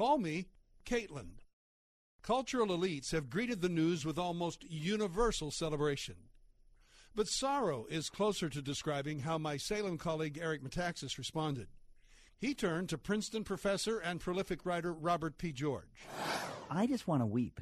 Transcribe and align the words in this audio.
call 0.00 0.16
me 0.16 0.46
Caitlyn. 0.86 1.32
Cultural 2.22 2.68
elites 2.68 3.12
have 3.12 3.28
greeted 3.28 3.60
the 3.60 3.68
news 3.68 4.02
with 4.02 4.18
almost 4.18 4.64
universal 4.66 5.50
celebration. 5.50 6.14
But 7.14 7.28
sorrow 7.28 7.84
is 7.90 8.08
closer 8.08 8.48
to 8.48 8.62
describing 8.62 9.18
how 9.18 9.36
my 9.36 9.58
Salem 9.58 9.98
colleague 9.98 10.38
Eric 10.40 10.64
Metaxas 10.64 11.18
responded. 11.18 11.66
He 12.38 12.54
turned 12.54 12.88
to 12.88 12.96
Princeton 12.96 13.44
professor 13.44 13.98
and 13.98 14.20
prolific 14.20 14.64
writer 14.64 14.90
Robert 14.90 15.36
P. 15.36 15.52
George. 15.52 16.06
I 16.70 16.86
just 16.86 17.06
want 17.06 17.20
to 17.20 17.26
weep. 17.26 17.60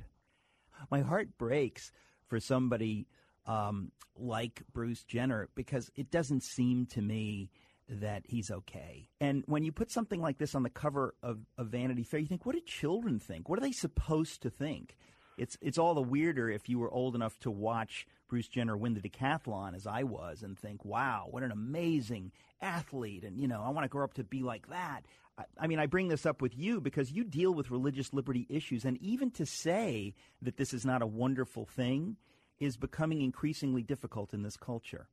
My 0.92 1.00
heart 1.00 1.38
breaks 1.38 1.90
for 2.28 2.38
somebody 2.38 3.08
um, 3.46 3.90
like 4.16 4.62
Bruce 4.72 5.02
Jenner 5.02 5.48
because 5.56 5.90
it 5.96 6.12
doesn't 6.12 6.44
seem 6.44 6.86
to 6.92 7.02
me 7.02 7.50
that 7.88 8.22
he's 8.26 8.50
okay. 8.50 9.08
And 9.20 9.44
when 9.46 9.62
you 9.62 9.72
put 9.72 9.90
something 9.90 10.20
like 10.20 10.38
this 10.38 10.54
on 10.54 10.62
the 10.62 10.70
cover 10.70 11.14
of, 11.22 11.38
of 11.56 11.68
Vanity 11.68 12.02
Fair, 12.02 12.20
you 12.20 12.26
think, 12.26 12.44
what 12.44 12.54
do 12.54 12.60
children 12.60 13.18
think? 13.18 13.48
What 13.48 13.58
are 13.58 13.62
they 13.62 13.72
supposed 13.72 14.42
to 14.42 14.50
think? 14.50 14.96
It's 15.38 15.56
it's 15.60 15.78
all 15.78 15.94
the 15.94 16.02
weirder 16.02 16.50
if 16.50 16.68
you 16.68 16.78
were 16.78 16.90
old 16.90 17.14
enough 17.14 17.38
to 17.40 17.50
watch 17.50 18.06
Bruce 18.28 18.48
Jenner 18.48 18.76
win 18.76 18.94
the 18.94 19.00
decathlon 19.00 19.74
as 19.74 19.86
I 19.86 20.02
was 20.02 20.42
and 20.42 20.58
think, 20.58 20.84
wow, 20.84 21.28
what 21.30 21.44
an 21.44 21.52
amazing 21.52 22.32
athlete, 22.60 23.24
and 23.24 23.40
you 23.40 23.46
know, 23.46 23.62
I 23.62 23.70
want 23.70 23.84
to 23.84 23.88
grow 23.88 24.04
up 24.04 24.14
to 24.14 24.24
be 24.24 24.42
like 24.42 24.68
that. 24.68 25.02
I, 25.38 25.44
I 25.60 25.66
mean, 25.68 25.78
I 25.78 25.86
bring 25.86 26.08
this 26.08 26.26
up 26.26 26.42
with 26.42 26.58
you 26.58 26.80
because 26.80 27.12
you 27.12 27.22
deal 27.22 27.54
with 27.54 27.70
religious 27.70 28.12
liberty 28.12 28.46
issues, 28.50 28.84
and 28.84 29.00
even 29.00 29.30
to 29.32 29.46
say 29.46 30.14
that 30.42 30.56
this 30.56 30.74
is 30.74 30.84
not 30.84 31.02
a 31.02 31.06
wonderful 31.06 31.64
thing 31.64 32.16
is 32.58 32.76
becoming 32.76 33.22
increasingly 33.22 33.84
difficult 33.84 34.34
in 34.34 34.42
this 34.42 34.56
culture. 34.56 35.06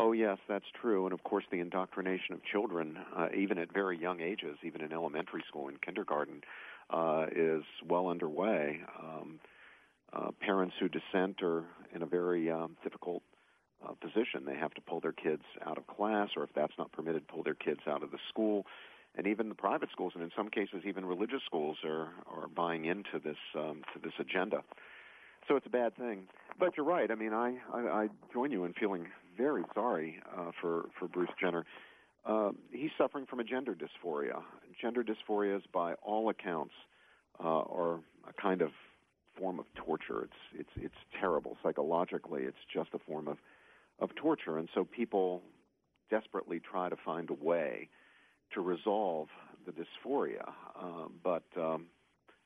Oh, 0.00 0.12
yes, 0.12 0.38
that's 0.48 0.64
true. 0.80 1.06
And 1.06 1.12
of 1.12 1.24
course, 1.24 1.44
the 1.50 1.58
indoctrination 1.58 2.32
of 2.32 2.44
children, 2.44 2.98
uh, 3.16 3.26
even 3.36 3.58
at 3.58 3.72
very 3.72 3.98
young 3.98 4.20
ages, 4.20 4.56
even 4.62 4.80
in 4.80 4.92
elementary 4.92 5.42
school 5.48 5.66
and 5.66 5.82
kindergarten, 5.82 6.42
uh, 6.90 7.26
is 7.34 7.64
well 7.84 8.06
underway. 8.06 8.80
Um, 9.02 9.40
uh, 10.12 10.30
parents 10.40 10.76
who 10.78 10.88
dissent 10.88 11.42
are 11.42 11.64
in 11.92 12.02
a 12.02 12.06
very 12.06 12.48
um, 12.48 12.76
difficult 12.84 13.22
uh, 13.84 13.92
position. 13.94 14.44
They 14.46 14.54
have 14.54 14.72
to 14.74 14.80
pull 14.80 15.00
their 15.00 15.12
kids 15.12 15.42
out 15.66 15.78
of 15.78 15.86
class, 15.88 16.28
or 16.36 16.44
if 16.44 16.50
that's 16.54 16.72
not 16.78 16.92
permitted, 16.92 17.26
pull 17.26 17.42
their 17.42 17.54
kids 17.54 17.80
out 17.88 18.04
of 18.04 18.12
the 18.12 18.18
school. 18.28 18.66
And 19.16 19.26
even 19.26 19.48
the 19.48 19.54
private 19.56 19.90
schools, 19.90 20.12
and 20.14 20.22
in 20.22 20.30
some 20.36 20.48
cases, 20.48 20.82
even 20.86 21.04
religious 21.04 21.40
schools, 21.44 21.78
are 21.84 22.10
are 22.30 22.46
buying 22.54 22.84
into 22.84 23.18
this 23.22 23.36
um, 23.56 23.82
to 23.92 23.98
this 24.00 24.12
agenda. 24.20 24.62
So 25.48 25.56
it's 25.56 25.66
a 25.66 25.70
bad 25.70 25.96
thing. 25.96 26.28
But 26.58 26.76
you're 26.76 26.86
right. 26.86 27.10
I 27.10 27.16
mean, 27.16 27.32
I 27.32 27.56
I, 27.74 27.80
I 27.80 28.08
join 28.32 28.52
you 28.52 28.64
in 28.64 28.74
feeling 28.74 29.08
very 29.38 29.62
sorry 29.74 30.20
uh, 30.36 30.50
for 30.60 30.86
for 30.98 31.08
Bruce 31.08 31.30
Jenner. 31.40 31.64
Uh, 32.26 32.50
he's 32.72 32.90
suffering 32.98 33.24
from 33.24 33.40
a 33.40 33.44
gender 33.44 33.74
dysphoria. 33.74 34.42
Gender 34.82 35.02
dysphorias, 35.02 35.62
by 35.72 35.94
all 36.02 36.28
accounts, 36.28 36.74
uh, 37.42 37.46
are 37.46 38.00
a 38.28 38.32
kind 38.42 38.60
of 38.60 38.70
form 39.38 39.58
of 39.58 39.66
torture. 39.74 40.24
It's 40.24 40.60
it's 40.60 40.84
it's 40.84 41.18
terrible 41.18 41.56
psychologically. 41.62 42.42
It's 42.42 42.58
just 42.72 42.90
a 42.92 42.98
form 42.98 43.28
of 43.28 43.38
of 44.00 44.14
torture, 44.16 44.58
and 44.58 44.68
so 44.74 44.84
people 44.84 45.42
desperately 46.10 46.60
try 46.60 46.88
to 46.88 46.96
find 46.96 47.30
a 47.30 47.34
way 47.34 47.88
to 48.52 48.60
resolve 48.60 49.28
the 49.66 49.72
dysphoria. 49.72 50.52
Uh, 50.80 51.08
but 51.22 51.44
um, 51.56 51.86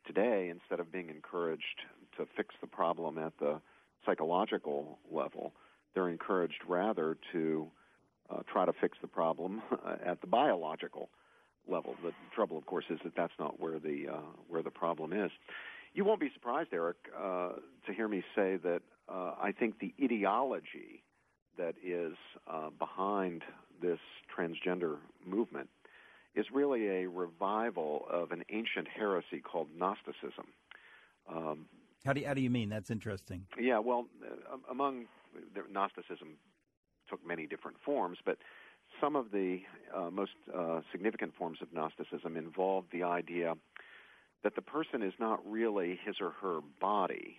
today, 0.06 0.48
instead 0.50 0.80
of 0.80 0.90
being 0.92 1.08
encouraged 1.08 1.80
to 2.16 2.26
fix 2.36 2.54
the 2.60 2.66
problem 2.66 3.18
at 3.18 3.32
the 3.38 3.60
psychological 4.04 4.98
level, 5.10 5.52
they're 5.94 6.08
encouraged 6.08 6.62
rather 6.66 7.16
to 7.32 7.68
uh, 8.30 8.42
try 8.50 8.64
to 8.64 8.72
fix 8.80 8.96
the 9.00 9.08
problem 9.08 9.62
at 10.06 10.20
the 10.20 10.26
biological 10.26 11.08
level. 11.68 11.94
The 12.02 12.12
trouble, 12.34 12.58
of 12.58 12.66
course, 12.66 12.84
is 12.90 12.98
that 13.04 13.14
that's 13.16 13.32
not 13.38 13.60
where 13.60 13.78
the 13.78 14.06
uh, 14.12 14.20
where 14.48 14.62
the 14.62 14.70
problem 14.70 15.12
is. 15.12 15.30
You 15.94 16.04
won't 16.04 16.20
be 16.20 16.30
surprised, 16.32 16.70
Eric, 16.72 16.96
uh, 17.16 17.50
to 17.86 17.92
hear 17.94 18.08
me 18.08 18.24
say 18.34 18.56
that 18.56 18.80
uh, 19.08 19.34
I 19.40 19.52
think 19.52 19.78
the 19.78 19.92
ideology 20.02 21.02
that 21.58 21.74
is 21.84 22.14
uh, 22.50 22.70
behind 22.78 23.42
this 23.82 23.98
transgender 24.34 24.96
movement 25.26 25.68
is 26.34 26.46
really 26.52 26.88
a 26.88 27.08
revival 27.08 28.06
of 28.10 28.32
an 28.32 28.42
ancient 28.50 28.88
heresy 28.88 29.40
called 29.42 29.68
Gnosticism. 29.76 30.46
Um, 31.30 31.66
how 32.06 32.14
do 32.14 32.20
you, 32.20 32.26
how 32.26 32.34
do 32.34 32.40
you 32.40 32.50
mean? 32.50 32.68
That's 32.68 32.90
interesting. 32.90 33.46
Yeah, 33.60 33.78
well, 33.78 34.06
uh, 34.24 34.56
among 34.70 35.04
Gnosticism 35.70 36.36
took 37.08 37.26
many 37.26 37.46
different 37.46 37.76
forms, 37.84 38.18
but 38.24 38.38
some 39.00 39.16
of 39.16 39.30
the 39.30 39.60
uh, 39.94 40.10
most 40.10 40.32
uh, 40.56 40.80
significant 40.90 41.34
forms 41.34 41.58
of 41.62 41.72
Gnosticism 41.72 42.36
involved 42.36 42.88
the 42.92 43.02
idea 43.02 43.54
that 44.44 44.54
the 44.54 44.62
person 44.62 45.02
is 45.02 45.12
not 45.18 45.40
really 45.48 45.98
his 46.04 46.16
or 46.20 46.30
her 46.42 46.60
body. 46.80 47.38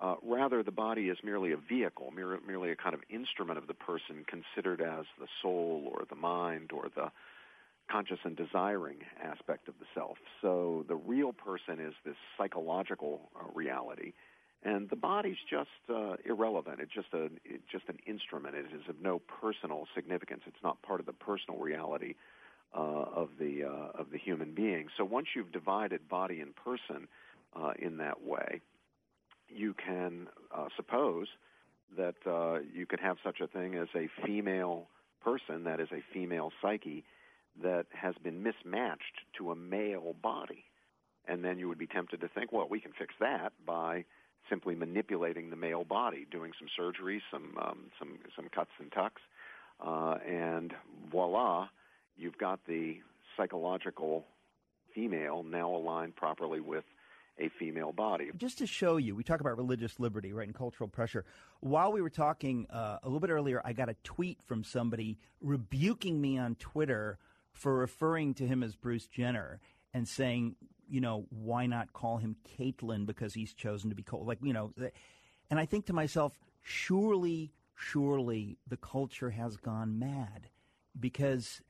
Uh, 0.00 0.16
rather, 0.22 0.62
the 0.62 0.72
body 0.72 1.08
is 1.08 1.18
merely 1.22 1.52
a 1.52 1.56
vehicle, 1.56 2.10
mere, 2.10 2.38
merely 2.46 2.70
a 2.70 2.76
kind 2.76 2.94
of 2.94 3.00
instrument 3.08 3.58
of 3.58 3.66
the 3.66 3.74
person 3.74 4.24
considered 4.26 4.80
as 4.80 5.04
the 5.18 5.28
soul 5.40 5.90
or 5.92 6.04
the 6.08 6.16
mind 6.16 6.72
or 6.72 6.88
the 6.94 7.10
conscious 7.90 8.18
and 8.24 8.36
desiring 8.36 8.98
aspect 9.22 9.68
of 9.68 9.74
the 9.78 9.86
self. 9.94 10.16
So 10.40 10.84
the 10.88 10.96
real 10.96 11.32
person 11.32 11.78
is 11.80 11.94
this 12.04 12.16
psychological 12.36 13.30
uh, 13.36 13.44
reality, 13.54 14.12
and 14.64 14.88
the 14.88 14.96
body's 14.96 15.36
just 15.48 15.68
uh, 15.92 16.16
irrelevant. 16.24 16.80
It's 16.80 16.92
just 16.92 17.12
a 17.12 17.28
it's 17.44 17.64
just 17.70 17.84
an 17.88 17.98
instrument. 18.06 18.54
It 18.56 18.66
is 18.74 18.88
of 18.88 19.00
no 19.00 19.20
personal 19.40 19.86
significance. 19.94 20.42
It's 20.46 20.62
not 20.62 20.80
part 20.82 21.00
of 21.00 21.06
the 21.06 21.12
personal 21.12 21.60
reality 21.60 22.14
uh, 22.76 22.80
of 22.80 23.28
the 23.38 23.64
uh, 23.64 24.00
of 24.00 24.10
the 24.10 24.18
human 24.18 24.54
being. 24.54 24.88
So 24.96 25.04
once 25.04 25.28
you've 25.36 25.52
divided 25.52 26.08
body 26.08 26.40
and 26.40 26.54
person 26.56 27.08
uh, 27.54 27.72
in 27.78 27.98
that 27.98 28.22
way, 28.22 28.62
you 29.48 29.74
can 29.74 30.28
uh, 30.54 30.68
suppose 30.76 31.26
that 31.96 32.16
uh, 32.26 32.60
you 32.72 32.86
could 32.86 33.00
have 33.00 33.18
such 33.22 33.40
a 33.40 33.46
thing 33.46 33.74
as 33.74 33.88
a 33.94 34.08
female 34.24 34.88
person, 35.22 35.64
that 35.64 35.78
is 35.80 35.88
a 35.92 36.02
female 36.12 36.50
psyche, 36.60 37.04
that 37.62 37.86
has 37.90 38.14
been 38.22 38.42
mismatched 38.42 39.20
to 39.38 39.52
a 39.52 39.56
male 39.56 40.14
body. 40.22 40.64
And 41.26 41.44
then 41.44 41.58
you 41.58 41.68
would 41.68 41.78
be 41.78 41.86
tempted 41.86 42.20
to 42.20 42.28
think, 42.28 42.52
well, 42.52 42.66
we 42.68 42.80
can 42.80 42.92
fix 42.98 43.14
that 43.20 43.52
by 43.64 44.04
simply 44.48 44.74
manipulating 44.74 45.50
the 45.50 45.56
male 45.56 45.84
body, 45.84 46.26
doing 46.30 46.52
some 46.58 46.68
surgery, 46.76 47.22
some 47.30 47.56
um, 47.60 47.78
some 47.98 48.18
some 48.36 48.48
cuts 48.48 48.70
and 48.78 48.92
tucks, 48.92 49.22
uh, 49.84 50.16
and 50.26 50.72
voila, 51.10 51.68
you've 52.16 52.38
got 52.38 52.60
the 52.66 52.96
psychological 53.36 54.24
female 54.94 55.42
now 55.42 55.74
aligned 55.74 56.14
properly 56.14 56.60
with 56.60 56.84
a 57.38 57.48
female 57.58 57.92
body. 57.92 58.30
Just 58.36 58.58
to 58.58 58.66
show 58.66 58.96
you, 58.96 59.14
we 59.16 59.24
talk 59.24 59.40
about 59.40 59.56
religious 59.56 59.98
liberty, 59.98 60.32
right, 60.32 60.46
and 60.46 60.54
cultural 60.54 60.88
pressure. 60.88 61.24
While 61.60 61.92
we 61.92 62.00
were 62.00 62.10
talking 62.10 62.66
uh, 62.70 62.98
a 63.02 63.06
little 63.06 63.20
bit 63.20 63.30
earlier, 63.30 63.60
I 63.64 63.72
got 63.72 63.88
a 63.88 63.96
tweet 64.04 64.40
from 64.42 64.62
somebody 64.62 65.18
rebuking 65.40 66.20
me 66.20 66.38
on 66.38 66.54
Twitter 66.54 67.18
for 67.52 67.74
referring 67.74 68.34
to 68.34 68.46
him 68.46 68.62
as 68.62 68.76
Bruce 68.76 69.06
Jenner 69.06 69.60
and 69.92 70.06
saying, 70.06 70.56
you 70.88 71.00
know, 71.00 71.26
why 71.30 71.66
not 71.66 71.92
call 71.92 72.18
him 72.18 72.36
Caitlyn 72.58 73.06
because 73.06 73.34
he's 73.34 73.52
chosen 73.52 73.90
to 73.90 73.96
be 73.96 74.02
called, 74.02 74.26
like, 74.26 74.38
you 74.42 74.52
know, 74.52 74.72
and 75.50 75.58
I 75.58 75.66
think 75.66 75.86
to 75.86 75.92
myself, 75.92 76.38
surely, 76.62 77.52
surely 77.74 78.58
the 78.66 78.76
culture 78.76 79.30
has 79.30 79.56
gone 79.56 79.98
mad 79.98 80.48
because 80.98 81.60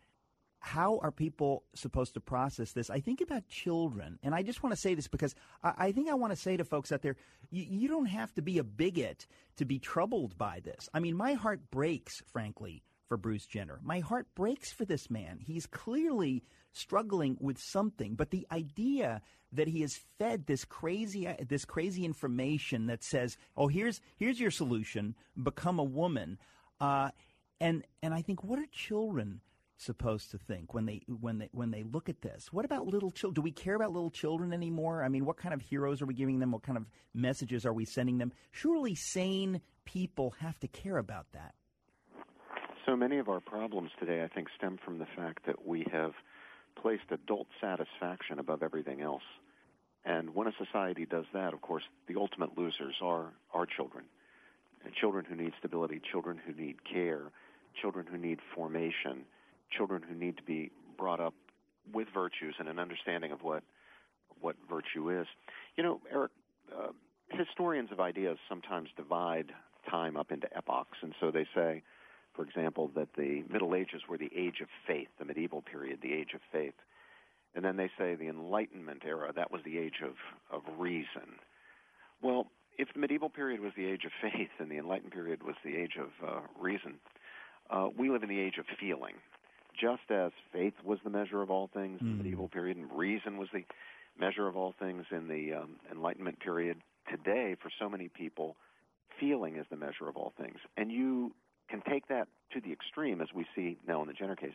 how 0.64 0.98
are 1.02 1.10
people 1.10 1.62
supposed 1.74 2.14
to 2.14 2.20
process 2.20 2.72
this? 2.72 2.88
I 2.88 2.98
think 3.00 3.20
about 3.20 3.46
children, 3.48 4.18
and 4.22 4.34
I 4.34 4.42
just 4.42 4.62
want 4.62 4.74
to 4.74 4.80
say 4.80 4.94
this 4.94 5.08
because 5.08 5.34
I, 5.62 5.74
I 5.76 5.92
think 5.92 6.08
I 6.08 6.14
want 6.14 6.32
to 6.32 6.38
say 6.38 6.56
to 6.56 6.64
folks 6.64 6.90
out 6.90 7.02
there, 7.02 7.16
you, 7.50 7.64
you 7.68 7.88
don't 7.88 8.06
have 8.06 8.32
to 8.34 8.42
be 8.42 8.56
a 8.56 8.64
bigot 8.64 9.26
to 9.56 9.66
be 9.66 9.78
troubled 9.78 10.38
by 10.38 10.60
this. 10.64 10.88
I 10.94 11.00
mean, 11.00 11.16
my 11.16 11.34
heart 11.34 11.70
breaks, 11.70 12.22
frankly, 12.32 12.82
for 13.08 13.18
Bruce 13.18 13.44
Jenner. 13.44 13.78
My 13.82 14.00
heart 14.00 14.26
breaks 14.34 14.72
for 14.72 14.86
this 14.86 15.10
man. 15.10 15.38
He's 15.38 15.66
clearly 15.66 16.42
struggling 16.74 17.38
with 17.40 17.58
something, 17.58 18.14
but 18.14 18.30
the 18.30 18.46
idea 18.52 19.22
that 19.52 19.68
he 19.68 19.80
has 19.80 20.00
fed 20.18 20.46
this 20.46 20.64
crazy 20.64 21.26
this 21.48 21.64
crazy 21.64 22.04
information 22.04 22.86
that 22.86 23.02
says, 23.02 23.38
"Oh, 23.56 23.68
here's 23.68 24.00
here's 24.16 24.40
your 24.40 24.50
solution: 24.50 25.14
become 25.40 25.78
a 25.78 25.84
woman," 25.84 26.38
uh, 26.80 27.10
and 27.60 27.84
and 28.02 28.12
I 28.12 28.20
think, 28.20 28.44
what 28.44 28.58
are 28.58 28.66
children? 28.66 29.40
supposed 29.76 30.30
to 30.30 30.38
think 30.38 30.72
when 30.72 30.86
they 30.86 31.02
when 31.20 31.38
they 31.38 31.48
when 31.52 31.70
they 31.70 31.82
look 31.82 32.08
at 32.08 32.22
this? 32.22 32.52
What 32.52 32.64
about 32.64 32.86
little 32.86 33.10
children? 33.10 33.34
Do 33.34 33.42
we 33.42 33.50
care 33.50 33.74
about 33.74 33.92
little 33.92 34.10
children 34.10 34.52
anymore? 34.52 35.02
I 35.02 35.08
mean, 35.08 35.24
what 35.24 35.36
kind 35.36 35.52
of 35.52 35.60
heroes 35.60 36.00
are 36.00 36.06
we 36.06 36.14
giving 36.14 36.38
them? 36.38 36.52
What 36.52 36.62
kind 36.62 36.78
of 36.78 36.86
messages 37.12 37.66
are 37.66 37.72
we 37.72 37.84
sending 37.84 38.18
them? 38.18 38.32
Surely 38.52 38.94
sane 38.94 39.60
people 39.84 40.34
have 40.40 40.58
to 40.60 40.68
care 40.68 40.98
about 40.98 41.26
that. 41.32 41.54
So 42.86 42.96
many 42.96 43.18
of 43.18 43.28
our 43.28 43.40
problems 43.40 43.90
today, 43.98 44.22
I 44.22 44.28
think, 44.28 44.48
stem 44.56 44.78
from 44.84 44.98
the 44.98 45.06
fact 45.16 45.46
that 45.46 45.66
we 45.66 45.86
have 45.90 46.12
placed 46.80 47.10
adult 47.10 47.46
satisfaction 47.60 48.38
above 48.38 48.62
everything 48.62 49.00
else. 49.00 49.22
And 50.04 50.34
when 50.34 50.46
a 50.46 50.52
society 50.58 51.06
does 51.06 51.24
that, 51.32 51.54
of 51.54 51.62
course, 51.62 51.84
the 52.08 52.16
ultimate 52.16 52.58
losers 52.58 52.96
are 53.02 53.32
our 53.54 53.66
children. 53.66 54.04
And 54.84 54.94
children 54.94 55.24
who 55.24 55.34
need 55.34 55.52
stability, 55.58 56.00
children 56.10 56.38
who 56.44 56.52
need 56.52 56.84
care, 56.84 57.30
children 57.80 58.06
who 58.10 58.18
need 58.18 58.38
formation, 58.54 59.24
children 59.70 60.02
who 60.06 60.14
need 60.14 60.36
to 60.36 60.42
be 60.42 60.70
brought 60.98 61.20
up 61.20 61.34
with 61.92 62.08
virtues 62.12 62.54
and 62.58 62.68
an 62.68 62.78
understanding 62.78 63.32
of 63.32 63.42
what 63.42 63.62
what 64.40 64.56
virtue 64.68 65.10
is. 65.20 65.26
You 65.76 65.84
know, 65.84 66.00
Eric, 66.12 66.32
uh, 66.76 66.88
historians 67.30 67.90
of 67.92 68.00
ideas 68.00 68.36
sometimes 68.48 68.90
divide 68.96 69.52
time 69.88 70.16
up 70.16 70.30
into 70.30 70.54
epochs, 70.54 70.98
and 71.02 71.14
so 71.20 71.30
they 71.30 71.46
say, 71.54 71.82
for 72.34 72.42
example, 72.42 72.90
that 72.94 73.08
the 73.16 73.44
Middle 73.50 73.74
Ages 73.74 74.02
were 74.08 74.18
the 74.18 74.30
age 74.36 74.60
of 74.60 74.68
faith, 74.86 75.08
the 75.18 75.24
medieval 75.24 75.62
period, 75.62 76.00
the 76.02 76.12
age 76.12 76.34
of 76.34 76.40
faith. 76.52 76.74
And 77.54 77.64
then 77.64 77.76
they 77.76 77.90
say 77.96 78.14
the 78.14 78.28
Enlightenment 78.28 79.02
era, 79.06 79.32
that 79.34 79.52
was 79.52 79.62
the 79.64 79.78
age 79.78 80.02
of, 80.02 80.14
of 80.50 80.62
reason. 80.78 81.38
Well, 82.22 82.46
if 82.76 82.88
the 82.92 83.00
medieval 83.00 83.30
period 83.30 83.60
was 83.60 83.72
the 83.76 83.86
age 83.86 84.04
of 84.04 84.12
faith 84.20 84.50
and 84.58 84.70
the 84.70 84.78
Enlightened 84.78 85.12
period 85.12 85.42
was 85.42 85.54
the 85.64 85.76
age 85.76 85.96
of 85.98 86.28
uh, 86.28 86.40
reason, 86.60 86.94
uh, 87.70 87.88
we 87.96 88.10
live 88.10 88.22
in 88.22 88.28
the 88.28 88.40
age 88.40 88.58
of 88.58 88.66
feeling. 88.80 89.14
Just 89.80 90.10
as 90.10 90.32
faith 90.52 90.74
was 90.84 90.98
the 91.04 91.10
measure 91.10 91.42
of 91.42 91.50
all 91.50 91.68
things 91.72 92.00
in 92.00 92.06
the 92.06 92.12
hmm. 92.12 92.18
medieval 92.18 92.48
period 92.48 92.76
and 92.76 92.90
reason 92.92 93.38
was 93.38 93.48
the 93.52 93.64
measure 94.18 94.46
of 94.46 94.56
all 94.56 94.74
things 94.78 95.04
in 95.10 95.28
the 95.28 95.54
um, 95.54 95.76
Enlightenment 95.90 96.38
period, 96.40 96.76
today, 97.10 97.56
for 97.60 97.70
so 97.80 97.88
many 97.88 98.08
people, 98.08 98.56
feeling 99.18 99.56
is 99.56 99.66
the 99.70 99.76
measure 99.76 100.08
of 100.08 100.16
all 100.16 100.32
things. 100.38 100.58
And 100.76 100.90
you 100.90 101.32
can 101.68 101.82
take 101.88 102.08
that 102.08 102.28
to 102.52 102.60
the 102.60 102.72
extreme, 102.72 103.20
as 103.20 103.28
we 103.34 103.46
see 103.54 103.78
now 103.86 104.02
in 104.02 104.08
the 104.08 104.14
Jenner 104.14 104.36
case, 104.36 104.54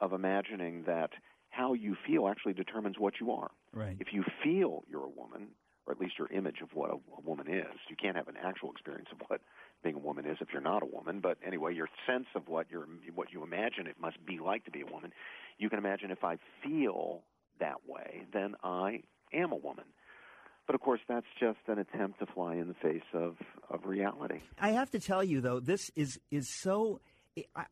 of 0.00 0.12
imagining 0.12 0.84
that 0.86 1.10
how 1.50 1.72
you 1.74 1.96
feel 2.06 2.28
actually 2.28 2.52
determines 2.52 2.98
what 2.98 3.14
you 3.20 3.32
are. 3.32 3.50
Right. 3.72 3.96
If 3.98 4.12
you 4.12 4.24
feel 4.42 4.84
you're 4.88 5.04
a 5.04 5.08
woman, 5.08 5.48
or 5.86 5.92
at 5.92 6.00
least 6.00 6.14
your 6.18 6.28
image 6.28 6.60
of 6.62 6.68
what 6.74 6.90
a, 6.90 6.94
a 6.94 7.20
woman 7.24 7.48
is, 7.48 7.74
you 7.88 7.96
can't 7.96 8.16
have 8.16 8.28
an 8.28 8.36
actual 8.42 8.70
experience 8.70 9.08
of 9.12 9.18
what 9.28 9.40
being 9.82 9.96
a 9.96 9.98
woman 9.98 10.26
is 10.26 10.36
if 10.40 10.48
you're 10.52 10.62
not 10.62 10.82
a 10.82 10.86
woman. 10.86 11.20
But 11.20 11.38
anyway, 11.44 11.74
your 11.74 11.88
sense 12.06 12.26
of 12.34 12.48
what 12.48 12.66
you're, 12.70 12.86
what 13.14 13.32
you 13.32 13.42
imagine 13.42 13.86
it 13.86 13.96
must 14.00 14.24
be 14.24 14.38
like 14.38 14.64
to 14.66 14.70
be 14.70 14.82
a 14.82 14.86
woman, 14.86 15.12
you 15.58 15.68
can 15.68 15.78
imagine 15.78 16.10
if 16.10 16.22
I 16.22 16.38
feel 16.62 17.22
that 17.58 17.86
way, 17.86 18.22
then 18.32 18.54
I 18.62 19.02
am 19.32 19.52
a 19.52 19.56
woman. 19.56 19.84
But 20.70 20.76
of 20.76 20.82
course, 20.82 21.00
that's 21.08 21.26
just 21.40 21.58
an 21.66 21.80
attempt 21.80 22.20
to 22.20 22.26
fly 22.26 22.54
in 22.54 22.68
the 22.68 22.74
face 22.74 23.02
of, 23.12 23.34
of 23.70 23.86
reality. 23.86 24.38
I 24.60 24.70
have 24.70 24.88
to 24.92 25.00
tell 25.00 25.24
you, 25.24 25.40
though, 25.40 25.58
this 25.58 25.90
is, 25.96 26.20
is 26.30 26.46
so. 26.60 27.00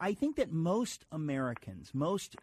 I 0.00 0.14
think 0.14 0.34
that 0.34 0.50
most 0.50 1.04
Americans, 1.12 1.92
most 1.94 2.34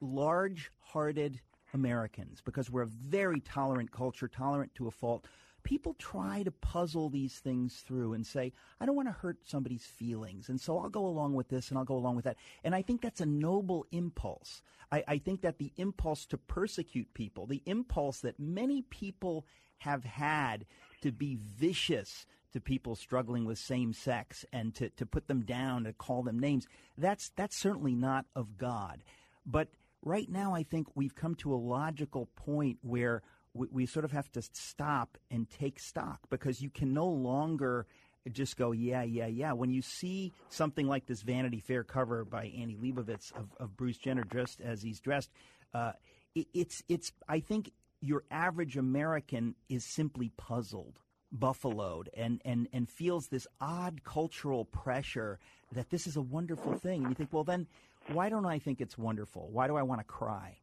large 0.00 0.72
hearted 0.80 1.40
Americans, 1.72 2.42
because 2.44 2.68
we're 2.68 2.82
a 2.82 2.88
very 2.88 3.38
tolerant 3.38 3.92
culture, 3.92 4.26
tolerant 4.26 4.74
to 4.74 4.88
a 4.88 4.90
fault, 4.90 5.26
people 5.62 5.94
try 5.94 6.42
to 6.42 6.50
puzzle 6.50 7.08
these 7.08 7.38
things 7.38 7.76
through 7.86 8.14
and 8.14 8.26
say, 8.26 8.52
I 8.80 8.86
don't 8.86 8.96
want 8.96 9.06
to 9.06 9.12
hurt 9.12 9.38
somebody's 9.44 9.84
feelings. 9.84 10.48
And 10.48 10.60
so 10.60 10.76
I'll 10.76 10.88
go 10.88 11.06
along 11.06 11.34
with 11.34 11.50
this 11.50 11.68
and 11.68 11.78
I'll 11.78 11.84
go 11.84 11.94
along 11.94 12.16
with 12.16 12.24
that. 12.24 12.36
And 12.64 12.74
I 12.74 12.82
think 12.82 13.00
that's 13.00 13.20
a 13.20 13.26
noble 13.26 13.86
impulse. 13.92 14.60
I, 14.90 15.04
I 15.06 15.18
think 15.18 15.42
that 15.42 15.58
the 15.58 15.72
impulse 15.76 16.26
to 16.26 16.36
persecute 16.36 17.14
people, 17.14 17.46
the 17.46 17.62
impulse 17.64 18.18
that 18.22 18.40
many 18.40 18.82
people 18.82 19.46
have 19.80 20.04
had 20.04 20.64
to 21.02 21.12
be 21.12 21.36
vicious 21.36 22.26
to 22.52 22.60
people 22.60 22.96
struggling 22.96 23.44
with 23.44 23.58
same 23.58 23.92
sex 23.92 24.44
and 24.52 24.74
to, 24.74 24.90
to 24.90 25.06
put 25.06 25.28
them 25.28 25.42
down, 25.42 25.84
to 25.84 25.92
call 25.92 26.22
them 26.22 26.38
names, 26.38 26.66
that's, 26.98 27.30
that's 27.36 27.56
certainly 27.56 27.94
not 27.94 28.26
of 28.34 28.58
God. 28.58 29.02
But 29.46 29.68
right 30.02 30.28
now, 30.28 30.54
I 30.54 30.62
think 30.62 30.88
we've 30.94 31.14
come 31.14 31.34
to 31.36 31.54
a 31.54 31.56
logical 31.56 32.26
point 32.36 32.78
where 32.82 33.22
we, 33.54 33.68
we 33.70 33.86
sort 33.86 34.04
of 34.04 34.12
have 34.12 34.30
to 34.32 34.42
stop 34.52 35.16
and 35.30 35.48
take 35.48 35.78
stock 35.78 36.20
because 36.28 36.60
you 36.60 36.70
can 36.70 36.92
no 36.92 37.06
longer 37.06 37.86
just 38.32 38.56
go, 38.56 38.72
yeah, 38.72 39.02
yeah, 39.02 39.26
yeah. 39.26 39.52
When 39.52 39.70
you 39.70 39.82
see 39.82 40.32
something 40.50 40.86
like 40.86 41.06
this 41.06 41.22
Vanity 41.22 41.60
Fair 41.60 41.84
cover 41.84 42.24
by 42.24 42.46
Annie 42.46 42.76
Leibovitz 42.76 43.32
of, 43.32 43.48
of 43.58 43.76
Bruce 43.76 43.96
Jenner 43.96 44.24
dressed 44.24 44.60
as 44.60 44.82
he's 44.82 45.00
dressed, 45.00 45.30
uh, 45.72 45.92
it, 46.34 46.46
it's, 46.52 46.82
it's, 46.88 47.12
I 47.28 47.40
think 47.40 47.72
your 48.00 48.24
average 48.30 48.76
American 48.76 49.54
is 49.68 49.84
simply 49.84 50.30
puzzled, 50.36 50.98
buffaloed, 51.32 52.08
and, 52.16 52.40
and, 52.44 52.68
and 52.72 52.88
feels 52.88 53.28
this 53.28 53.46
odd 53.60 54.02
cultural 54.04 54.64
pressure 54.64 55.38
that 55.72 55.90
this 55.90 56.06
is 56.06 56.16
a 56.16 56.22
wonderful 56.22 56.74
thing. 56.74 57.02
And 57.02 57.10
you 57.10 57.14
think, 57.14 57.32
well, 57.32 57.44
then 57.44 57.66
why 58.12 58.28
don't 58.28 58.46
I 58.46 58.58
think 58.58 58.80
it's 58.80 58.98
wonderful? 58.98 59.48
Why 59.52 59.66
do 59.66 59.76
I 59.76 59.82
want 59.82 60.00
to 60.00 60.04
cry? 60.04 60.56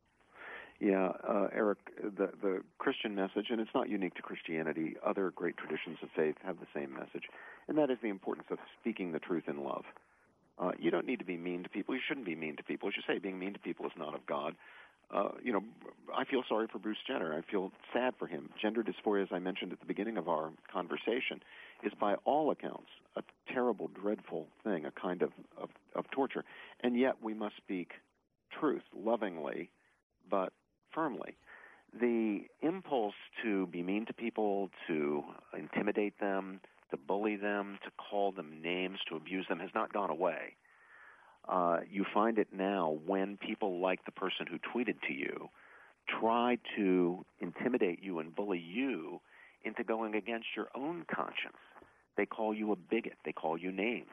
Yeah, 0.80 1.12
uh, 1.28 1.48
Eric, 1.56 1.80
the 2.04 2.30
the 2.40 2.62
Christian 2.78 3.16
message, 3.16 3.48
and 3.50 3.60
it's 3.60 3.72
not 3.74 3.90
unique 3.90 4.14
to 4.14 4.22
Christianity. 4.22 4.96
Other 5.04 5.32
great 5.32 5.58
traditions 5.58 5.98
of 6.04 6.10
faith 6.16 6.36
have 6.44 6.60
the 6.60 6.68
same 6.72 6.94
message, 6.94 7.24
and 7.68 7.76
that 7.80 7.90
is 7.90 7.98
the 8.04 8.10
importance 8.10 8.46
of 8.52 8.60
speaking 8.80 9.12
the 9.12 9.18
truth 9.18 9.46
in 9.48 9.64
love. 9.64 9.86
Uh, 10.60 10.72
you 10.78 10.92
don't 10.92 11.08
need 11.08 11.18
to 11.18 11.26
be 11.26 11.36
mean 11.36 11.64
to 11.64 11.70
people. 11.70 11.96
You 11.96 12.02
shouldn't 12.08 12.28
be 12.28 12.36
mean 12.36 12.58
to 12.58 12.64
people. 12.64 12.90
As 12.90 12.96
you 12.96 13.02
say, 13.08 13.18
being 13.18 13.40
mean 13.40 13.54
to 13.54 13.60
people 13.60 13.88
is 13.88 13.92
not 13.98 14.14
of 14.14 14.28
God 14.28 14.54
uh, 15.14 15.30
you 15.42 15.54
know, 15.54 15.64
I 16.16 16.26
feel 16.26 16.44
sorry 16.48 16.68
for 16.72 16.80
Bruce 16.80 16.98
Jenner. 17.08 17.34
I 17.34 17.50
feel 17.50 17.72
sad 17.94 18.14
for 18.20 18.28
him. 18.28 18.50
Gender 18.62 18.84
dysphoria, 18.84 19.24
as 19.24 19.30
I 19.32 19.40
mentioned 19.40 19.72
at 19.72 19.80
the 19.80 19.86
beginning 19.86 20.18
of 20.18 20.28
our 20.28 20.52
conversation, 20.72 21.42
is 21.84 21.94
by 22.00 22.16
all 22.26 22.52
accounts 22.52 22.90
a 23.16 23.24
terrible, 23.52 23.90
dreadful 23.90 24.48
thing, 24.64 24.86
a 24.86 24.92
kind 24.92 25.22
of, 25.22 25.32
of, 25.58 25.70
of 25.96 26.10
torture. 26.12 26.44
And 26.82 26.98
yet 26.98 27.16
we 27.22 27.34
must 27.34 27.56
speak 27.58 27.92
truth 28.60 28.84
lovingly, 28.96 29.70
but 30.30 30.52
firmly. 30.94 31.38
The 32.00 32.42
impulse 32.62 33.16
to 33.44 33.68
be 33.68 33.82
mean 33.82 34.06
to 34.08 34.14
people, 34.14 34.70
to 34.88 35.24
intimidate 35.58 36.20
them, 36.20 36.60
to 36.92 36.98
bully 36.98 37.38
them, 37.38 37.80
to 37.86 37.92
call 37.92 38.34
them 38.34 38.62
names, 38.62 39.00
to 39.10 39.16
abuse 39.16 39.46
them 39.48 39.60
has 39.60 39.70
not 39.74 39.94
gone 39.94 40.10
away 40.10 40.56
uh, 41.48 41.80
you 41.90 42.06
find 42.14 42.38
it 42.38 42.48
now 42.52 42.98
when 43.06 43.38
people 43.38 43.82
like 43.82 44.04
the 44.06 44.12
person 44.12 44.46
who 44.48 44.58
tweeted 44.58 45.02
to 45.08 45.14
you 45.14 45.50
try 46.20 46.58
to 46.76 47.26
intimidate 47.40 48.02
you 48.02 48.20
and 48.20 48.36
bully 48.36 48.60
you 48.60 49.20
into 49.64 49.84
going 49.84 50.16
against 50.16 50.48
your 50.56 50.68
own 50.76 51.06
conscience. 51.14 51.58
They 52.16 52.26
call 52.26 52.54
you 52.54 52.72
a 52.72 52.76
bigot. 52.76 53.18
They 53.26 53.34
call 53.34 53.58
you 53.58 53.72
names. 53.72 54.08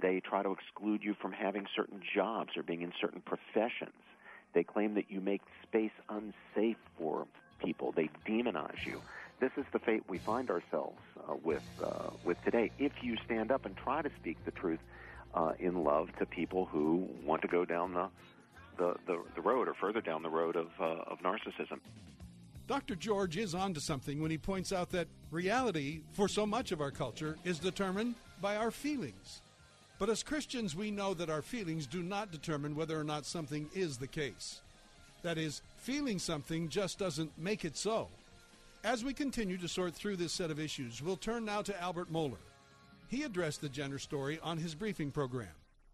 They 0.00 0.20
try 0.20 0.42
to 0.42 0.50
exclude 0.52 1.02
you 1.02 1.14
from 1.20 1.32
having 1.32 1.66
certain 1.74 2.00
jobs 2.14 2.50
or 2.56 2.62
being 2.62 2.82
in 2.82 2.92
certain 3.00 3.20
professions. 3.20 4.02
They 4.54 4.64
claim 4.64 4.94
that 4.94 5.10
you 5.10 5.20
make 5.20 5.42
space 5.62 5.92
unsafe 6.08 6.78
for 6.96 7.26
people. 7.64 7.92
They 7.94 8.08
demonize 8.26 8.86
you. 8.86 9.02
This 9.40 9.50
is 9.56 9.64
the 9.72 9.78
fate 9.78 10.02
we 10.08 10.18
find 10.18 10.50
ourselves 10.50 10.98
uh, 11.18 11.34
with 11.42 11.62
uh, 11.84 12.10
with 12.24 12.38
today. 12.44 12.72
If 12.78 12.92
you 13.02 13.16
stand 13.24 13.50
up 13.50 13.64
and 13.66 13.76
try 13.76 14.02
to 14.02 14.10
speak 14.18 14.38
the 14.44 14.52
truth, 14.52 14.80
uh, 15.34 15.52
in 15.58 15.84
love 15.84 16.08
to 16.18 16.26
people 16.26 16.66
who 16.66 17.08
want 17.24 17.42
to 17.42 17.48
go 17.48 17.64
down 17.64 17.94
the, 17.94 18.08
the, 18.76 18.94
the, 19.06 19.22
the 19.34 19.40
road 19.40 19.68
or 19.68 19.74
further 19.74 20.00
down 20.00 20.22
the 20.22 20.30
road 20.30 20.56
of, 20.56 20.68
uh, 20.80 21.02
of 21.10 21.18
narcissism. 21.20 21.80
Dr. 22.66 22.96
George 22.96 23.38
is 23.38 23.54
onto 23.54 23.80
something 23.80 24.20
when 24.20 24.30
he 24.30 24.36
points 24.36 24.72
out 24.72 24.90
that 24.90 25.08
reality, 25.30 26.02
for 26.12 26.28
so 26.28 26.44
much 26.44 26.70
of 26.70 26.82
our 26.82 26.90
culture, 26.90 27.38
is 27.44 27.58
determined 27.58 28.14
by 28.42 28.56
our 28.56 28.70
feelings. 28.70 29.40
But 29.98 30.10
as 30.10 30.22
Christians, 30.22 30.76
we 30.76 30.90
know 30.90 31.14
that 31.14 31.30
our 31.30 31.42
feelings 31.42 31.86
do 31.86 32.02
not 32.02 32.30
determine 32.30 32.76
whether 32.76 32.98
or 32.98 33.04
not 33.04 33.24
something 33.24 33.68
is 33.74 33.96
the 33.96 34.06
case. 34.06 34.60
That 35.22 35.38
is, 35.38 35.62
feeling 35.76 36.18
something 36.18 36.68
just 36.68 36.98
doesn't 36.98 37.36
make 37.38 37.64
it 37.64 37.76
so. 37.76 38.08
As 38.84 39.02
we 39.02 39.12
continue 39.12 39.56
to 39.58 39.66
sort 39.66 39.94
through 39.94 40.16
this 40.16 40.32
set 40.32 40.50
of 40.50 40.60
issues, 40.60 41.02
we'll 41.02 41.16
turn 41.16 41.44
now 41.44 41.62
to 41.62 41.82
Albert 41.82 42.12
Mohler, 42.12 42.36
he 43.08 43.22
addressed 43.22 43.60
the 43.60 43.68
Jenner 43.68 43.98
story 43.98 44.38
on 44.42 44.58
his 44.58 44.74
briefing 44.74 45.10
program. 45.10 45.48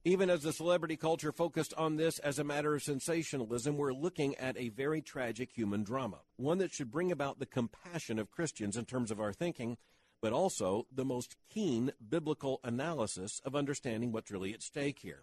Even 0.04 0.28
as 0.28 0.42
the 0.42 0.52
celebrity 0.52 0.97
culture 0.97 1.33
focused 1.33 1.73
on 1.78 1.97
this 1.97 2.18
as 2.18 2.38
a 2.38 2.44
matter 2.44 2.75
of 2.75 2.83
sensationalism, 2.83 3.76
we're 3.76 3.94
looking 3.94 4.35
at 4.35 4.59
a 4.59 4.68
very 4.68 5.00
tragic 5.00 5.50
human 5.52 5.83
drama, 5.83 6.18
one 6.37 6.59
that 6.59 6.75
should 6.75 6.90
bring 6.90 7.11
about 7.11 7.38
the 7.38 7.47
compassion 7.47 8.18
of 8.18 8.30
Christians 8.30 8.76
in 8.76 8.85
terms 8.85 9.11
of 9.11 9.18
our 9.21 9.33
thinking, 9.33 9.78
but 10.21 10.33
also 10.33 10.87
the 10.92 11.04
most 11.04 11.37
keen 11.49 11.92
biblical 12.06 12.61
analysis 12.64 13.40
of 13.44 13.56
understanding 13.56 14.12
what's 14.12 14.30
really 14.30 14.52
at 14.52 14.61
stake 14.61 14.99
here. 14.99 15.23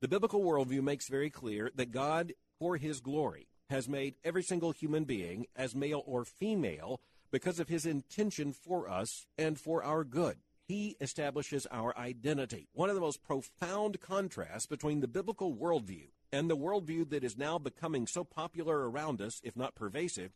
The 0.00 0.08
biblical 0.08 0.42
worldview 0.42 0.82
makes 0.82 1.08
very 1.08 1.28
clear 1.28 1.70
that 1.74 1.92
God, 1.92 2.32
for 2.58 2.76
his 2.76 3.00
glory, 3.00 3.48
has 3.68 3.88
made 3.88 4.14
every 4.24 4.42
single 4.42 4.72
human 4.72 5.04
being 5.04 5.46
as 5.56 5.74
male 5.74 6.02
or 6.06 6.24
female 6.24 7.00
because 7.30 7.60
of 7.60 7.68
his 7.68 7.84
intention 7.84 8.52
for 8.52 8.88
us 8.88 9.26
and 9.36 9.60
for 9.60 9.82
our 9.82 10.04
good. 10.04 10.38
He 10.72 10.96
establishes 11.02 11.66
our 11.70 11.94
identity. 11.98 12.66
One 12.72 12.88
of 12.88 12.94
the 12.94 13.02
most 13.02 13.22
profound 13.22 14.00
contrasts 14.00 14.64
between 14.64 15.00
the 15.00 15.06
biblical 15.06 15.54
worldview 15.54 16.06
and 16.32 16.48
the 16.48 16.56
worldview 16.56 17.10
that 17.10 17.22
is 17.22 17.36
now 17.36 17.58
becoming 17.58 18.06
so 18.06 18.24
popular 18.24 18.88
around 18.88 19.20
us, 19.20 19.42
if 19.44 19.54
not 19.54 19.74
pervasive, 19.74 20.32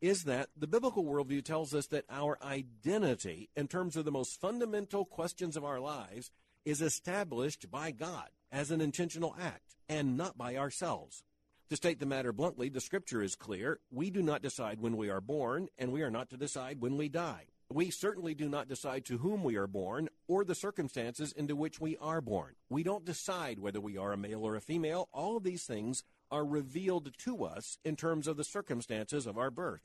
is 0.00 0.24
that 0.24 0.48
the 0.56 0.66
biblical 0.66 1.04
worldview 1.04 1.44
tells 1.44 1.74
us 1.74 1.88
that 1.88 2.06
our 2.08 2.38
identity, 2.42 3.50
in 3.54 3.68
terms 3.68 3.94
of 3.94 4.06
the 4.06 4.10
most 4.10 4.40
fundamental 4.40 5.04
questions 5.04 5.54
of 5.54 5.66
our 5.66 5.80
lives, 5.80 6.30
is 6.64 6.80
established 6.80 7.70
by 7.70 7.90
God 7.90 8.30
as 8.50 8.70
an 8.70 8.80
intentional 8.80 9.36
act 9.38 9.76
and 9.86 10.16
not 10.16 10.38
by 10.38 10.56
ourselves. 10.56 11.24
To 11.68 11.76
state 11.76 12.00
the 12.00 12.06
matter 12.06 12.32
bluntly, 12.32 12.70
the 12.70 12.80
scripture 12.80 13.22
is 13.22 13.34
clear. 13.34 13.80
We 13.90 14.08
do 14.08 14.22
not 14.22 14.40
decide 14.40 14.80
when 14.80 14.96
we 14.96 15.10
are 15.10 15.20
born, 15.20 15.68
and 15.76 15.92
we 15.92 16.00
are 16.00 16.10
not 16.10 16.30
to 16.30 16.38
decide 16.38 16.80
when 16.80 16.96
we 16.96 17.10
die. 17.10 17.48
We 17.74 17.90
certainly 17.90 18.36
do 18.36 18.48
not 18.48 18.68
decide 18.68 19.04
to 19.06 19.18
whom 19.18 19.42
we 19.42 19.56
are 19.56 19.66
born 19.66 20.08
or 20.28 20.44
the 20.44 20.54
circumstances 20.54 21.32
into 21.32 21.56
which 21.56 21.80
we 21.80 21.96
are 21.96 22.20
born. 22.20 22.54
We 22.68 22.84
don't 22.84 23.04
decide 23.04 23.58
whether 23.58 23.80
we 23.80 23.98
are 23.98 24.12
a 24.12 24.16
male 24.16 24.46
or 24.46 24.54
a 24.54 24.60
female. 24.60 25.08
All 25.12 25.36
of 25.36 25.42
these 25.42 25.64
things 25.64 26.04
are 26.30 26.44
revealed 26.44 27.10
to 27.24 27.42
us 27.42 27.78
in 27.84 27.96
terms 27.96 28.28
of 28.28 28.36
the 28.36 28.44
circumstances 28.44 29.26
of 29.26 29.36
our 29.36 29.50
birth. 29.50 29.80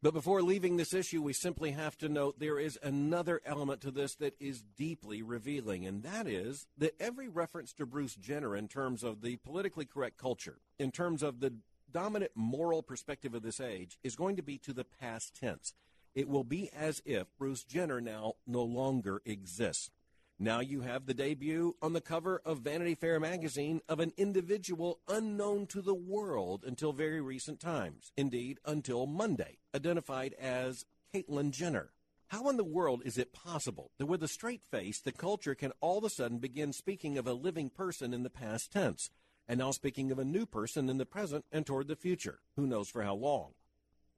But 0.00 0.14
before 0.14 0.40
leaving 0.40 0.78
this 0.78 0.94
issue, 0.94 1.20
we 1.20 1.34
simply 1.34 1.72
have 1.72 1.98
to 1.98 2.08
note 2.08 2.38
there 2.38 2.58
is 2.58 2.78
another 2.82 3.42
element 3.44 3.82
to 3.82 3.90
this 3.90 4.14
that 4.14 4.36
is 4.40 4.62
deeply 4.78 5.20
revealing, 5.20 5.84
and 5.84 6.02
that 6.02 6.26
is 6.26 6.66
that 6.78 6.94
every 6.98 7.28
reference 7.28 7.74
to 7.74 7.84
Bruce 7.84 8.14
Jenner 8.14 8.56
in 8.56 8.68
terms 8.68 9.04
of 9.04 9.20
the 9.20 9.36
politically 9.36 9.84
correct 9.84 10.16
culture, 10.16 10.60
in 10.78 10.90
terms 10.90 11.22
of 11.22 11.40
the 11.40 11.52
dominant 11.92 12.32
moral 12.34 12.82
perspective 12.82 13.34
of 13.34 13.42
this 13.42 13.60
age, 13.60 13.98
is 14.02 14.16
going 14.16 14.36
to 14.36 14.42
be 14.42 14.56
to 14.56 14.72
the 14.72 14.84
past 14.84 15.38
tense. 15.38 15.74
It 16.14 16.28
will 16.28 16.44
be 16.44 16.70
as 16.72 17.02
if 17.04 17.26
Bruce 17.38 17.64
Jenner 17.64 18.00
now 18.00 18.34
no 18.46 18.62
longer 18.62 19.20
exists. 19.24 19.90
Now 20.38 20.60
you 20.60 20.80
have 20.82 21.06
the 21.06 21.14
debut 21.14 21.76
on 21.80 21.92
the 21.92 22.00
cover 22.00 22.40
of 22.44 22.58
Vanity 22.58 22.94
Fair 22.94 23.18
magazine 23.18 23.80
of 23.88 24.00
an 24.00 24.12
individual 24.16 25.00
unknown 25.08 25.66
to 25.68 25.80
the 25.80 25.94
world 25.94 26.64
until 26.66 26.92
very 26.92 27.20
recent 27.20 27.60
times. 27.60 28.12
Indeed, 28.16 28.58
until 28.64 29.06
Monday, 29.06 29.58
identified 29.74 30.34
as 30.34 30.86
Caitlyn 31.12 31.50
Jenner. 31.50 31.90
How 32.28 32.48
in 32.48 32.56
the 32.56 32.64
world 32.64 33.02
is 33.04 33.18
it 33.18 33.32
possible 33.32 33.92
that 33.98 34.06
with 34.06 34.22
a 34.22 34.28
straight 34.28 34.62
face, 34.70 35.00
the 35.00 35.12
culture 35.12 35.54
can 35.54 35.72
all 35.80 35.98
of 35.98 36.04
a 36.04 36.10
sudden 36.10 36.38
begin 36.38 36.72
speaking 36.72 37.16
of 37.16 37.26
a 37.26 37.32
living 37.32 37.70
person 37.70 38.12
in 38.12 38.24
the 38.24 38.30
past 38.30 38.72
tense, 38.72 39.10
and 39.46 39.58
now 39.58 39.70
speaking 39.70 40.10
of 40.10 40.18
a 40.18 40.24
new 40.24 40.46
person 40.46 40.88
in 40.88 40.98
the 40.98 41.06
present 41.06 41.44
and 41.52 41.64
toward 41.64 41.86
the 41.86 41.94
future? 41.96 42.40
Who 42.56 42.66
knows 42.66 42.88
for 42.88 43.02
how 43.02 43.14
long? 43.14 43.52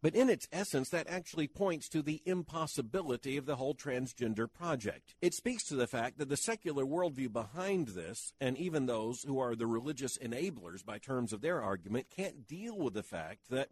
But 0.06 0.14
in 0.14 0.30
its 0.30 0.46
essence, 0.52 0.90
that 0.90 1.08
actually 1.08 1.48
points 1.48 1.88
to 1.88 2.00
the 2.00 2.22
impossibility 2.24 3.36
of 3.36 3.44
the 3.44 3.56
whole 3.56 3.74
transgender 3.74 4.46
project. 4.48 5.16
It 5.20 5.34
speaks 5.34 5.64
to 5.64 5.74
the 5.74 5.88
fact 5.88 6.18
that 6.18 6.28
the 6.28 6.36
secular 6.36 6.84
worldview 6.84 7.32
behind 7.32 7.88
this, 7.88 8.32
and 8.40 8.56
even 8.56 8.86
those 8.86 9.24
who 9.24 9.40
are 9.40 9.56
the 9.56 9.66
religious 9.66 10.16
enablers 10.18 10.84
by 10.84 10.98
terms 10.98 11.32
of 11.32 11.40
their 11.40 11.60
argument, 11.60 12.06
can't 12.08 12.46
deal 12.46 12.78
with 12.78 12.94
the 12.94 13.02
fact 13.02 13.50
that 13.50 13.70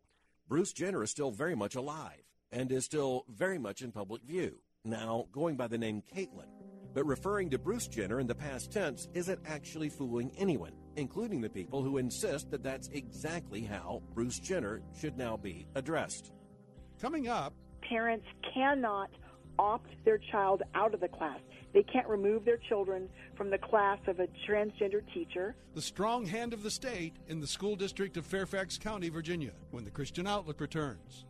Bruce 0.48 0.72
Jenner 0.72 1.04
is 1.04 1.10
still 1.12 1.30
very 1.30 1.54
much 1.54 1.76
alive 1.76 2.24
and 2.50 2.72
is 2.72 2.84
still 2.84 3.26
very 3.28 3.60
much 3.60 3.80
in 3.80 3.92
public 3.92 4.24
view. 4.24 4.58
Now, 4.84 5.26
going 5.30 5.54
by 5.54 5.68
the 5.68 5.78
name 5.78 6.02
Caitlyn, 6.16 6.50
but 6.94 7.06
referring 7.06 7.50
to 7.50 7.60
Bruce 7.60 7.86
Jenner 7.86 8.18
in 8.18 8.26
the 8.26 8.34
past 8.34 8.72
tense 8.72 9.06
isn't 9.14 9.38
actually 9.46 9.88
fooling 9.88 10.32
anyone, 10.36 10.72
including 10.96 11.40
the 11.40 11.48
people 11.48 11.82
who 11.82 11.98
insist 11.98 12.50
that 12.50 12.62
that's 12.62 12.88
exactly 12.88 13.62
how 13.62 14.02
Bruce 14.14 14.38
Jenner 14.38 14.82
should 14.98 15.16
now 15.16 15.36
be 15.36 15.66
addressed. 15.74 16.32
Coming 17.00 17.28
up, 17.28 17.54
parents 17.88 18.26
cannot 18.52 19.10
opt 19.58 19.90
their 20.04 20.18
child 20.18 20.62
out 20.74 20.94
of 20.94 21.00
the 21.00 21.08
class. 21.08 21.40
They 21.72 21.82
can't 21.82 22.08
remove 22.08 22.44
their 22.44 22.58
children 22.68 23.08
from 23.36 23.50
the 23.50 23.58
class 23.58 23.98
of 24.06 24.20
a 24.20 24.28
transgender 24.48 25.02
teacher. 25.12 25.54
The 25.74 25.82
strong 25.82 26.24
hand 26.24 26.52
of 26.52 26.62
the 26.62 26.70
state 26.70 27.14
in 27.28 27.40
the 27.40 27.46
school 27.46 27.76
district 27.76 28.16
of 28.16 28.26
Fairfax 28.26 28.78
County, 28.78 29.08
Virginia, 29.08 29.52
when 29.70 29.84
the 29.84 29.90
Christian 29.90 30.26
Outlook 30.26 30.60
returns. 30.60 31.24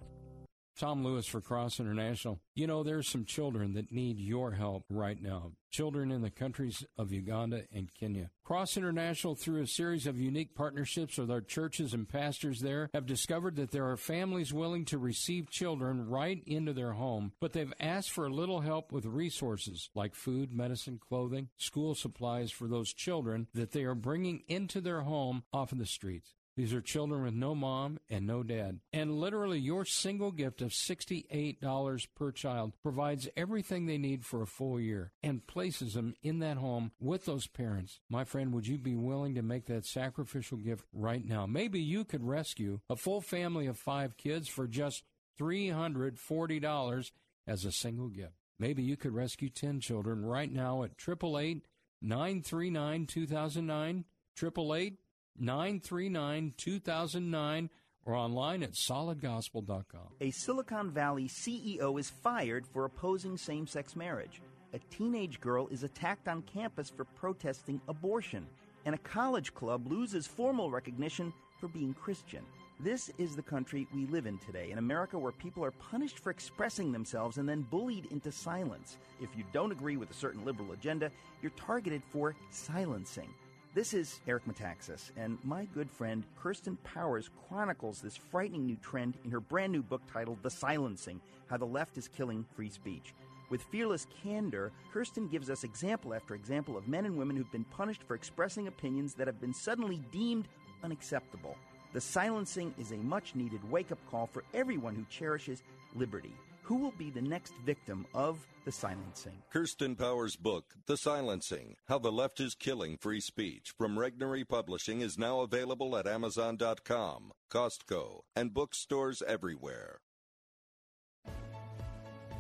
Tom 0.79 1.05
Lewis 1.05 1.27
for 1.27 1.41
Cross 1.41 1.81
International. 1.81 2.41
You 2.55 2.67
know, 2.67 2.83
there's 2.83 3.09
some 3.09 3.25
children 3.25 3.75
that 3.75 3.93
need 3.93 4.19
your 4.19 4.53
help 4.53 4.85
right 4.91 5.21
now. 5.21 5.53
Children 5.71 6.13
in 6.13 6.23
the 6.23 6.31
countries 6.31 6.85
of 6.97 7.13
Uganda 7.13 7.63
and 7.73 7.91
Kenya. 7.99 8.31
Cross 8.45 8.77
International, 8.77 9.35
through 9.35 9.63
a 9.63 9.67
series 9.67 10.07
of 10.07 10.19
unique 10.19 10.55
partnerships 10.55 11.19
with 11.19 11.31
our 11.31 11.41
churches 11.41 11.95
and 11.95 12.09
pastors 12.09 12.61
there, 12.61 12.91
have 12.95 13.07
discovered 13.07 13.57
that 13.57 13.71
there 13.71 13.91
are 13.91 13.97
families 13.97 14.53
willing 14.53 14.85
to 14.87 14.99
receive 14.99 15.51
children 15.51 16.09
right 16.09 16.43
into 16.47 16.73
their 16.73 16.93
home, 16.93 17.33
but 17.41 17.53
they've 17.53 17.73
asked 17.81 18.11
for 18.11 18.27
a 18.27 18.33
little 18.33 18.61
help 18.61 18.93
with 18.93 19.05
resources 19.05 19.91
like 19.95 20.15
food, 20.15 20.53
medicine, 20.53 20.99
clothing, 20.99 21.49
school 21.57 21.95
supplies 21.95 22.51
for 22.51 22.69
those 22.69 22.93
children 22.93 23.49
that 23.55 23.73
they 23.73 23.85
are 23.85 23.95
bringing 23.95 24.43
into 24.49 24.81
their 24.81 25.01
home 25.01 25.43
off 25.53 25.73
of 25.73 25.79
the 25.79 25.87
streets. 25.87 26.35
These 26.57 26.73
are 26.73 26.81
children 26.81 27.23
with 27.25 27.35
no 27.35 27.55
mom 27.55 27.99
and 28.09 28.27
no 28.27 28.45
dad. 28.45 28.79
And 28.93 29.19
literally, 29.19 29.59
your 29.59 29.85
single 29.85 30.31
gift 30.31 30.63
of 30.63 30.71
$68 30.71 32.07
per 32.15 32.31
child 32.31 32.75
provides 32.81 33.29
everything 33.37 33.87
they 33.87 33.99
need 33.99 34.25
for 34.25 34.41
a 34.41 34.47
full 34.47 34.79
year 34.79 35.13
and 35.23 35.47
places 35.47 35.95
them 35.95 36.15
in 36.23 36.39
that 36.39 36.59
home 36.59 36.93
with 37.01 37.25
those 37.25 37.49
parents. 37.49 37.99
My 38.09 38.23
friend, 38.23 38.53
would 38.53 38.69
you 38.69 38.79
be 38.79 38.95
willing 38.95 39.35
to 39.35 39.43
make 39.43 39.67
that 39.67 39.85
sacrificial 39.85 40.59
gift 40.59 40.85
right 40.93 41.25
now? 41.27 41.47
Maybe 41.47 41.81
you 41.81 42.05
could 42.05 42.25
rescue 42.25 42.81
a 42.89 42.95
full 42.95 43.21
family 43.21 43.67
of 43.67 43.77
five 43.77 44.17
kids 44.17 44.49
for 44.49 44.69
just 44.69 45.03
$340 45.41 47.11
as 47.49 47.65
a 47.65 47.73
single 47.73 48.09
gift. 48.09 48.35
Maybe 48.61 48.85
you 48.85 48.97
could 48.97 49.13
rescue 49.13 49.51
10 49.51 49.81
children 49.81 50.25
right 50.25 50.53
now 50.53 50.85
at 50.85 50.93
888 50.93 51.67
939 52.01 53.07
2009. 53.07 54.05
888 54.37 54.99
939 55.39 56.55
2009 56.57 57.71
or 58.07 58.15
online 58.15 58.63
at 58.63 58.73
solidgospel.com. 58.73 60.09
A 60.21 60.31
Silicon 60.31 60.91
Valley 60.91 61.29
CEO 61.29 61.99
is 61.99 62.11
fired 62.11 62.67
for 62.67 62.85
opposing 62.85 63.37
same 63.37 63.67
sex 63.67 63.97
marriage. 63.97 64.43
A 64.75 64.79
teenage 64.91 65.41
girl 65.41 65.69
is 65.69 65.85
attacked 65.85 66.29
on 66.29 66.43
campus 66.43 66.91
for 66.91 67.05
protesting 67.05 67.81
abortion. 67.89 68.47
And 68.87 68.95
a 68.95 68.99
college 68.99 69.55
club 69.55 69.87
loses 69.87 70.27
formal 70.27 70.71
recognition 70.71 71.33
for 71.59 71.69
being 71.69 71.95
Christian. 71.95 72.45
This 72.81 73.11
is 73.19 73.37
the 73.37 73.43
country 73.43 73.87
we 73.95 74.05
live 74.07 74.27
in 74.27 74.37
today, 74.39 74.73
in 74.73 74.79
America 74.79 75.17
where 75.17 75.33
people 75.33 75.65
are 75.65 75.71
punished 75.71 76.19
for 76.19 76.31
expressing 76.31 76.91
themselves 76.91 77.39
and 77.39 77.49
then 77.49 77.63
bullied 77.63 78.07
into 78.11 78.33
silence. 78.33 78.99
If 79.21 79.31
you 79.37 79.45
don't 79.53 79.73
agree 79.73 79.97
with 79.97 80.11
a 80.11 80.15
certain 80.15 80.45
liberal 80.45 80.73
agenda, 80.73 81.11
you're 81.41 81.53
targeted 81.53 82.03
for 82.11 82.35
silencing. 82.51 83.33
This 83.75 83.93
is 83.93 84.21
Eric 84.29 84.45
Metaxas, 84.47 85.11
and 85.17 85.37
my 85.43 85.65
good 85.75 85.91
friend 85.91 86.23
Kirsten 86.41 86.77
Powers 86.85 87.29
chronicles 87.49 88.01
this 88.01 88.17
frightening 88.17 88.67
new 88.67 88.77
trend 88.77 89.15
in 89.25 89.33
her 89.33 89.41
brand 89.41 89.73
new 89.73 89.83
book 89.83 90.01
titled 90.13 90.39
The 90.45 90.51
Silencing 90.51 91.21
How 91.51 91.57
the 91.57 91.65
Left 91.65 91.99
is 91.99 92.07
Killing 92.07 92.45
Free 92.55 92.71
Speech. 92.71 93.15
With 93.51 93.65
fearless 93.65 94.07
candor, 94.23 94.71
Kirsten 94.93 95.27
gives 95.27 95.51
us 95.51 95.65
example 95.65 96.15
after 96.15 96.37
example 96.37 96.77
of 96.77 96.87
men 96.87 97.05
and 97.05 97.19
women 97.19 97.35
who've 97.35 97.51
been 97.51 97.65
punished 97.65 98.05
for 98.05 98.15
expressing 98.15 98.69
opinions 98.69 99.13
that 99.15 99.27
have 99.27 99.41
been 99.41 99.53
suddenly 99.53 100.01
deemed 100.13 100.47
unacceptable. 100.85 101.57
The 101.95 102.01
silencing 102.01 102.73
is 102.79 102.93
a 102.93 102.97
much 102.99 103.35
needed 103.35 103.69
wake 103.69 103.91
up 103.91 103.99
call 104.09 104.29
for 104.29 104.45
everyone 104.55 104.95
who 104.95 105.05
cherishes 105.11 105.65
liberty. 105.97 106.33
Who 106.65 106.77
will 106.77 106.93
be 106.93 107.11
the 107.11 107.21
next 107.21 107.53
victim 107.67 108.07
of 108.15 108.39
the 108.65 108.73
silencing? 108.73 109.35
Kirsten 109.51 109.97
Powers' 109.97 110.35
book, 110.35 110.73
The 110.87 110.97
Silencing 110.97 111.77
How 111.89 111.99
the 111.99 112.11
Left 112.11 112.41
is 112.41 112.55
Killing 112.55 112.97
Free 112.97 113.21
Speech, 113.21 113.75
from 113.77 113.99
Regnery 113.99 114.49
Publishing, 114.49 115.03
is 115.03 115.19
now 115.19 115.41
available 115.41 115.95
at 115.95 116.07
Amazon.com, 116.07 117.33
Costco, 117.51 118.21
and 118.35 118.55
bookstores 118.55 119.23
everywhere. 119.27 119.99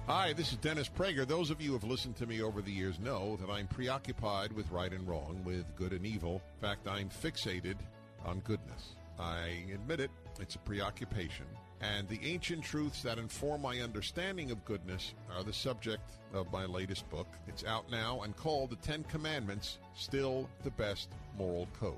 Hi, 0.06 0.32
this 0.32 0.52
is 0.52 0.56
Dennis 0.56 0.88
Prager. 0.88 1.28
Those 1.28 1.50
of 1.50 1.60
you 1.60 1.68
who 1.68 1.74
have 1.74 1.84
listened 1.84 2.16
to 2.16 2.26
me 2.26 2.40
over 2.40 2.62
the 2.62 2.72
years 2.72 2.98
know 2.98 3.36
that 3.36 3.50
I'm 3.50 3.66
preoccupied 3.66 4.54
with 4.54 4.70
right 4.70 4.92
and 4.94 5.06
wrong, 5.06 5.42
with 5.44 5.66
good 5.76 5.92
and 5.92 6.06
evil. 6.06 6.40
In 6.54 6.66
fact, 6.66 6.88
I'm 6.88 7.10
fixated 7.10 7.76
on 8.24 8.40
goodness. 8.40 8.94
I 9.18 9.66
admit 9.74 10.00
it, 10.00 10.10
it's 10.40 10.54
a 10.54 10.60
preoccupation 10.60 11.44
and 11.92 12.08
the 12.08 12.20
ancient 12.24 12.62
truths 12.62 13.02
that 13.02 13.18
inform 13.18 13.62
my 13.62 13.80
understanding 13.80 14.50
of 14.50 14.64
goodness 14.64 15.14
are 15.36 15.42
the 15.42 15.52
subject 15.52 16.02
of 16.32 16.50
my 16.52 16.64
latest 16.64 17.08
book. 17.10 17.26
It's 17.46 17.64
out 17.64 17.90
now 17.90 18.22
and 18.22 18.36
called 18.36 18.70
The 18.70 18.76
Ten 18.76 19.04
Commandments 19.04 19.78
Still 19.94 20.48
the 20.62 20.70
Best 20.70 21.10
Moral 21.36 21.68
Code. 21.78 21.96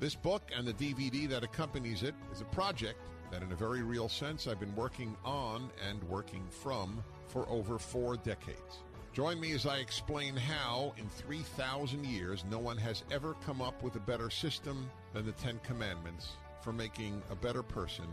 This 0.00 0.14
book 0.14 0.42
and 0.56 0.66
the 0.66 0.74
DVD 0.74 1.28
that 1.30 1.44
accompanies 1.44 2.02
it 2.02 2.14
is 2.32 2.40
a 2.40 2.46
project 2.46 2.98
that, 3.30 3.42
in 3.42 3.52
a 3.52 3.56
very 3.56 3.82
real 3.82 4.08
sense, 4.08 4.46
I've 4.46 4.60
been 4.60 4.76
working 4.76 5.16
on 5.24 5.70
and 5.88 6.02
working 6.04 6.44
from 6.50 7.02
for 7.28 7.48
over 7.48 7.78
four 7.78 8.16
decades. 8.16 8.82
Join 9.14 9.40
me 9.40 9.52
as 9.52 9.66
I 9.66 9.76
explain 9.78 10.36
how, 10.36 10.94
in 10.98 11.08
3,000 11.08 12.04
years, 12.04 12.44
no 12.50 12.58
one 12.58 12.78
has 12.78 13.04
ever 13.10 13.34
come 13.46 13.62
up 13.62 13.82
with 13.82 13.96
a 13.96 14.00
better 14.00 14.30
system 14.30 14.90
than 15.14 15.24
the 15.24 15.32
Ten 15.32 15.60
Commandments 15.62 16.32
for 16.62 16.72
making 16.72 17.22
a 17.30 17.34
better 17.34 17.62
person 17.62 18.06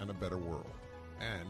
and 0.00 0.10
a 0.10 0.14
better 0.14 0.38
world. 0.38 0.70
And 1.20 1.48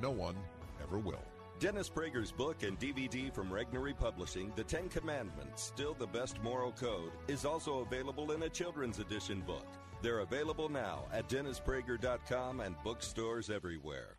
no 0.00 0.10
one 0.10 0.36
ever 0.82 0.98
will. 0.98 1.24
Dennis 1.58 1.88
Prager's 1.88 2.30
book 2.30 2.62
and 2.62 2.78
DVD 2.78 3.34
from 3.34 3.50
Regnery 3.50 3.96
Publishing, 3.96 4.52
The 4.54 4.62
Ten 4.62 4.88
Commandments, 4.88 5.60
Still 5.60 5.94
the 5.94 6.06
Best 6.06 6.40
Moral 6.40 6.70
Code, 6.70 7.10
is 7.26 7.44
also 7.44 7.80
available 7.80 8.30
in 8.30 8.44
a 8.44 8.48
children's 8.48 9.00
edition 9.00 9.40
book. 9.40 9.66
They're 10.00 10.20
available 10.20 10.68
now 10.68 11.06
at 11.12 11.28
DennisPrager.com 11.28 12.60
and 12.60 12.76
bookstores 12.84 13.50
everywhere. 13.50 14.18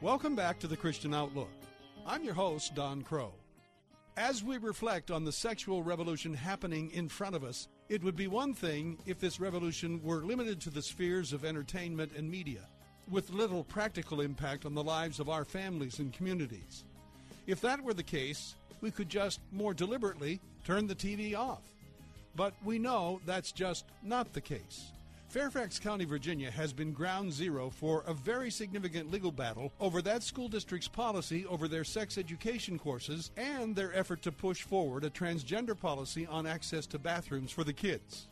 Welcome 0.00 0.34
back 0.34 0.58
to 0.58 0.66
the 0.66 0.76
Christian 0.76 1.14
Outlook. 1.14 1.52
I'm 2.04 2.24
your 2.24 2.34
host, 2.34 2.74
Don 2.74 3.02
Kroah. 3.02 3.43
As 4.16 4.44
we 4.44 4.58
reflect 4.58 5.10
on 5.10 5.24
the 5.24 5.32
sexual 5.32 5.82
revolution 5.82 6.34
happening 6.34 6.88
in 6.92 7.08
front 7.08 7.34
of 7.34 7.42
us, 7.42 7.66
it 7.88 8.00
would 8.04 8.14
be 8.14 8.28
one 8.28 8.54
thing 8.54 8.96
if 9.06 9.18
this 9.18 9.40
revolution 9.40 10.00
were 10.04 10.22
limited 10.22 10.60
to 10.60 10.70
the 10.70 10.82
spheres 10.82 11.32
of 11.32 11.44
entertainment 11.44 12.12
and 12.16 12.30
media, 12.30 12.60
with 13.10 13.30
little 13.30 13.64
practical 13.64 14.20
impact 14.20 14.66
on 14.66 14.74
the 14.74 14.84
lives 14.84 15.18
of 15.18 15.28
our 15.28 15.44
families 15.44 15.98
and 15.98 16.12
communities. 16.12 16.84
If 17.48 17.60
that 17.62 17.82
were 17.82 17.92
the 17.92 18.04
case, 18.04 18.54
we 18.80 18.92
could 18.92 19.08
just 19.08 19.40
more 19.50 19.74
deliberately 19.74 20.40
turn 20.64 20.86
the 20.86 20.94
TV 20.94 21.36
off. 21.36 21.64
But 22.36 22.54
we 22.64 22.78
know 22.78 23.20
that's 23.26 23.50
just 23.50 23.84
not 24.00 24.32
the 24.32 24.40
case. 24.40 24.92
Fairfax 25.34 25.80
County, 25.80 26.04
Virginia 26.04 26.48
has 26.48 26.72
been 26.72 26.92
ground 26.92 27.32
zero 27.32 27.68
for 27.68 28.04
a 28.06 28.14
very 28.14 28.52
significant 28.52 29.10
legal 29.10 29.32
battle 29.32 29.72
over 29.80 30.00
that 30.00 30.22
school 30.22 30.46
district's 30.46 30.86
policy 30.86 31.44
over 31.46 31.66
their 31.66 31.82
sex 31.82 32.18
education 32.18 32.78
courses 32.78 33.32
and 33.36 33.74
their 33.74 33.92
effort 33.96 34.22
to 34.22 34.30
push 34.30 34.62
forward 34.62 35.02
a 35.02 35.10
transgender 35.10 35.76
policy 35.76 36.24
on 36.28 36.46
access 36.46 36.86
to 36.86 37.00
bathrooms 37.00 37.50
for 37.50 37.64
the 37.64 37.72
kids. 37.72 38.28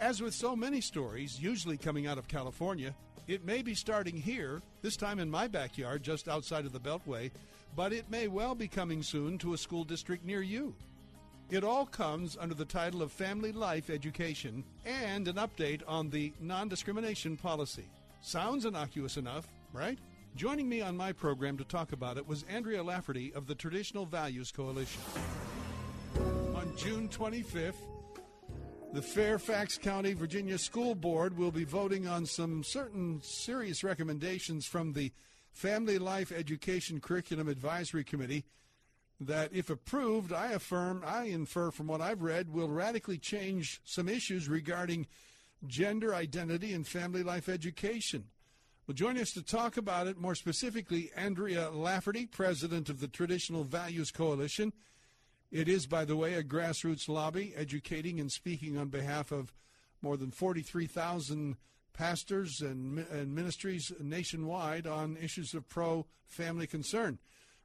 As 0.00 0.22
with 0.22 0.32
so 0.32 0.56
many 0.56 0.80
stories, 0.80 1.38
usually 1.38 1.76
coming 1.76 2.06
out 2.06 2.16
of 2.16 2.26
California, 2.26 2.94
it 3.28 3.44
may 3.44 3.60
be 3.60 3.74
starting 3.74 4.16
here, 4.16 4.62
this 4.80 4.96
time 4.96 5.18
in 5.18 5.30
my 5.30 5.46
backyard 5.46 6.02
just 6.02 6.26
outside 6.26 6.64
of 6.64 6.72
the 6.72 6.80
Beltway, 6.80 7.32
but 7.76 7.92
it 7.92 8.08
may 8.08 8.28
well 8.28 8.54
be 8.54 8.66
coming 8.66 9.02
soon 9.02 9.36
to 9.36 9.52
a 9.52 9.58
school 9.58 9.84
district 9.84 10.24
near 10.24 10.40
you. 10.40 10.74
It 11.50 11.62
all 11.62 11.84
comes 11.84 12.36
under 12.40 12.54
the 12.54 12.64
title 12.64 13.02
of 13.02 13.12
Family 13.12 13.52
Life 13.52 13.90
Education 13.90 14.64
and 14.86 15.28
an 15.28 15.36
update 15.36 15.82
on 15.86 16.08
the 16.08 16.32
non 16.40 16.68
discrimination 16.68 17.36
policy. 17.36 17.84
Sounds 18.22 18.64
innocuous 18.64 19.18
enough, 19.18 19.46
right? 19.72 19.98
Joining 20.36 20.68
me 20.68 20.80
on 20.80 20.96
my 20.96 21.12
program 21.12 21.58
to 21.58 21.64
talk 21.64 21.92
about 21.92 22.16
it 22.16 22.26
was 22.26 22.44
Andrea 22.48 22.82
Lafferty 22.82 23.32
of 23.34 23.46
the 23.46 23.54
Traditional 23.54 24.06
Values 24.06 24.50
Coalition. 24.50 25.02
On 26.54 26.72
June 26.76 27.08
25th, 27.08 27.74
the 28.94 29.02
Fairfax 29.02 29.76
County, 29.76 30.14
Virginia 30.14 30.56
School 30.56 30.94
Board 30.94 31.36
will 31.36 31.52
be 31.52 31.64
voting 31.64 32.08
on 32.08 32.24
some 32.24 32.64
certain 32.64 33.20
serious 33.22 33.84
recommendations 33.84 34.66
from 34.66 34.94
the 34.94 35.12
Family 35.52 35.98
Life 35.98 36.32
Education 36.32 37.00
Curriculum 37.00 37.48
Advisory 37.48 38.02
Committee 38.02 38.44
that, 39.20 39.52
if 39.52 39.70
approved, 39.70 40.32
I 40.32 40.52
affirm, 40.52 41.02
I 41.06 41.24
infer 41.24 41.70
from 41.70 41.86
what 41.86 42.00
I've 42.00 42.22
read, 42.22 42.52
will 42.52 42.68
radically 42.68 43.18
change 43.18 43.80
some 43.84 44.08
issues 44.08 44.48
regarding 44.48 45.06
gender 45.66 46.14
identity 46.14 46.72
and 46.72 46.86
family 46.86 47.22
life 47.22 47.48
education. 47.48 48.24
Well, 48.86 48.94
join 48.94 49.16
us 49.16 49.32
to 49.32 49.42
talk 49.42 49.76
about 49.76 50.08
it 50.08 50.18
more 50.18 50.34
specifically, 50.34 51.10
Andrea 51.16 51.70
Lafferty, 51.70 52.26
president 52.26 52.90
of 52.90 53.00
the 53.00 53.08
Traditional 53.08 53.64
Values 53.64 54.10
Coalition. 54.10 54.72
It 55.50 55.68
is, 55.68 55.86
by 55.86 56.04
the 56.04 56.16
way, 56.16 56.34
a 56.34 56.42
grassroots 56.42 57.08
lobby 57.08 57.54
educating 57.56 58.20
and 58.20 58.30
speaking 58.30 58.76
on 58.76 58.88
behalf 58.88 59.32
of 59.32 59.54
more 60.02 60.16
than 60.16 60.30
43,000 60.30 61.56
pastors 61.94 62.60
and, 62.60 62.98
and 63.10 63.34
ministries 63.34 63.90
nationwide 64.00 64.86
on 64.86 65.16
issues 65.16 65.54
of 65.54 65.66
pro 65.68 66.04
family 66.26 66.66
concern. 66.66 67.18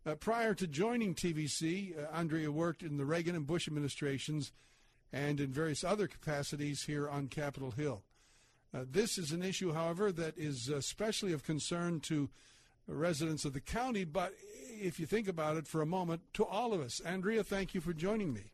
Uh, 0.06 0.16
prior 0.16 0.54
to 0.54 0.66
joining 0.66 1.14
TVC, 1.14 1.98
uh, 1.98 2.08
Andrea 2.14 2.52
worked 2.52 2.84
in 2.84 2.98
the 2.98 3.06
Reagan 3.06 3.36
and 3.36 3.46
Bush 3.46 3.68
administrations 3.68 4.52
and 5.12 5.40
in 5.40 5.52
various 5.52 5.84
other 5.84 6.08
capacities 6.08 6.84
here 6.84 7.10
on 7.10 7.28
Capitol 7.28 7.72
Hill. 7.72 8.04
Uh, 8.74 8.86
this 8.90 9.18
is 9.18 9.32
an 9.32 9.44
issue, 9.44 9.74
however, 9.74 10.12
that 10.12 10.38
is 10.38 10.70
especially 10.70 11.34
of 11.34 11.44
concern 11.44 12.00
to 12.02 12.30
residents 12.88 13.46
of 13.46 13.54
the 13.54 13.60
county, 13.60 14.04
but 14.04 14.34
if 14.70 15.00
you 15.00 15.06
think 15.06 15.28
about 15.28 15.58
it 15.58 15.68
for 15.68 15.82
a 15.82 15.86
moment, 15.86 16.22
to 16.34 16.46
all 16.46 16.74
of 16.74 16.82
us. 16.82 17.00
Andrea, 17.02 17.44
thank 17.44 17.74
you 17.74 17.82
for 17.82 17.94
joining 17.94 18.34
me. 18.34 18.52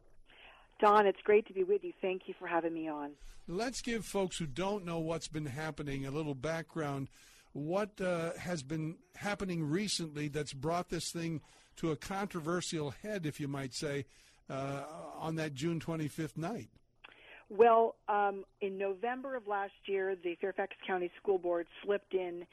Don, 0.79 1.05
it's 1.05 1.21
great 1.23 1.45
to 1.47 1.53
be 1.53 1.63
with 1.63 1.83
you. 1.83 1.93
Thank 2.01 2.23
you 2.27 2.33
for 2.37 2.47
having 2.47 2.73
me 2.73 2.89
on. 2.89 3.11
Let's 3.47 3.81
give 3.81 4.03
folks 4.05 4.37
who 4.37 4.45
don't 4.45 4.85
know 4.85 4.99
what's 4.99 5.27
been 5.27 5.45
happening 5.45 6.05
a 6.05 6.11
little 6.11 6.33
background 6.33 7.09
what 7.55 8.01
uh, 8.01 8.33
has 8.37 8.63
been 8.63 8.97
happening 9.15 9.63
recently 9.63 10.27
that's 10.27 10.51
brought 10.51 10.89
this 10.89 11.09
thing 11.09 11.39
to 11.77 11.91
a 11.91 11.95
controversial 11.95 12.89
head, 12.89 13.25
if 13.25 13.39
you 13.39 13.47
might 13.47 13.73
say, 13.73 14.05
uh, 14.49 14.83
on 15.17 15.35
that 15.35 15.53
June 15.53 15.79
25th 15.79 16.35
night? 16.35 16.67
Well, 17.49 17.95
um, 18.09 18.43
in 18.59 18.77
November 18.77 19.37
of 19.37 19.47
last 19.47 19.71
year, 19.85 20.17
the 20.21 20.35
Fairfax 20.41 20.75
County 20.85 21.09
School 21.21 21.37
Board 21.37 21.65
slipped 21.85 22.13
in 22.13 22.45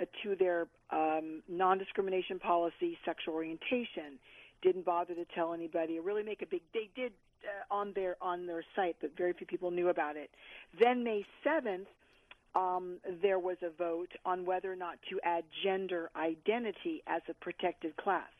uh, 0.00 0.06
to 0.22 0.34
their 0.36 0.68
um, 0.90 1.42
non 1.48 1.76
discrimination 1.76 2.38
policy 2.38 2.96
sexual 3.04 3.34
orientation. 3.34 4.18
Didn't 4.62 4.86
bother 4.86 5.14
to 5.14 5.26
tell 5.34 5.52
anybody 5.52 5.98
or 5.98 6.02
really 6.02 6.22
make 6.22 6.40
a 6.40 6.46
big. 6.46 6.62
They 6.72 6.88
did 6.96 7.12
uh, 7.44 7.74
on 7.74 7.92
their 7.94 8.16
on 8.22 8.46
their 8.46 8.64
site, 8.74 8.96
but 9.02 9.14
very 9.18 9.34
few 9.34 9.46
people 9.46 9.70
knew 9.70 9.90
about 9.90 10.16
it. 10.16 10.30
Then 10.80 11.04
May 11.04 11.26
7th, 11.44 11.86
um, 12.56 12.96
there 13.22 13.38
was 13.38 13.58
a 13.62 13.68
vote 13.70 14.12
on 14.24 14.46
whether 14.46 14.72
or 14.72 14.76
not 14.76 14.98
to 15.10 15.20
add 15.22 15.44
gender 15.62 16.10
identity 16.16 17.02
as 17.06 17.20
a 17.28 17.34
protected 17.34 17.94
class. 17.96 18.30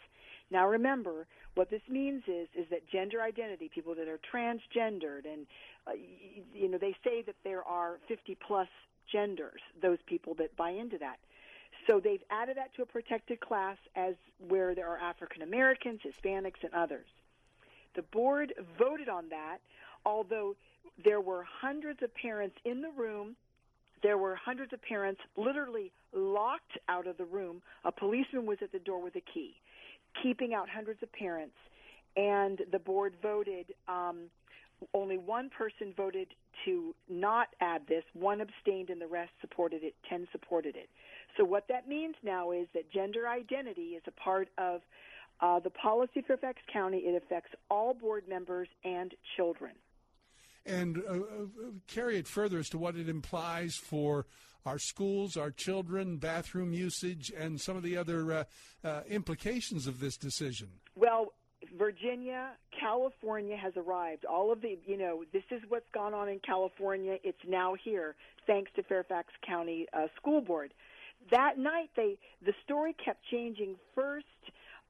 Now 0.50 0.66
remember, 0.66 1.26
what 1.54 1.70
this 1.70 1.82
means 1.88 2.22
is 2.26 2.48
is 2.56 2.66
that 2.70 2.88
gender 2.88 3.20
identity, 3.20 3.70
people 3.72 3.94
that 3.94 4.08
are 4.08 4.20
transgendered, 4.32 5.26
and 5.30 5.46
uh, 5.86 5.92
you 6.54 6.68
know 6.68 6.78
they 6.78 6.96
say 7.04 7.22
that 7.22 7.34
there 7.44 7.62
are 7.64 7.98
50 8.08 8.36
plus 8.46 8.68
genders, 9.12 9.60
those 9.82 9.98
people 10.06 10.34
that 10.34 10.56
buy 10.56 10.70
into 10.70 10.98
that. 10.98 11.18
So 11.86 12.00
they've 12.00 12.22
added 12.30 12.56
that 12.56 12.74
to 12.76 12.82
a 12.82 12.86
protected 12.86 13.40
class 13.40 13.76
as 13.94 14.14
where 14.48 14.74
there 14.74 14.88
are 14.88 14.98
African 14.98 15.42
Americans, 15.42 16.00
Hispanics, 16.04 16.62
and 16.62 16.72
others. 16.72 17.06
The 17.94 18.02
board 18.02 18.54
voted 18.78 19.08
on 19.08 19.28
that, 19.28 19.58
although 20.04 20.56
there 21.04 21.20
were 21.20 21.44
hundreds 21.60 22.02
of 22.02 22.14
parents 22.14 22.56
in 22.64 22.80
the 22.80 22.90
room 22.90 23.36
there 24.02 24.18
were 24.18 24.36
hundreds 24.36 24.72
of 24.72 24.82
parents 24.82 25.20
literally 25.36 25.92
locked 26.12 26.78
out 26.88 27.06
of 27.06 27.16
the 27.16 27.24
room. 27.24 27.62
A 27.84 27.92
policeman 27.92 28.46
was 28.46 28.58
at 28.62 28.72
the 28.72 28.78
door 28.78 29.02
with 29.02 29.16
a 29.16 29.22
key, 29.32 29.54
keeping 30.22 30.54
out 30.54 30.68
hundreds 30.68 31.02
of 31.02 31.12
parents. 31.12 31.56
And 32.16 32.62
the 32.72 32.78
board 32.78 33.14
voted. 33.22 33.66
Um, 33.88 34.30
only 34.94 35.16
one 35.18 35.50
person 35.50 35.94
voted 35.96 36.28
to 36.64 36.94
not 37.08 37.48
add 37.60 37.82
this. 37.88 38.04
One 38.14 38.40
abstained, 38.40 38.90
and 38.90 39.00
the 39.00 39.06
rest 39.06 39.32
supported 39.40 39.82
it. 39.82 39.94
Ten 40.08 40.26
supported 40.32 40.76
it. 40.76 40.88
So 41.36 41.44
what 41.44 41.66
that 41.68 41.88
means 41.88 42.14
now 42.22 42.52
is 42.52 42.66
that 42.74 42.90
gender 42.90 43.28
identity 43.28 43.96
is 43.96 44.02
a 44.06 44.10
part 44.12 44.48
of 44.58 44.80
uh, 45.40 45.60
the 45.60 45.70
policy 45.70 46.22
for 46.26 46.36
Fairfax 46.36 46.60
County. 46.72 46.98
It 46.98 47.22
affects 47.22 47.50
all 47.70 47.92
board 47.92 48.24
members 48.28 48.68
and 48.84 49.12
children 49.36 49.72
and 50.66 50.98
uh, 50.98 51.12
uh, 51.12 51.18
carry 51.86 52.16
it 52.16 52.26
further 52.26 52.58
as 52.58 52.68
to 52.70 52.78
what 52.78 52.96
it 52.96 53.08
implies 53.08 53.76
for 53.76 54.26
our 54.64 54.78
schools, 54.78 55.36
our 55.36 55.50
children, 55.50 56.16
bathroom 56.16 56.72
usage, 56.72 57.32
and 57.36 57.60
some 57.60 57.76
of 57.76 57.82
the 57.82 57.96
other 57.96 58.32
uh, 58.32 58.44
uh, 58.84 59.02
implications 59.08 59.86
of 59.86 60.00
this 60.00 60.16
decision? 60.16 60.68
Well, 60.96 61.32
Virginia, 61.78 62.50
California 62.78 63.56
has 63.56 63.72
arrived. 63.76 64.24
All 64.24 64.52
of 64.52 64.60
the, 64.60 64.78
you 64.86 64.96
know, 64.96 65.24
this 65.32 65.44
is 65.50 65.62
what's 65.68 65.88
gone 65.94 66.14
on 66.14 66.28
in 66.28 66.40
California. 66.40 67.16
It's 67.22 67.38
now 67.46 67.74
here, 67.82 68.14
thanks 68.46 68.70
to 68.76 68.82
Fairfax 68.82 69.28
County 69.46 69.86
uh, 69.92 70.06
School 70.16 70.40
Board. 70.40 70.74
That 71.30 71.58
night, 71.58 71.90
they 71.96 72.18
the 72.44 72.52
story 72.64 72.94
kept 73.02 73.24
changing. 73.30 73.76
First, 73.94 74.26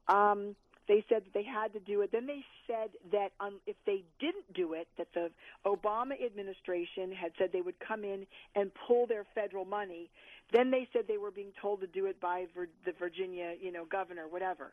um, 0.07 0.55
they 0.87 1.03
said 1.09 1.23
that 1.25 1.33
they 1.33 1.43
had 1.43 1.73
to 1.73 1.79
do 1.79 2.01
it. 2.01 2.11
Then 2.11 2.25
they 2.25 2.43
said 2.65 2.91
that 3.11 3.31
um, 3.39 3.59
if 3.65 3.75
they 3.85 4.03
didn't 4.19 4.53
do 4.53 4.73
it, 4.73 4.87
that 4.97 5.07
the 5.13 5.29
Obama 5.65 6.13
administration 6.25 7.11
had 7.11 7.31
said 7.37 7.49
they 7.51 7.61
would 7.61 7.79
come 7.79 8.03
in 8.03 8.25
and 8.55 8.71
pull 8.87 9.05
their 9.05 9.25
federal 9.35 9.65
money. 9.65 10.09
Then 10.53 10.71
they 10.71 10.87
said 10.93 11.03
they 11.07 11.17
were 11.17 11.31
being 11.31 11.51
told 11.61 11.81
to 11.81 11.87
do 11.87 12.05
it 12.05 12.21
by 12.21 12.45
Vir- 12.55 12.69
the 12.85 12.93
Virginia, 12.97 13.53
you 13.61 13.71
know, 13.71 13.83
governor, 13.85 14.27
whatever. 14.29 14.71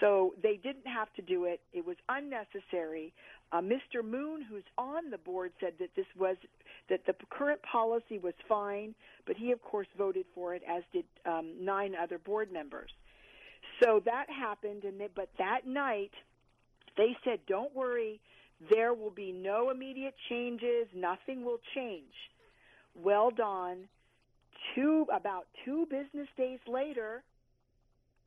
So 0.00 0.34
they 0.42 0.56
didn't 0.56 0.86
have 0.86 1.12
to 1.14 1.22
do 1.22 1.44
it. 1.44 1.60
It 1.72 1.86
was 1.86 1.96
unnecessary. 2.10 3.14
Uh, 3.50 3.60
Mr. 3.60 4.04
Moon, 4.04 4.42
who's 4.42 4.64
on 4.76 5.10
the 5.10 5.18
board, 5.18 5.52
said 5.60 5.74
that 5.78 5.90
this 5.96 6.06
was 6.18 6.36
that 6.90 7.06
the 7.06 7.14
current 7.30 7.60
policy 7.62 8.18
was 8.18 8.34
fine, 8.46 8.94
but 9.26 9.36
he, 9.36 9.52
of 9.52 9.62
course, 9.62 9.86
voted 9.96 10.26
for 10.34 10.54
it, 10.54 10.62
as 10.68 10.82
did 10.92 11.04
um, 11.24 11.52
nine 11.58 11.94
other 11.94 12.18
board 12.18 12.52
members. 12.52 12.90
So 13.82 14.00
that 14.04 14.26
happened, 14.30 14.84
and 14.84 15.00
they, 15.00 15.08
but 15.14 15.28
that 15.38 15.66
night 15.66 16.12
they 16.96 17.16
said, 17.24 17.40
"Don't 17.46 17.74
worry, 17.74 18.20
there 18.70 18.94
will 18.94 19.10
be 19.10 19.32
no 19.32 19.70
immediate 19.70 20.14
changes. 20.28 20.86
Nothing 20.94 21.44
will 21.44 21.60
change." 21.74 22.14
Well 22.94 23.30
done. 23.30 23.88
Two 24.74 25.06
about 25.12 25.46
two 25.64 25.86
business 25.86 26.28
days 26.36 26.60
later, 26.66 27.22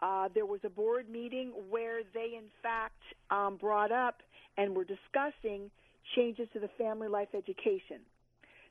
uh, 0.02 0.30
there 0.34 0.46
was 0.46 0.60
a 0.64 0.70
board 0.70 1.10
meeting 1.10 1.52
where 1.70 2.02
they, 2.14 2.36
in 2.38 2.50
fact, 2.62 3.02
um, 3.32 3.56
brought 3.58 3.92
up 3.92 4.22
and 4.58 4.76
were 4.76 4.84
discussing 4.84 5.72
changes 6.16 6.48
to 6.54 6.60
the 6.60 6.68
family 6.78 7.08
life 7.08 7.30
education. 7.34 8.02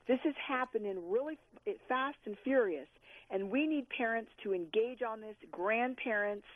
This 0.06 0.20
is 0.24 0.34
happening 0.46 1.10
really 1.10 1.38
fast 1.88 2.18
and 2.26 2.36
furious, 2.44 2.88
and 3.30 3.50
we 3.50 3.66
need 3.66 3.88
parents 3.88 4.30
to 4.44 4.54
engage 4.54 5.02
on 5.02 5.20
this, 5.20 5.34
grandparents, 5.50 6.46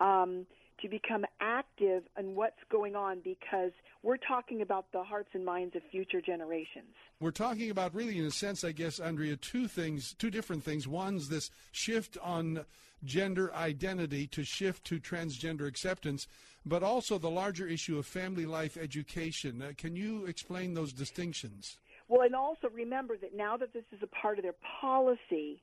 um, 0.00 0.46
to 0.80 0.88
become 0.88 1.24
active 1.40 2.04
in 2.18 2.34
what's 2.34 2.60
going 2.70 2.94
on 2.94 3.20
because 3.24 3.72
we're 4.02 4.16
talking 4.16 4.62
about 4.62 4.86
the 4.92 5.02
hearts 5.02 5.30
and 5.32 5.44
minds 5.44 5.74
of 5.74 5.82
future 5.90 6.20
generations. 6.20 6.94
We're 7.20 7.32
talking 7.32 7.70
about 7.70 7.94
really, 7.94 8.18
in 8.18 8.24
a 8.24 8.30
sense, 8.30 8.62
I 8.62 8.72
guess, 8.72 9.00
Andrea, 9.00 9.36
two 9.36 9.66
things, 9.66 10.14
two 10.14 10.30
different 10.30 10.62
things. 10.62 10.86
One's 10.86 11.28
this 11.28 11.50
shift 11.72 12.16
on 12.22 12.64
gender 13.04 13.52
identity 13.54 14.26
to 14.28 14.44
shift 14.44 14.84
to 14.84 15.00
transgender 15.00 15.66
acceptance, 15.66 16.26
but 16.64 16.82
also 16.82 17.18
the 17.18 17.30
larger 17.30 17.66
issue 17.66 17.98
of 17.98 18.06
family 18.06 18.46
life 18.46 18.76
education. 18.76 19.62
Uh, 19.62 19.72
can 19.76 19.96
you 19.96 20.26
explain 20.26 20.74
those 20.74 20.92
distinctions? 20.92 21.78
Well, 22.08 22.22
and 22.22 22.34
also 22.34 22.68
remember 22.72 23.16
that 23.18 23.36
now 23.36 23.56
that 23.56 23.72
this 23.72 23.84
is 23.92 23.98
a 24.02 24.06
part 24.06 24.38
of 24.38 24.44
their 24.44 24.54
policy, 24.80 25.62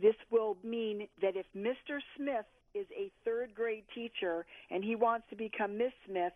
this 0.00 0.16
will 0.30 0.56
mean 0.64 1.06
that 1.22 1.36
if 1.36 1.46
Mr. 1.56 2.00
Smith 2.16 2.46
is 2.74 2.86
a 2.96 3.10
third 3.24 3.54
grade 3.54 3.84
teacher 3.94 4.44
and 4.70 4.82
he 4.84 4.96
wants 4.96 5.26
to 5.30 5.36
become 5.36 5.78
Miss 5.78 5.92
Smith, 6.06 6.32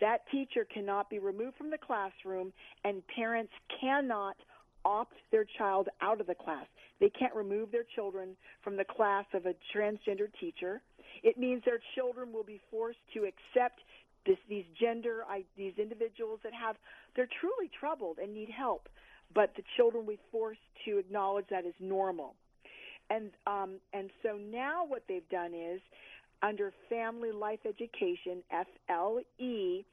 that 0.00 0.28
teacher 0.30 0.66
cannot 0.72 1.10
be 1.10 1.18
removed 1.18 1.56
from 1.56 1.70
the 1.70 1.78
classroom 1.78 2.52
and 2.84 3.02
parents 3.14 3.52
cannot 3.80 4.36
opt 4.84 5.14
their 5.32 5.44
child 5.44 5.88
out 6.00 6.20
of 6.20 6.26
the 6.26 6.34
class. 6.34 6.66
They 7.00 7.10
can't 7.10 7.34
remove 7.34 7.70
their 7.72 7.84
children 7.94 8.36
from 8.62 8.76
the 8.76 8.84
class 8.84 9.24
of 9.34 9.46
a 9.46 9.54
transgender 9.74 10.28
teacher. 10.40 10.80
It 11.22 11.36
means 11.38 11.62
their 11.64 11.80
children 11.94 12.32
will 12.32 12.44
be 12.44 12.60
forced 12.70 12.98
to 13.14 13.20
accept 13.20 13.80
this, 14.26 14.38
these 14.48 14.64
gender, 14.80 15.24
these 15.56 15.74
individuals 15.78 16.40
that 16.44 16.52
have, 16.52 16.76
they're 17.16 17.28
truly 17.40 17.70
troubled 17.78 18.18
and 18.18 18.32
need 18.32 18.50
help, 18.50 18.88
but 19.34 19.52
the 19.56 19.62
children 19.76 20.06
will 20.06 20.14
be 20.14 20.20
forced 20.30 20.60
to 20.84 20.98
acknowledge 20.98 21.46
that 21.50 21.66
as 21.66 21.74
normal. 21.80 22.34
And 23.10 23.30
um, 23.46 23.76
and 23.92 24.10
so 24.22 24.36
now 24.36 24.84
what 24.86 25.02
they've 25.08 25.28
done 25.30 25.54
is 25.54 25.80
under 26.42 26.72
Family 26.88 27.32
Life 27.32 27.60
Education 27.66 28.42
FLE, 28.50 29.84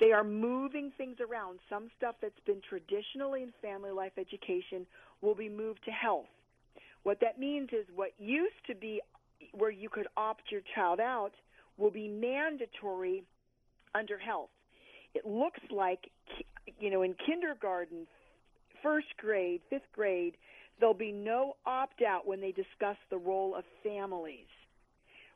they 0.00 0.12
are 0.12 0.24
moving 0.24 0.92
things 0.98 1.16
around. 1.20 1.60
Some 1.68 1.88
stuff 1.96 2.16
that's 2.20 2.40
been 2.46 2.60
traditionally 2.68 3.42
in 3.42 3.52
Family 3.62 3.90
Life 3.90 4.12
Education 4.18 4.86
will 5.22 5.34
be 5.34 5.48
moved 5.48 5.80
to 5.84 5.90
health. 5.90 6.26
What 7.04 7.20
that 7.20 7.38
means 7.38 7.70
is 7.72 7.86
what 7.94 8.10
used 8.18 8.66
to 8.66 8.74
be 8.74 9.00
where 9.52 9.70
you 9.70 9.88
could 9.88 10.06
opt 10.16 10.42
your 10.50 10.60
child 10.74 11.00
out 11.00 11.32
will 11.76 11.90
be 11.90 12.08
mandatory 12.08 13.22
under 13.94 14.18
health. 14.18 14.50
It 15.14 15.26
looks 15.26 15.60
like, 15.70 16.10
you 16.78 16.90
know, 16.90 17.02
in 17.02 17.14
kindergarten, 17.24 18.06
first 18.82 19.06
grade, 19.16 19.60
fifth 19.70 19.90
grade, 19.94 20.34
There'll 20.78 20.94
be 20.94 21.12
no 21.12 21.56
opt 21.66 22.02
out 22.02 22.26
when 22.26 22.40
they 22.40 22.52
discuss 22.52 22.96
the 23.10 23.18
role 23.18 23.54
of 23.54 23.64
families, 23.82 24.46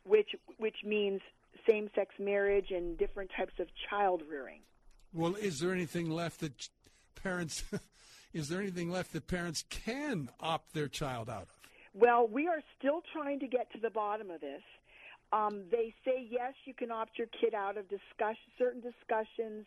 which 0.05 0.35
which 0.59 0.77
means 0.85 1.21
same 1.69 1.91
sex 1.95 2.15
marriage 2.19 2.71
and 2.71 2.97
different 2.99 3.31
types 3.37 3.55
of 3.59 3.69
child 3.91 4.23
rearing. 4.29 4.61
Well, 5.13 5.35
is 5.35 5.61
there 5.61 5.73
anything 5.73 6.11
left 6.11 6.41
that 6.41 6.69
parents 7.23 7.65
is 8.33 8.49
there 8.49 8.61
anything 8.61 8.91
left 8.91 9.13
that 9.13 9.27
parents 9.27 9.65
can 9.69 10.31
opt 10.41 10.75
their 10.75 10.89
child 10.89 11.29
out 11.29 11.43
of? 11.43 11.61
Well, 11.95 12.27
we 12.27 12.49
are 12.49 12.63
still 12.79 13.03
trying 13.13 13.41
to 13.41 13.47
get 13.47 13.71
to 13.73 13.79
the 13.79 13.91
bottom 13.91 14.31
of 14.31 14.41
this. 14.41 14.63
Um, 15.33 15.65
they 15.71 15.95
say 16.05 16.27
yes, 16.31 16.55
you 16.65 16.75
can 16.75 16.91
opt 16.91 17.19
your 17.19 17.27
kid 17.27 17.55
out 17.55 17.77
of 17.77 17.89
discuss 17.89 18.37
certain 18.59 18.81
discussions 18.81 19.67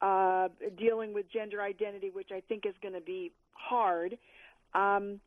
uh, 0.00 0.48
dealing 0.76 1.14
with 1.14 1.30
gender 1.30 1.62
identity, 1.62 2.10
which 2.10 2.30
I 2.32 2.40
think 2.40 2.66
is 2.66 2.74
going 2.82 2.94
to 2.94 3.00
be 3.00 3.32
hard. 3.52 4.18
Um, 4.74 5.20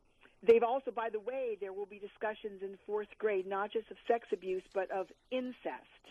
they've 0.46 0.62
also, 0.62 0.90
by 0.90 1.08
the 1.10 1.20
way, 1.20 1.56
there 1.60 1.72
will 1.72 1.86
be 1.86 1.98
discussions 1.98 2.62
in 2.62 2.76
fourth 2.86 3.08
grade, 3.18 3.46
not 3.46 3.72
just 3.72 3.90
of 3.90 3.96
sex 4.08 4.26
abuse, 4.32 4.62
but 4.74 4.90
of 4.90 5.06
incest 5.30 6.02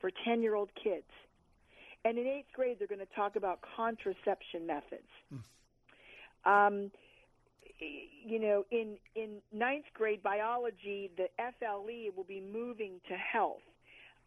for 0.00 0.10
10 0.24 0.42
year 0.42 0.54
old 0.54 0.70
kids. 0.82 1.10
And 2.04 2.16
in 2.16 2.26
eighth 2.26 2.52
grade, 2.54 2.76
they're 2.78 2.88
going 2.88 3.00
to 3.00 3.14
talk 3.14 3.36
about 3.36 3.60
contraception 3.76 4.66
methods. 4.66 5.08
Mm. 5.34 5.42
Um, 6.44 6.90
you 7.80 8.40
know, 8.40 8.64
in 8.70 8.96
in 9.14 9.36
ninth 9.52 9.84
grade 9.94 10.22
biology, 10.22 11.10
the 11.16 11.28
FLE 11.58 12.12
will 12.16 12.24
be 12.24 12.40
moving 12.40 13.00
to 13.08 13.14
health. 13.14 13.62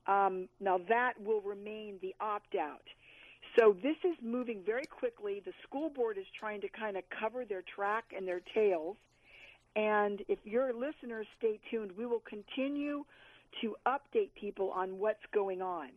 Um, 0.08 0.48
now 0.60 0.80
that 0.90 1.14
will 1.24 1.42
remain 1.42 2.00
the 2.02 2.16
opt 2.20 2.56
out. 2.56 2.84
So 3.58 3.76
this 3.82 3.98
is 4.04 4.16
moving 4.22 4.62
very 4.66 4.86
quickly. 4.86 5.42
The 5.44 5.54
school 5.64 5.90
board 5.90 6.18
is 6.18 6.26
trying 6.40 6.62
to 6.62 6.70
kind 6.70 6.96
of 6.96 7.04
cover 7.10 7.44
their 7.46 7.64
track 7.64 8.06
and 8.16 8.28
their 8.28 8.42
tails. 8.54 8.98
And 9.76 10.22
if 10.28 10.40
your 10.44 10.74
listeners 10.74 11.28
stay 11.38 11.60
tuned, 11.70 11.92
we 11.98 12.06
will 12.06 12.22
continue 12.22 13.06
to 13.62 13.76
update 13.86 14.34
people 14.36 14.72
on 14.72 15.00
what's 15.00 15.24
going 15.34 15.62
on. 15.62 15.90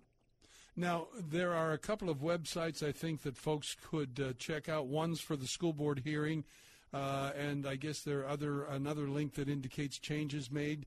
Now, 0.76 1.06
there 1.16 1.52
are 1.52 1.72
a 1.72 1.78
couple 1.78 2.10
of 2.10 2.18
websites 2.18 2.86
I 2.86 2.90
think 2.90 3.22
that 3.22 3.36
folks 3.36 3.76
could 3.90 4.20
uh, 4.20 4.32
check 4.38 4.68
out. 4.68 4.86
One's 4.86 5.20
for 5.20 5.36
the 5.36 5.46
school 5.46 5.72
board 5.72 6.02
hearing, 6.04 6.44
uh, 6.92 7.30
and 7.38 7.64
I 7.64 7.76
guess 7.76 8.00
there 8.00 8.20
are 8.20 8.28
other 8.28 8.64
another 8.64 9.08
link 9.08 9.34
that 9.34 9.48
indicates 9.48 9.98
changes 9.98 10.50
made. 10.50 10.86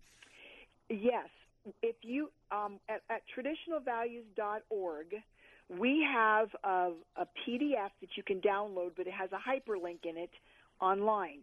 Yes, 0.90 1.30
if 1.82 1.96
you 2.02 2.32
um, 2.52 2.80
at, 2.90 3.02
at 3.10 3.22
traditionalvalues.org, 3.34 5.16
we 5.70 6.06
have 6.10 6.50
a, 6.64 6.92
a 7.18 7.28
PDF 7.46 7.92
that 8.02 8.16
you 8.16 8.24
can 8.24 8.40
download, 8.42 8.92
but 8.96 9.08
it 9.08 9.14
has 9.14 9.30
a 9.32 9.36
hyperlink 9.36 10.06
in 10.06 10.18
it 10.18 10.32
online. 10.80 11.40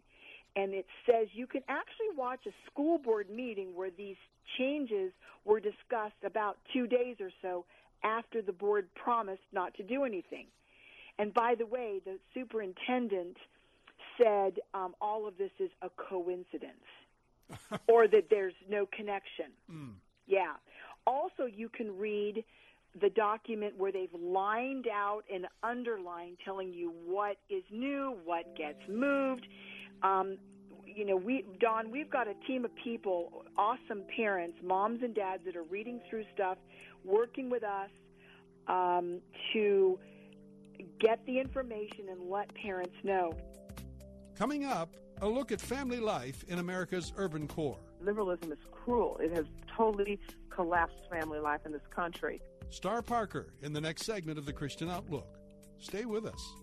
And 0.55 0.73
it 0.73 0.85
says 1.05 1.27
you 1.33 1.47
can 1.47 1.61
actually 1.67 2.15
watch 2.15 2.39
a 2.47 2.51
school 2.71 2.97
board 2.97 3.29
meeting 3.29 3.75
where 3.75 3.91
these 3.95 4.15
changes 4.57 5.11
were 5.43 5.59
discussed 5.59 6.23
about 6.23 6.57
two 6.73 6.87
days 6.87 7.17
or 7.19 7.29
so 7.41 7.65
after 8.03 8.41
the 8.41 8.53
board 8.53 8.87
promised 8.95 9.41
not 9.51 9.73
to 9.75 9.83
do 9.83 10.03
anything. 10.03 10.47
And 11.19 11.33
by 11.33 11.55
the 11.57 11.65
way, 11.65 12.01
the 12.03 12.17
superintendent 12.33 13.37
said 14.21 14.59
um, 14.73 14.95
all 15.01 15.27
of 15.27 15.37
this 15.37 15.51
is 15.59 15.69
a 15.81 15.89
coincidence 15.89 16.75
or 17.87 18.07
that 18.07 18.29
there's 18.29 18.53
no 18.69 18.85
connection. 18.85 19.51
Mm. 19.71 19.93
Yeah. 20.27 20.53
Also, 21.05 21.45
you 21.45 21.69
can 21.69 21.97
read 21.97 22.43
the 23.01 23.09
document 23.09 23.77
where 23.77 23.91
they've 23.91 24.13
lined 24.13 24.87
out 24.87 25.23
and 25.33 25.47
underlined 25.63 26.37
telling 26.43 26.73
you 26.73 26.93
what 27.05 27.37
is 27.49 27.63
new, 27.69 28.15
what 28.23 28.55
gets 28.55 28.79
moved. 28.87 29.47
Um, 30.01 30.37
you 30.85 31.05
know, 31.05 31.17
we 31.17 31.43
Don, 31.59 31.91
we've 31.91 32.09
got 32.09 32.27
a 32.27 32.33
team 32.47 32.63
of 32.63 32.71
people, 32.81 33.43
awesome 33.57 34.03
parents, 34.15 34.57
moms 34.63 35.03
and 35.03 35.13
dads 35.13 35.43
that 35.45 35.55
are 35.55 35.63
reading 35.63 35.99
through 36.09 36.23
stuff, 36.33 36.57
working 37.03 37.49
with 37.49 37.63
us 37.63 37.89
um, 38.67 39.19
to 39.53 39.99
get 40.99 41.19
the 41.25 41.39
information 41.39 42.07
and 42.09 42.29
let 42.29 42.53
parents 42.55 42.95
know. 43.03 43.33
Coming 44.37 44.65
up, 44.65 44.89
a 45.21 45.27
look 45.27 45.51
at 45.51 45.59
family 45.59 45.99
life 45.99 46.43
in 46.47 46.59
America's 46.59 47.13
urban 47.17 47.47
core. 47.47 47.79
Liberalism 48.01 48.51
is 48.51 48.57
cruel. 48.71 49.17
It 49.21 49.33
has 49.33 49.45
totally 49.75 50.19
collapsed 50.49 50.95
family 51.09 51.39
life 51.39 51.61
in 51.65 51.71
this 51.71 51.81
country. 51.93 52.41
Star 52.69 53.01
Parker 53.01 53.53
in 53.61 53.73
the 53.73 53.81
next 53.81 54.03
segment 54.03 54.37
of 54.37 54.45
the 54.45 54.53
Christian 54.53 54.89
Outlook. 54.89 55.37
Stay 55.79 56.05
with 56.05 56.25
us. 56.25 56.53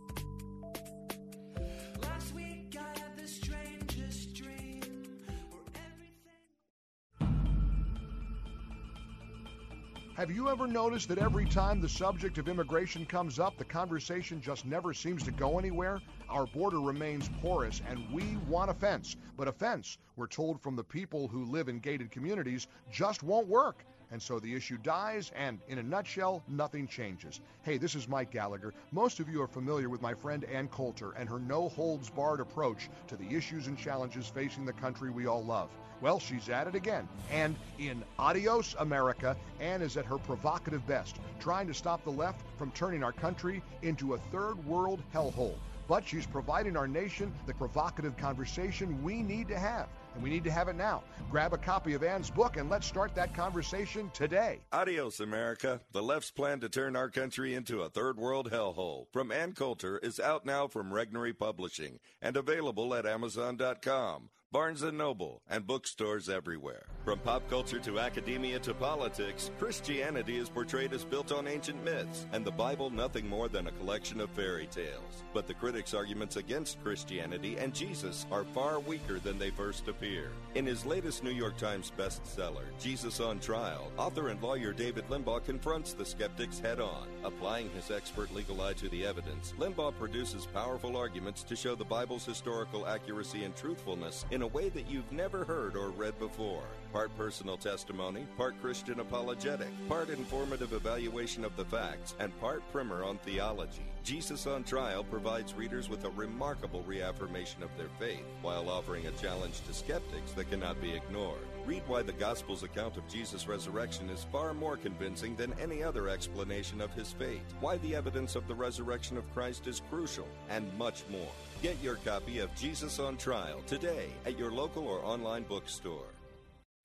Have 10.23 10.31
you 10.31 10.51
ever 10.51 10.69
noticed 10.69 11.09
that 11.09 11.19
every 11.19 11.47
time 11.47 11.81
the 11.81 11.89
subject 11.89 12.39
of 12.39 12.47
immigration 12.47 13.05
comes 13.07 13.41
up, 13.41 13.57
the 13.57 13.65
conversation 13.65 14.41
just 14.41 14.65
never 14.65 14.95
seems 14.95 15.23
to 15.25 15.33
go 15.33 15.59
anywhere? 15.59 16.01
Our 16.29 16.47
border 16.47 16.81
remains 16.81 17.29
porous, 17.41 17.83
and 17.89 18.09
we 18.13 18.37
want 18.47 18.71
a 18.71 18.75
fence. 18.75 19.17
But 19.37 19.49
a 19.49 19.53
fence, 19.53 19.99
we're 20.15 20.29
told 20.29 20.61
from 20.61 20.77
the 20.77 20.85
people 20.85 21.27
who 21.27 21.47
live 21.47 21.69
in 21.69 21.81
gated 21.81 22.13
communities, 22.13 22.69
just 22.93 23.25
won't 23.25 23.49
work. 23.49 23.85
And 24.13 24.21
so 24.21 24.39
the 24.39 24.55
issue 24.55 24.77
dies, 24.77 25.33
and 25.35 25.59
in 25.69 25.79
a 25.79 25.83
nutshell, 25.83 26.43
nothing 26.47 26.87
changes. 26.87 27.41
Hey, 27.63 27.79
this 27.79 27.95
is 27.95 28.07
Mike 28.07 28.31
Gallagher. 28.31 28.75
Most 28.93 29.21
of 29.21 29.29
you 29.29 29.41
are 29.41 29.49
familiar 29.49 29.89
with 29.89 30.03
my 30.03 30.13
friend 30.13 30.45
Ann 30.45 30.69
Coulter 30.69 31.13
and 31.13 31.27
her 31.31 31.39
no 31.39 31.71
holds 31.71 32.11
barred 32.11 32.41
approach 32.41 32.91
to 33.09 33.17
the 33.17 33.35
issues 33.35 33.69
and 33.69 33.79
challenges 33.79 34.27
facing 34.29 34.67
the 34.67 34.73
country 34.75 35.09
we 35.09 35.27
all 35.27 35.43
love. 35.43 35.71
Well, 36.03 36.19
she's 36.19 36.51
at 36.51 36.67
it 36.67 36.75
again. 36.75 37.09
And 37.31 37.57
in 37.79 38.05
Adios 38.19 38.77
America, 38.79 39.35
Ann 39.61 39.81
is 39.81 39.97
at 39.97 40.05
her 40.05 40.19
provocative 40.19 40.87
best, 40.87 41.17
trying 41.41 41.67
to 41.69 41.75
stop 41.75 42.05
the 42.05 42.11
left 42.11 42.45
from 42.59 42.71
turning 42.73 43.03
our 43.03 43.13
country 43.13 43.63
into 43.81 44.13
a 44.13 44.19
third 44.19 44.63
world 44.67 45.03
hellhole. 45.15 45.55
But 45.89 46.07
she's 46.07 46.27
providing 46.27 46.77
our 46.77 46.87
nation 46.87 47.33
the 47.47 47.55
provocative 47.55 48.19
conversation 48.19 49.03
we 49.03 49.23
need 49.23 49.49
to 49.49 49.59
have. 49.59 49.89
And 50.15 50.23
we 50.23 50.31
need 50.31 50.45
to 50.45 50.51
have 50.51 50.69
it 50.69 50.77
now. 50.77 51.03
Grab 51.31 51.53
a 51.53 51.59
copy 51.59 51.95
of 51.95 52.03
Ann's 52.03 52.31
book 52.31 52.57
and 52.57 52.69
let's 52.69 52.87
start 52.87 53.15
that 53.15 53.35
conversation 53.35 54.11
today. 54.13 54.61
Adios, 54.73 55.21
America. 55.21 55.81
The 55.93 56.03
left's 56.03 56.31
plan 56.31 56.61
to 56.61 56.69
turn 56.69 56.97
our 56.97 57.11
country 57.11 57.55
into 57.55 57.83
a 57.83 57.89
third 57.89 58.19
world 58.19 58.51
hellhole 58.51 59.07
from 59.13 59.33
Ann 59.33 59.53
Coulter 59.53 59.99
is 59.99 60.21
out 60.21 60.45
now 60.45 60.69
from 60.69 60.91
Regnery 60.91 61.37
Publishing 61.37 61.99
and 62.21 62.37
available 62.37 62.95
at 62.95 63.07
Amazon.com. 63.07 64.31
Barnes 64.53 64.83
& 64.83 64.93
Noble, 64.93 65.41
and 65.49 65.67
bookstores 65.67 66.29
everywhere. 66.29 66.83
From 67.07 67.19
pop 67.21 67.49
culture 67.49 67.79
to 67.79 67.99
academia 67.99 68.59
to 68.59 68.75
politics, 68.75 69.51
Christianity 69.59 70.37
is 70.37 70.51
portrayed 70.51 70.93
as 70.93 71.07
built 71.07 71.33
on 71.33 71.49
ancient 71.49 71.83
myths, 71.83 72.27
and 72.33 72.45
the 72.45 72.51
Bible 72.51 72.91
nothing 72.91 73.27
more 73.27 73.49
than 73.49 73.67
a 73.67 73.73
collection 73.73 74.21
of 74.21 74.29
fairy 74.33 74.67
tales. 74.67 75.25
But 75.33 75.47
the 75.47 75.55
critics' 75.55 75.95
arguments 75.95 76.37
against 76.37 76.85
Christianity 76.85 77.57
and 77.57 77.75
Jesus 77.75 78.27
are 78.31 78.45
far 78.45 78.79
weaker 78.79 79.19
than 79.19 79.39
they 79.39 79.49
first 79.49 79.89
appear. 79.89 80.33
In 80.55 80.67
his 80.67 80.85
latest 80.85 81.25
New 81.25 81.31
York 81.31 81.57
Times 81.57 81.91
bestseller, 81.99 82.67
Jesus 82.79 83.21
on 83.21 83.41
Trial, 83.41 83.91
author 83.97 84.29
and 84.29 84.43
lawyer 84.43 84.75
David 84.75 85.09
Limbaugh 85.09 85.47
confronts 85.47 85.95
the 85.95 86.05
skeptics 86.05 86.59
head 86.59 86.79
on. 86.79 87.09
Applying 87.25 87.71
his 87.71 87.91
expert 87.91 88.31
legal 88.35 88.61
eye 88.61 88.75
to 88.75 88.91
the 88.91 89.07
evidence, 89.07 89.55
Limbaugh 89.59 89.99
produces 89.99 90.45
powerful 90.45 90.99
arguments 90.99 91.43
to 91.45 91.57
show 91.57 91.75
the 91.75 91.87
Bible's 91.87 92.27
historical 92.27 92.87
accuracy 92.87 93.45
and 93.45 93.57
truthfulness 93.57 94.27
in 94.31 94.42
a 94.43 94.47
way 94.47 94.69
that 94.69 94.91
you've 94.91 95.11
never 95.13 95.45
heard 95.45 95.77
or 95.77 95.91
read 95.91 96.19
before. 96.19 96.63
Part 96.93 97.17
personal 97.17 97.57
testimony, 97.57 98.27
part 98.37 98.61
Christian 98.61 99.01
apologetic, 99.01 99.69
part 99.89 100.11
informative 100.11 100.73
evaluation 100.73 101.45
of 101.45 101.57
the 101.57 101.65
facts, 101.65 102.15
and 102.19 102.39
part 102.41 102.63
primer 102.73 103.05
on 103.05 103.19
theology. 103.19 103.83
Jesus 104.05 104.47
on 104.47 104.65
Trial 104.65 105.05
provides 105.05 105.55
readers 105.55 105.89
with 105.89 106.05
a 106.05 106.11
remarkable 106.11 106.83
reaffirmation 106.83 107.63
of 107.63 107.71
their 107.77 107.89
faith 107.99 108.25
while 108.43 108.69
offering 108.69 109.07
a 109.07 109.13
challenge 109.13 109.61
to 109.67 109.73
skeptics 109.73 110.33
that 110.33 110.51
cannot 110.51 110.81
be 110.81 110.93
ignored. 110.93 111.39
Read 111.65 111.83
why 111.87 112.03
the 112.03 112.13
Gospel's 112.13 112.65
account 112.65 112.97
of 112.97 113.09
Jesus' 113.09 113.47
resurrection 113.47 114.11
is 114.11 114.27
far 114.33 114.53
more 114.53 114.77
convincing 114.77 115.37
than 115.37 115.55
any 115.61 115.83
other 115.83 116.09
explanation 116.09 116.81
of 116.81 116.93
his 116.93 117.13
fate, 117.13 117.41
why 117.61 117.77
the 117.79 117.95
evidence 117.95 118.35
of 118.35 118.49
the 118.49 118.55
resurrection 118.55 119.17
of 119.17 119.33
Christ 119.33 119.69
is 119.69 119.83
crucial, 119.89 120.27
and 120.51 120.67
much 120.77 121.05
more. 121.11 121.33
Get 121.63 121.81
your 121.81 121.95
copy 121.95 122.41
of 122.41 122.53
Jesus 122.57 122.99
on 122.99 123.17
Trial 123.17 123.63
today 123.69 124.09
at 124.27 124.37
your 124.37 124.51
local 124.51 124.85
or 124.89 124.99
online 125.05 125.45
bookstore. 125.45 126.07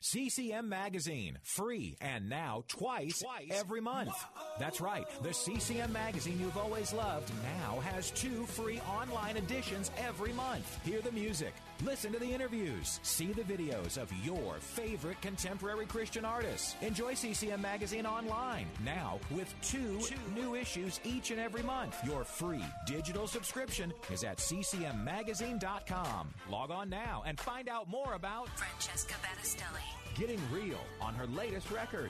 CCM 0.01 0.69
Magazine, 0.69 1.39
free 1.41 1.97
and 1.99 2.29
now 2.29 2.63
twice, 2.67 3.17
twice. 3.23 3.49
every 3.49 3.81
month. 3.81 4.13
That's 4.59 4.79
right. 4.79 5.07
The 5.23 5.33
CCM 5.33 5.91
Magazine 5.91 6.39
you've 6.39 6.57
always 6.57 6.93
loved 6.93 7.31
now 7.43 7.79
has 7.79 8.11
two 8.11 8.45
free 8.45 8.79
online 8.81 9.37
editions 9.37 9.89
every 9.97 10.31
month. 10.33 10.79
Hear 10.85 11.01
the 11.01 11.11
music, 11.11 11.55
listen 11.85 12.11
to 12.13 12.19
the 12.19 12.31
interviews, 12.31 12.99
see 13.03 13.33
the 13.33 13.41
videos 13.43 13.97
of 13.97 14.11
your 14.23 14.55
favorite 14.59 15.21
contemporary 15.21 15.85
Christian 15.85 16.25
artists. 16.25 16.75
Enjoy 16.81 17.13
CCM 17.13 17.61
Magazine 17.61 18.05
online 18.05 18.67
now 18.83 19.19
with 19.31 19.53
two, 19.61 19.99
two 20.01 20.15
new 20.35 20.55
issues 20.55 20.99
each 21.03 21.31
and 21.31 21.39
every 21.39 21.63
month. 21.63 21.97
Your 22.05 22.23
free 22.23 22.63
digital 22.85 23.27
subscription 23.27 23.93
is 24.11 24.23
at 24.23 24.37
ccmmagazine.com. 24.37 26.33
Log 26.49 26.71
on 26.71 26.89
now 26.89 27.23
and 27.25 27.39
find 27.39 27.69
out 27.69 27.89
more 27.89 28.13
about 28.13 28.49
Francesca 28.57 29.15
Battistelli. 29.15 29.81
Getting 30.17 30.39
real 30.51 30.79
on 31.01 31.13
her 31.13 31.27
latest 31.27 31.69
record. 31.71 32.09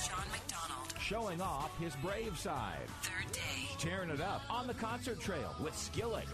Shawn 0.00 0.24
McDonald. 0.30 0.94
Showing 1.00 1.40
off 1.40 1.76
his 1.78 1.96
brave 1.96 2.38
side. 2.38 2.86
Third 3.02 3.32
day. 3.32 3.40
Tearing 3.78 4.10
it 4.10 4.20
up 4.20 4.42
on 4.48 4.66
the 4.66 4.74
concert 4.74 5.20
trail 5.20 5.54
with 5.60 5.76
Skillet. 5.76 6.26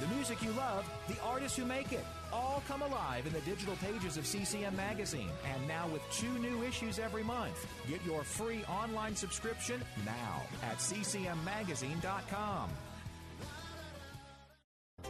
The 0.00 0.06
music 0.14 0.42
you 0.42 0.52
love, 0.52 0.88
the 1.08 1.20
artists 1.22 1.56
who 1.56 1.64
make 1.64 1.92
it, 1.92 2.04
all 2.32 2.62
come 2.68 2.82
alive 2.82 3.26
in 3.26 3.32
the 3.32 3.40
digital 3.40 3.74
pages 3.76 4.16
of 4.16 4.26
CCM 4.26 4.76
Magazine. 4.76 5.30
And 5.44 5.66
now 5.66 5.88
with 5.88 6.02
two 6.12 6.38
new 6.38 6.62
issues 6.62 6.98
every 6.98 7.24
month. 7.24 7.66
Get 7.88 8.04
your 8.04 8.22
free 8.22 8.64
online 8.64 9.16
subscription 9.16 9.82
now 10.04 10.42
at 10.62 10.78
ccmmagazine.com. 10.78 12.70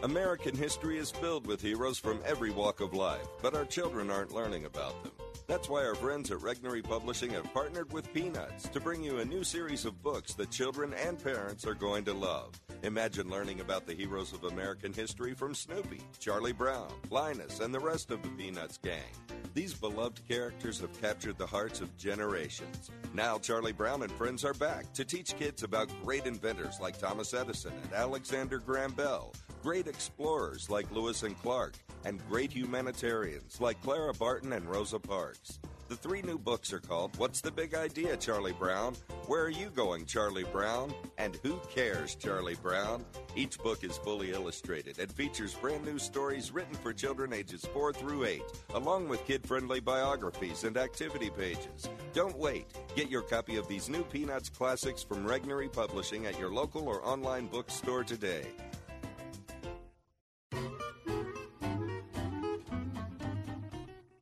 American 0.03 0.57
history 0.57 0.97
is 0.97 1.11
filled 1.11 1.47
with 1.47 1.61
heroes 1.61 1.99
from 1.99 2.21
every 2.25 2.51
walk 2.51 2.81
of 2.81 2.95
life, 2.95 3.27
but 3.43 3.55
our 3.55 3.65
children 3.65 4.11
aren't 4.11 4.33
learning 4.33 4.65
about 4.65 5.03
them. 5.03 5.13
That's 5.49 5.71
why 5.71 5.87
our 5.87 5.95
friends 5.95 6.31
at 6.31 6.41
Regnery 6.41 6.85
Publishing 6.85 7.31
have 7.31 7.51
partnered 7.55 7.91
with 7.91 8.13
Peanuts 8.13 8.69
to 8.69 8.81
bring 8.81 9.03
you 9.03 9.21
a 9.21 9.25
new 9.25 9.43
series 9.43 9.87
of 9.87 10.03
books 10.03 10.35
that 10.35 10.51
children 10.51 10.93
and 10.93 11.19
parents 11.25 11.67
are 11.67 11.73
going 11.73 12.05
to 12.05 12.13
love. 12.13 12.61
Imagine 12.83 13.31
learning 13.31 13.61
about 13.61 13.87
the 13.87 13.95
heroes 13.95 14.35
of 14.35 14.45
American 14.45 14.93
history 14.93 15.33
from 15.33 15.55
Snoopy, 15.55 16.03
Charlie 16.19 16.53
Brown, 16.53 16.93
Linus, 17.09 17.61
and 17.61 17.73
the 17.75 17.81
rest 17.81 18.11
of 18.11 18.23
the 18.23 18.29
Peanuts 18.29 18.77
gang. 18.77 19.11
These 19.55 19.73
beloved 19.73 20.21
characters 20.29 20.81
have 20.81 21.01
captured 21.01 21.39
the 21.39 21.47
hearts 21.47 21.81
of 21.81 21.97
generations. 21.97 22.91
Now, 23.15 23.39
Charlie 23.39 23.73
Brown 23.73 24.03
and 24.03 24.13
friends 24.13 24.45
are 24.45 24.53
back 24.53 24.93
to 24.93 25.05
teach 25.05 25.35
kids 25.39 25.63
about 25.63 25.89
great 26.05 26.27
inventors 26.27 26.79
like 26.79 26.99
Thomas 26.99 27.33
Edison 27.33 27.73
and 27.85 27.93
Alexander 27.95 28.59
Graham 28.59 28.93
Bell, 28.93 29.33
great 29.63 29.87
explorers 29.87 30.71
like 30.71 30.91
Lewis 30.91 31.23
and 31.23 31.41
Clark, 31.43 31.75
and 32.05 32.27
great 32.29 32.53
humanitarians 32.53 33.61
like 33.61 33.83
Clara 33.83 34.15
Barton 34.15 34.53
and 34.53 34.69
Rosa 34.69 34.99
Parks. 34.99 35.59
The 35.89 35.97
three 35.97 36.21
new 36.21 36.37
books 36.37 36.75
are 36.75 36.81
called 36.81 37.17
What's 37.17 37.41
the 37.41 37.51
Big 37.51 37.75
Idea, 37.75 38.15
Charlie 38.19 38.53
Brown? 38.53 38.95
Where 39.27 39.45
Are 39.45 39.49
You 39.49 39.71
Going, 39.71 40.05
Charlie 40.05 40.45
Brown? 40.45 40.93
And 41.17 41.37
Who 41.43 41.59
Cares, 41.75 42.15
Charlie 42.15 42.57
Brown? 42.57 43.07
Each 43.35 43.57
book 43.57 43.83
is 43.83 43.97
fully 43.97 44.33
illustrated 44.33 44.99
and 44.99 45.11
features 45.11 45.55
brand 45.55 45.87
new 45.87 45.99
stories 45.99 46.53
written 46.53 46.75
for 46.75 46.93
children 46.93 47.33
ages 47.33 47.65
4 47.73 47.95
through 47.95 48.25
8, 48.25 48.43
along 48.75 49.09
with 49.09 49.27
kid 49.27 49.47
friendly 49.47 49.81
biographies 49.81 50.65
and 50.65 50.77
activity 50.77 51.31
pages. 51.31 51.89
Don't 52.13 52.37
wait. 52.37 52.67
Get 52.95 53.09
your 53.09 53.23
copy 53.23 53.57
of 53.57 53.67
these 53.67 53.89
new 53.89 54.03
Peanuts 54.03 54.51
classics 54.51 55.03
from 55.03 55.27
Regnery 55.27 55.73
Publishing 55.73 56.27
at 56.27 56.39
your 56.39 56.53
local 56.53 56.87
or 56.87 57.03
online 57.03 57.47
bookstore 57.47 58.05
today. 58.05 58.45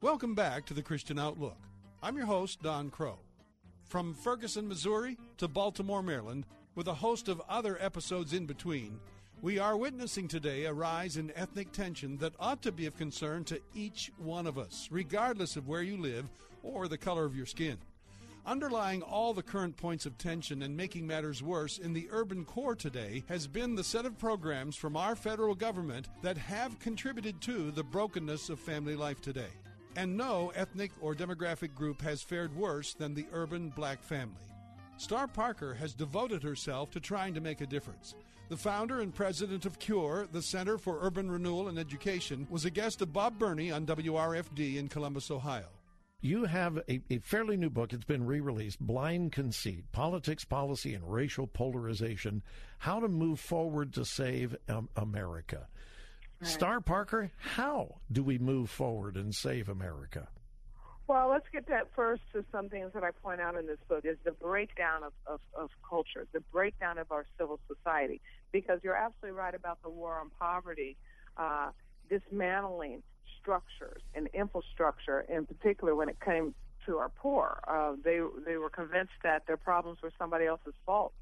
Welcome 0.02 0.34
back 0.34 0.66
to 0.66 0.74
the 0.74 0.82
Christian 0.82 1.18
Outlook. 1.18 1.56
I'm 2.02 2.18
your 2.18 2.26
host, 2.26 2.62
Don 2.62 2.90
Kroah. 2.90 3.16
From 3.86 4.12
Ferguson, 4.12 4.68
Missouri 4.68 5.16
to 5.38 5.48
Baltimore, 5.48 6.02
Maryland, 6.02 6.44
with 6.74 6.86
a 6.86 6.94
host 6.94 7.28
of 7.28 7.40
other 7.48 7.78
episodes 7.80 8.34
in 8.34 8.44
between, 8.44 9.00
we 9.40 9.58
are 9.58 9.74
witnessing 9.74 10.28
today 10.28 10.66
a 10.66 10.72
rise 10.72 11.16
in 11.16 11.32
ethnic 11.34 11.72
tension 11.72 12.18
that 12.18 12.34
ought 12.38 12.60
to 12.62 12.72
be 12.72 12.84
of 12.84 12.94
concern 12.98 13.42
to 13.44 13.58
each 13.74 14.12
one 14.18 14.46
of 14.46 14.58
us, 14.58 14.86
regardless 14.90 15.56
of 15.56 15.66
where 15.66 15.82
you 15.82 15.96
live 15.96 16.28
or 16.62 16.88
the 16.88 16.98
color 16.98 17.24
of 17.24 17.34
your 17.34 17.46
skin. 17.46 17.78
Underlying 18.46 19.02
all 19.02 19.34
the 19.34 19.42
current 19.42 19.76
points 19.76 20.06
of 20.06 20.16
tension 20.18 20.62
and 20.62 20.76
making 20.76 21.04
matters 21.04 21.42
worse 21.42 21.78
in 21.78 21.92
the 21.92 22.06
urban 22.12 22.44
core 22.44 22.76
today 22.76 23.24
has 23.28 23.48
been 23.48 23.74
the 23.74 23.82
set 23.82 24.06
of 24.06 24.16
programs 24.20 24.76
from 24.76 24.96
our 24.96 25.16
federal 25.16 25.56
government 25.56 26.06
that 26.22 26.38
have 26.38 26.78
contributed 26.78 27.40
to 27.40 27.72
the 27.72 27.82
brokenness 27.82 28.48
of 28.48 28.60
family 28.60 28.94
life 28.94 29.20
today. 29.20 29.50
And 29.96 30.16
no 30.16 30.52
ethnic 30.54 30.92
or 31.00 31.12
demographic 31.12 31.74
group 31.74 32.00
has 32.02 32.22
fared 32.22 32.54
worse 32.54 32.94
than 32.94 33.14
the 33.14 33.26
urban 33.32 33.70
black 33.70 34.00
family. 34.00 34.36
Star 34.96 35.26
Parker 35.26 35.74
has 35.74 35.92
devoted 35.92 36.44
herself 36.44 36.92
to 36.92 37.00
trying 37.00 37.34
to 37.34 37.40
make 37.40 37.62
a 37.62 37.66
difference. 37.66 38.14
The 38.48 38.56
founder 38.56 39.00
and 39.00 39.12
president 39.12 39.66
of 39.66 39.80
CURE, 39.80 40.28
the 40.30 40.40
Center 40.40 40.78
for 40.78 40.98
Urban 41.00 41.28
Renewal 41.28 41.66
and 41.66 41.80
Education, 41.80 42.46
was 42.48 42.64
a 42.64 42.70
guest 42.70 43.02
of 43.02 43.12
Bob 43.12 43.40
Burney 43.40 43.72
on 43.72 43.86
WRFD 43.86 44.76
in 44.76 44.86
Columbus, 44.86 45.32
Ohio. 45.32 45.66
You 46.20 46.44
have 46.44 46.78
a, 46.88 47.02
a 47.10 47.18
fairly 47.18 47.56
new 47.56 47.70
book. 47.70 47.92
It's 47.92 48.04
been 48.04 48.26
re 48.26 48.40
released 48.40 48.80
Blind 48.80 49.32
Conceit 49.32 49.92
Politics, 49.92 50.44
Policy, 50.44 50.94
and 50.94 51.12
Racial 51.12 51.46
Polarization 51.46 52.42
How 52.78 53.00
to 53.00 53.08
Move 53.08 53.38
Forward 53.38 53.92
to 53.94 54.04
Save 54.04 54.56
um, 54.68 54.88
America. 54.96 55.68
Right. 56.40 56.50
Star 56.50 56.80
Parker, 56.80 57.30
how 57.38 57.96
do 58.10 58.22
we 58.22 58.38
move 58.38 58.70
forward 58.70 59.16
and 59.16 59.34
save 59.34 59.68
America? 59.68 60.28
Well, 61.06 61.28
let's 61.28 61.46
get 61.52 61.68
that 61.68 61.88
first 61.94 62.22
to 62.32 62.44
some 62.50 62.68
things 62.68 62.90
that 62.94 63.04
I 63.04 63.10
point 63.10 63.40
out 63.40 63.54
in 63.54 63.66
this 63.66 63.78
book 63.88 64.04
is 64.04 64.16
the 64.24 64.32
breakdown 64.32 65.02
of, 65.04 65.12
of, 65.26 65.40
of 65.54 65.70
culture, 65.88 66.26
the 66.32 66.40
breakdown 66.40 66.98
of 66.98 67.12
our 67.12 67.24
civil 67.38 67.60
society. 67.68 68.20
Because 68.52 68.80
you're 68.82 68.96
absolutely 68.96 69.38
right 69.38 69.54
about 69.54 69.82
the 69.82 69.88
war 69.88 70.18
on 70.18 70.30
poverty, 70.38 70.96
uh, 71.36 71.70
dismantling 72.10 73.02
structures 73.46 74.02
and 74.14 74.28
infrastructure, 74.34 75.20
in 75.28 75.46
particular 75.46 75.94
when 75.94 76.08
it 76.08 76.16
came 76.20 76.52
to 76.84 76.98
our 76.98 77.08
poor. 77.08 77.60
Uh, 77.66 77.92
they 78.02 78.18
they 78.44 78.56
were 78.56 78.70
convinced 78.70 79.18
that 79.22 79.46
their 79.46 79.56
problems 79.56 79.98
were 80.02 80.12
somebody 80.18 80.46
else's 80.46 80.74
fault 80.84 81.12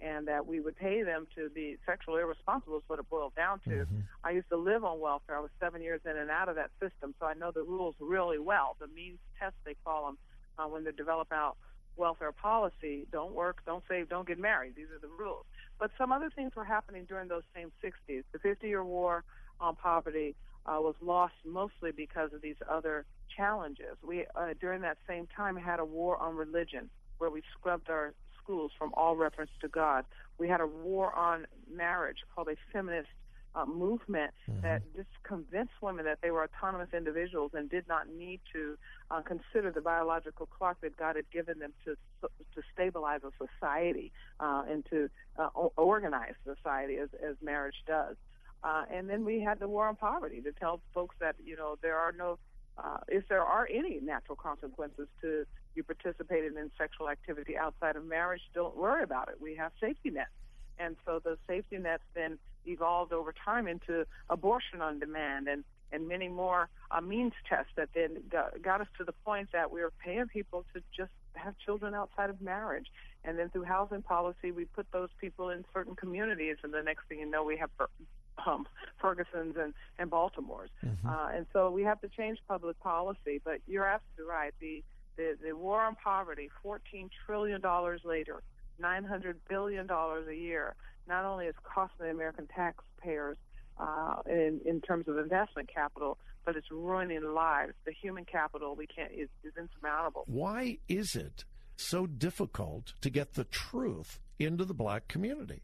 and 0.00 0.26
that 0.26 0.46
we 0.46 0.60
would 0.60 0.76
pay 0.76 1.02
them 1.02 1.26
to 1.36 1.48
be 1.50 1.76
sexually 1.86 2.20
irresponsible 2.20 2.76
is 2.76 2.82
what 2.88 2.98
it 2.98 3.08
boiled 3.08 3.34
down 3.34 3.60
to. 3.60 3.70
Mm-hmm. 3.70 4.00
I 4.24 4.30
used 4.30 4.48
to 4.48 4.56
live 4.56 4.82
on 4.84 4.98
welfare. 4.98 5.36
I 5.36 5.40
was 5.40 5.50
seven 5.60 5.82
years 5.82 6.00
in 6.04 6.16
and 6.16 6.30
out 6.30 6.48
of 6.48 6.56
that 6.56 6.70
system, 6.80 7.14
so 7.20 7.26
I 7.26 7.34
know 7.34 7.52
the 7.52 7.62
rules 7.62 7.94
really 8.00 8.38
well. 8.38 8.76
The 8.80 8.88
means 8.88 9.18
test 9.38 9.54
they 9.64 9.76
call 9.84 10.06
them 10.06 10.18
uh, 10.58 10.68
when 10.68 10.84
they 10.84 10.92
develop 10.92 11.28
out 11.32 11.56
welfare 11.96 12.32
policy: 12.32 13.06
don't 13.12 13.34
work, 13.34 13.58
don't 13.66 13.84
save, 13.88 14.08
don't 14.08 14.26
get 14.26 14.38
married. 14.38 14.74
These 14.74 14.90
are 14.94 15.00
the 15.00 15.12
rules. 15.18 15.44
But 15.78 15.90
some 15.98 16.12
other 16.12 16.30
things 16.34 16.52
were 16.56 16.64
happening 16.64 17.04
during 17.04 17.28
those 17.28 17.42
same 17.54 17.70
60s. 17.82 18.24
The 18.32 18.38
50 18.38 18.66
year 18.66 18.84
war 18.84 19.24
on 19.60 19.76
poverty 19.76 20.34
uh, 20.66 20.78
was 20.80 20.94
lost 21.00 21.34
mostly 21.44 21.92
because 21.92 22.32
of 22.32 22.42
these 22.42 22.56
other 22.70 23.04
challenges. 23.36 23.96
We, 24.02 24.26
uh, 24.34 24.54
during 24.60 24.82
that 24.82 24.98
same 25.08 25.26
time, 25.36 25.56
had 25.56 25.80
a 25.80 25.84
war 25.84 26.16
on 26.16 26.36
religion 26.36 26.90
where 27.18 27.30
we 27.30 27.42
scrubbed 27.58 27.90
our 27.90 28.14
schools 28.42 28.72
from 28.78 28.92
all 28.94 29.16
reference 29.16 29.50
to 29.60 29.68
God. 29.68 30.04
We 30.38 30.48
had 30.48 30.60
a 30.60 30.66
war 30.66 31.14
on 31.14 31.46
marriage 31.72 32.18
called 32.34 32.48
a 32.48 32.56
feminist 32.72 33.08
uh, 33.54 33.64
movement 33.66 34.32
mm-hmm. 34.50 34.62
that 34.62 34.82
just 34.96 35.08
convinced 35.22 35.72
women 35.80 36.04
that 36.04 36.18
they 36.22 36.30
were 36.30 36.42
autonomous 36.42 36.88
individuals 36.92 37.52
and 37.54 37.70
did 37.70 37.86
not 37.86 38.08
need 38.08 38.40
to 38.52 38.76
uh, 39.10 39.22
consider 39.22 39.70
the 39.70 39.80
biological 39.80 40.46
clock 40.46 40.80
that 40.80 40.96
God 40.96 41.16
had 41.16 41.30
given 41.30 41.58
them 41.60 41.72
to 41.84 41.96
to 42.22 42.62
stabilize 42.72 43.20
a 43.22 43.30
society 43.38 44.12
uh, 44.40 44.62
and 44.68 44.84
to 44.90 45.08
uh, 45.38 45.48
organize 45.76 46.34
society 46.44 46.96
as, 46.96 47.08
as 47.22 47.36
marriage 47.42 47.82
does. 47.86 48.16
Uh, 48.64 48.84
and 48.90 49.08
then 49.10 49.24
we 49.24 49.40
had 49.40 49.60
the 49.60 49.68
war 49.68 49.86
on 49.86 49.94
poverty 49.94 50.40
to 50.40 50.50
tell 50.52 50.80
folks 50.94 51.14
that 51.20 51.36
you 51.44 51.54
know 51.54 51.76
there 51.82 51.98
are 51.98 52.12
no 52.12 52.38
uh, 52.78 52.98
if 53.08 53.28
there 53.28 53.42
are 53.42 53.68
any 53.72 54.00
natural 54.00 54.36
consequences 54.36 55.06
to 55.20 55.44
you 55.74 55.82
participating 55.82 56.56
in 56.58 56.70
sexual 56.78 57.08
activity 57.08 57.56
outside 57.56 57.96
of 57.96 58.04
marriage, 58.04 58.40
don't 58.54 58.76
worry 58.76 59.02
about 59.02 59.28
it. 59.28 59.36
We 59.40 59.54
have 59.56 59.72
safety 59.80 60.10
nets. 60.10 60.30
And 60.78 60.96
so 61.04 61.20
the 61.22 61.38
safety 61.46 61.78
nets 61.78 62.02
then 62.14 62.38
evolved 62.66 63.12
over 63.12 63.32
time 63.32 63.68
into 63.68 64.06
abortion 64.28 64.80
on 64.80 64.98
demand 64.98 65.46
and, 65.46 65.62
and 65.92 66.08
many 66.08 66.28
more 66.28 66.68
uh, 66.90 67.00
means 67.00 67.32
tests 67.48 67.70
that 67.76 67.90
then 67.94 68.16
got, 68.30 68.60
got 68.62 68.80
us 68.80 68.88
to 68.98 69.04
the 69.04 69.12
point 69.24 69.50
that 69.52 69.70
we 69.70 69.80
were 69.80 69.92
paying 70.02 70.26
people 70.26 70.64
to 70.74 70.82
just 70.96 71.12
have 71.34 71.54
children 71.64 71.94
outside 71.94 72.30
of 72.30 72.40
marriage. 72.40 72.86
And 73.24 73.38
then 73.38 73.50
through 73.50 73.64
housing 73.64 74.02
policy, 74.02 74.50
we 74.50 74.64
put 74.64 74.86
those 74.92 75.10
people 75.20 75.50
in 75.50 75.64
certain 75.72 75.94
communities, 75.94 76.56
and 76.62 76.74
the 76.74 76.82
next 76.82 77.06
thing 77.08 77.20
you 77.20 77.26
know, 77.26 77.44
we 77.44 77.56
have 77.56 77.70
um, 78.46 78.66
Ferguson's 79.00 79.56
and, 79.56 79.74
and 79.98 80.10
Baltimore's. 80.10 80.70
Mm-hmm. 80.84 81.08
Uh, 81.08 81.28
and 81.28 81.46
so 81.52 81.70
we 81.70 81.82
have 81.82 82.00
to 82.00 82.08
change 82.08 82.38
public 82.48 82.78
policy. 82.80 83.40
But 83.44 83.60
you're 83.66 83.86
absolutely 83.86 84.30
right. 84.30 84.54
The 84.60 84.82
the, 85.16 85.36
the 85.42 85.52
war 85.56 85.80
on 85.80 85.96
poverty, 85.96 86.50
$14 86.64 87.08
trillion 87.26 87.62
later, 88.04 88.42
$900 88.82 89.34
billion 89.48 89.88
a 89.88 90.32
year, 90.32 90.74
not 91.08 91.24
only 91.24 91.46
is 91.46 91.54
costing 91.62 92.06
the 92.06 92.10
American 92.10 92.48
taxpayers 92.48 93.36
uh, 93.78 94.16
in, 94.26 94.60
in 94.64 94.80
terms 94.80 95.08
of 95.08 95.18
investment 95.18 95.68
capital, 95.72 96.18
but 96.44 96.56
it's 96.56 96.70
ruining 96.70 97.22
lives. 97.34 97.74
The 97.84 97.92
human 97.92 98.24
capital 98.24 98.74
we 98.74 98.86
can't 98.86 99.12
is, 99.12 99.28
is 99.42 99.52
insurmountable. 99.58 100.24
Why 100.26 100.78
is 100.88 101.14
it 101.14 101.44
so 101.76 102.06
difficult 102.06 102.92
to 103.00 103.10
get 103.10 103.34
the 103.34 103.44
truth 103.44 104.20
into 104.38 104.64
the 104.64 104.74
black 104.74 105.08
community? 105.08 105.62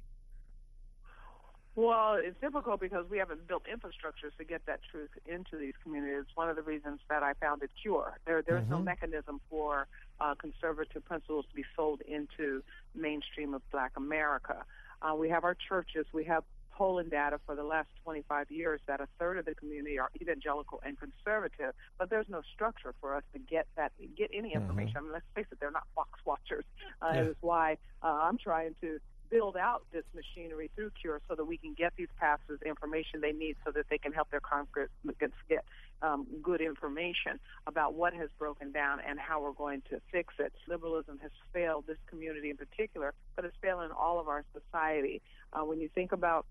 Well, 1.76 2.14
it's 2.20 2.38
difficult 2.40 2.80
because 2.80 3.06
we 3.08 3.18
haven't 3.18 3.46
built 3.46 3.62
infrastructures 3.64 4.36
to 4.38 4.44
get 4.44 4.66
that 4.66 4.80
truth 4.90 5.10
into 5.26 5.56
these 5.56 5.74
communities. 5.82 6.24
One 6.34 6.50
of 6.50 6.56
the 6.56 6.62
reasons 6.62 7.00
that 7.08 7.22
I 7.22 7.34
founded 7.34 7.70
Cure. 7.80 8.18
There, 8.26 8.42
there's 8.42 8.62
mm-hmm. 8.62 8.72
no 8.72 8.78
mechanism 8.80 9.40
for 9.48 9.86
uh, 10.20 10.34
conservative 10.34 11.04
principles 11.04 11.46
to 11.48 11.54
be 11.54 11.64
sold 11.76 12.00
into 12.02 12.62
mainstream 12.94 13.54
of 13.54 13.62
Black 13.70 13.92
America. 13.96 14.64
Uh, 15.00 15.14
we 15.14 15.28
have 15.30 15.44
our 15.44 15.56
churches. 15.68 16.06
We 16.12 16.24
have 16.24 16.42
polling 16.80 17.10
data 17.10 17.38
for 17.44 17.54
the 17.54 17.62
last 17.62 17.88
25 18.04 18.50
years 18.50 18.80
that 18.86 19.02
a 19.02 19.08
third 19.18 19.36
of 19.36 19.44
the 19.44 19.54
community 19.54 19.98
are 19.98 20.10
evangelical 20.20 20.80
and 20.82 20.96
conservative, 20.98 21.74
but 21.98 22.08
there's 22.08 22.28
no 22.30 22.40
structure 22.54 22.94
for 23.02 23.14
us 23.14 23.22
to 23.34 23.38
get 23.38 23.66
that, 23.76 23.92
get 24.16 24.30
any 24.32 24.48
mm-hmm. 24.48 24.62
information. 24.62 24.94
Mm-hmm. 24.94 24.98
I 24.98 25.02
mean, 25.02 25.12
let's 25.12 25.26
face 25.34 25.44
it, 25.52 25.60
they're 25.60 25.70
not 25.70 25.86
Fox 25.94 26.18
watchers. 26.24 26.64
Uh, 27.02 27.10
yeah. 27.12 27.20
Is 27.22 27.36
why 27.42 27.76
uh, 28.02 28.06
I'm 28.06 28.38
trying 28.38 28.74
to 28.80 28.98
build 29.30 29.56
out 29.56 29.82
this 29.92 30.04
machinery 30.14 30.70
through 30.74 30.90
Cure 31.00 31.20
so 31.28 31.34
that 31.34 31.44
we 31.44 31.56
can 31.56 31.74
get 31.74 31.92
these 31.96 32.08
pastors 32.18 32.58
the 32.62 32.68
information 32.68 33.20
they 33.20 33.32
need 33.32 33.56
so 33.64 33.70
that 33.70 33.86
they 33.88 33.98
can 33.98 34.12
help 34.12 34.30
their 34.30 34.40
congregants 34.40 35.32
get 35.48 35.64
um, 36.02 36.26
good 36.42 36.60
information 36.60 37.38
about 37.66 37.94
what 37.94 38.12
has 38.12 38.28
broken 38.38 38.72
down 38.72 38.98
and 39.06 39.18
how 39.18 39.40
we're 39.40 39.52
going 39.52 39.82
to 39.90 40.00
fix 40.10 40.34
it. 40.38 40.52
Liberalism 40.68 41.18
has 41.22 41.30
failed 41.52 41.84
this 41.86 41.98
community 42.08 42.50
in 42.50 42.56
particular, 42.56 43.14
but 43.36 43.44
it's 43.44 43.56
failing 43.62 43.90
all 43.90 44.18
of 44.18 44.28
our 44.28 44.44
society. 44.52 45.20
Uh, 45.52 45.64
when 45.64 45.80
you 45.80 45.88
think 45.94 46.12
about 46.12 46.46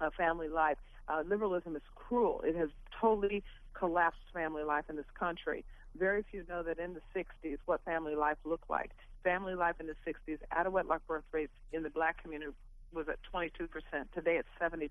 uh, 0.00 0.10
family 0.16 0.48
life, 0.48 0.78
uh, 1.08 1.22
liberalism 1.26 1.76
is 1.76 1.82
cruel. 1.94 2.40
It 2.44 2.56
has 2.56 2.70
totally 3.00 3.42
collapsed 3.74 4.20
family 4.32 4.62
life 4.62 4.84
in 4.88 4.96
this 4.96 5.10
country. 5.18 5.64
Very 5.96 6.24
few 6.30 6.44
know 6.48 6.62
that 6.62 6.78
in 6.78 6.94
the 6.94 7.00
60s 7.14 7.58
what 7.66 7.84
family 7.84 8.14
life 8.14 8.38
looked 8.44 8.70
like 8.70 8.90
family 9.24 9.54
life 9.54 9.76
in 9.80 9.86
the 9.86 9.96
60s, 10.06 10.38
out 10.52 10.66
of 10.66 10.72
wedlock 10.72 11.02
birth 11.08 11.24
rates 11.32 11.52
in 11.72 11.82
the 11.82 11.90
black 11.90 12.22
community 12.22 12.52
was 12.92 13.08
at 13.08 13.18
22%. 13.34 13.68
Today 14.14 14.38
it's 14.38 14.48
72%. 14.60 14.90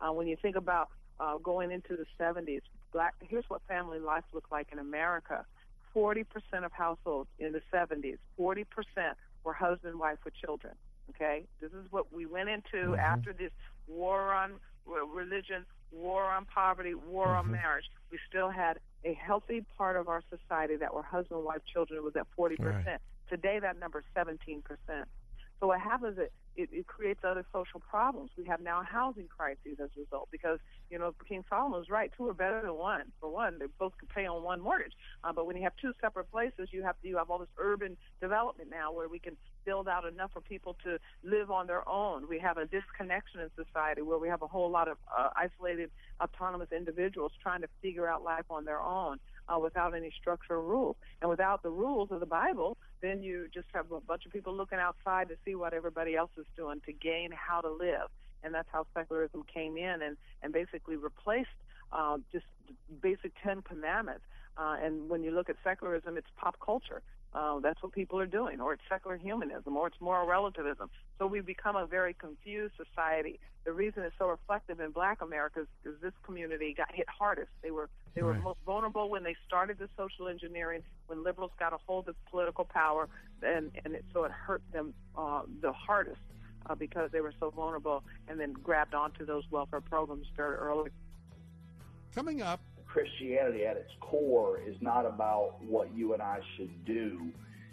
Uh, 0.00 0.12
when 0.12 0.28
you 0.28 0.36
think 0.40 0.54
about 0.54 0.90
uh, 1.18 1.38
going 1.38 1.72
into 1.72 1.96
the 1.96 2.06
70s, 2.20 2.60
black, 2.92 3.14
here's 3.20 3.44
what 3.48 3.62
family 3.66 3.98
life 3.98 4.24
looked 4.32 4.52
like 4.52 4.68
in 4.72 4.78
America. 4.78 5.44
40% 5.94 6.24
of 6.62 6.72
households 6.72 7.28
in 7.38 7.52
the 7.52 7.62
70s, 7.72 8.18
40% 8.38 8.64
were 9.44 9.52
husband, 9.52 9.98
wife 9.98 10.18
with 10.24 10.34
children. 10.34 10.74
Okay? 11.10 11.44
This 11.60 11.72
is 11.72 11.90
what 11.90 12.12
we 12.12 12.26
went 12.26 12.48
into 12.48 12.88
mm-hmm. 12.88 12.94
after 12.94 13.32
this 13.32 13.50
war 13.86 14.32
on 14.32 14.52
religion, 14.86 15.64
war 15.92 16.24
on 16.24 16.46
poverty, 16.46 16.94
war 16.94 17.26
mm-hmm. 17.26 17.48
on 17.48 17.50
marriage. 17.52 17.84
We 18.10 18.18
still 18.28 18.50
had 18.50 18.78
a 19.04 19.14
healthy 19.14 19.64
part 19.76 19.96
of 19.96 20.08
our 20.08 20.22
society 20.30 20.76
that 20.76 20.94
were 20.94 21.02
husband, 21.02 21.44
wife, 21.44 21.60
children 21.72 22.02
was 22.02 22.16
at 22.16 22.26
40%. 22.38 22.58
Right. 22.58 23.00
Today, 23.28 23.58
that 23.60 23.78
number 23.78 24.00
is 24.00 24.04
17%. 24.16 24.62
So 25.60 25.68
what 25.68 25.80
happens 25.80 26.18
is 26.18 26.28
it, 26.56 26.68
it 26.72 26.86
creates 26.86 27.20
other 27.24 27.44
social 27.52 27.80
problems. 27.80 28.30
We 28.36 28.44
have 28.44 28.60
now 28.60 28.82
housing 28.82 29.28
crises 29.28 29.78
as 29.82 29.90
a 29.96 30.00
result 30.00 30.28
because, 30.30 30.58
you 30.90 30.98
know, 30.98 31.14
King 31.28 31.44
Solomon 31.48 31.78
was 31.78 31.88
right. 31.90 32.10
Two 32.16 32.28
are 32.28 32.34
better 32.34 32.60
than 32.62 32.74
one. 32.74 33.02
For 33.20 33.28
one, 33.28 33.58
they 33.58 33.66
both 33.78 33.92
can 33.98 34.08
pay 34.14 34.26
on 34.26 34.42
one 34.42 34.60
mortgage. 34.60 34.92
Uh, 35.22 35.32
but 35.32 35.46
when 35.46 35.56
you 35.56 35.62
have 35.62 35.72
two 35.80 35.92
separate 36.00 36.30
places, 36.30 36.68
you 36.70 36.82
have 36.82 36.96
you 37.02 37.16
have 37.16 37.30
all 37.30 37.38
this 37.38 37.48
urban 37.58 37.96
development 38.20 38.70
now 38.70 38.92
where 38.92 39.08
we 39.08 39.18
can 39.18 39.36
build 39.64 39.88
out 39.88 40.04
enough 40.04 40.32
for 40.32 40.40
people 40.40 40.76
to 40.84 40.98
live 41.22 41.50
on 41.50 41.66
their 41.66 41.88
own. 41.88 42.28
We 42.28 42.38
have 42.38 42.58
a 42.58 42.66
disconnection 42.66 43.40
in 43.40 43.50
society 43.56 44.02
where 44.02 44.18
we 44.18 44.28
have 44.28 44.42
a 44.42 44.46
whole 44.46 44.70
lot 44.70 44.88
of 44.88 44.98
uh, 45.16 45.30
isolated, 45.36 45.90
autonomous 46.20 46.68
individuals 46.72 47.32
trying 47.42 47.62
to 47.62 47.68
figure 47.82 48.06
out 48.06 48.22
life 48.22 48.44
on 48.50 48.64
their 48.64 48.80
own 48.80 49.18
uh, 49.48 49.58
without 49.58 49.94
any 49.94 50.12
structure 50.20 50.54
or 50.54 50.62
rules. 50.62 50.96
And 51.20 51.30
without 51.30 51.62
the 51.62 51.70
rules 51.70 52.10
of 52.10 52.20
the 52.20 52.26
Bible, 52.26 52.76
then 53.04 53.22
you 53.22 53.48
just 53.52 53.66
have 53.74 53.92
a 53.92 54.00
bunch 54.00 54.24
of 54.26 54.32
people 54.32 54.54
looking 54.54 54.78
outside 54.78 55.28
to 55.28 55.36
see 55.44 55.54
what 55.54 55.74
everybody 55.74 56.16
else 56.16 56.30
is 56.38 56.46
doing 56.56 56.80
to 56.86 56.92
gain 56.92 57.30
how 57.32 57.60
to 57.60 57.70
live. 57.70 58.08
And 58.42 58.54
that's 58.54 58.68
how 58.72 58.86
secularism 58.94 59.44
came 59.52 59.76
in 59.76 60.02
and, 60.02 60.16
and 60.42 60.52
basically 60.52 60.96
replaced 60.96 61.48
uh, 61.92 62.18
just 62.32 62.46
basic 63.00 63.32
Ten 63.42 63.62
Commandments. 63.62 64.24
Uh, 64.56 64.76
and 64.82 65.08
when 65.08 65.22
you 65.22 65.30
look 65.30 65.48
at 65.48 65.56
secularism, 65.64 66.16
it's 66.16 66.28
pop 66.36 66.56
culture. 66.64 67.02
Uh, 67.34 67.58
that's 67.58 67.82
what 67.82 67.90
people 67.92 68.20
are 68.20 68.26
doing, 68.26 68.60
or 68.60 68.74
it's 68.74 68.82
secular 68.88 69.16
humanism, 69.16 69.76
or 69.76 69.88
it's 69.88 70.00
moral 70.00 70.26
relativism. 70.26 70.88
So 71.18 71.26
we've 71.26 71.44
become 71.44 71.74
a 71.74 71.84
very 71.84 72.14
confused 72.14 72.74
society. 72.76 73.40
The 73.64 73.72
reason 73.72 74.04
it's 74.04 74.14
so 74.18 74.28
reflective 74.28 74.78
in 74.78 74.92
Black 74.92 75.20
America 75.20 75.62
is, 75.62 75.94
is 75.94 76.00
this 76.00 76.12
community 76.22 76.74
got 76.76 76.94
hit 76.94 77.08
hardest. 77.08 77.50
They 77.62 77.72
were 77.72 77.88
they 78.14 78.22
were 78.22 78.34
most 78.34 78.60
vulnerable 78.64 79.10
when 79.10 79.24
they 79.24 79.34
started 79.46 79.78
the 79.78 79.88
social 79.96 80.28
engineering, 80.28 80.82
when 81.08 81.24
liberals 81.24 81.50
got 81.58 81.72
a 81.72 81.78
hold 81.86 82.08
of 82.08 82.14
political 82.30 82.64
power, 82.64 83.08
and 83.42 83.72
and 83.84 83.94
it, 83.94 84.04
so 84.12 84.22
it 84.24 84.30
hurt 84.30 84.62
them 84.72 84.94
uh, 85.16 85.42
the 85.60 85.72
hardest 85.72 86.20
uh, 86.66 86.76
because 86.76 87.10
they 87.10 87.20
were 87.20 87.34
so 87.40 87.50
vulnerable, 87.50 88.04
and 88.28 88.38
then 88.38 88.52
grabbed 88.52 88.94
onto 88.94 89.26
those 89.26 89.42
welfare 89.50 89.80
programs 89.80 90.26
very 90.36 90.56
early. 90.56 90.90
Coming 92.14 92.42
up 92.42 92.60
Christianity 92.94 93.66
at 93.66 93.76
its 93.76 93.90
core 94.00 94.60
is 94.64 94.76
not 94.80 95.04
about 95.04 95.60
what 95.64 95.92
you 95.96 96.12
and 96.12 96.22
I 96.22 96.38
should 96.56 96.84
do. 96.84 97.26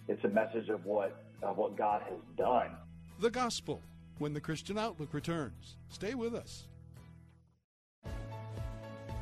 It's 0.08 0.24
a 0.24 0.30
message 0.30 0.68
of 0.70 0.84
what 0.84 1.24
of 1.44 1.58
what 1.58 1.78
God 1.78 2.02
has 2.10 2.20
done. 2.36 2.72
The 3.20 3.30
gospel 3.30 3.84
when 4.18 4.34
the 4.34 4.42
Christian 4.42 4.80
Outlook 4.80 5.14
returns. 5.14 5.78
Stay 5.90 6.16
with 6.16 6.34
us. 6.34 6.68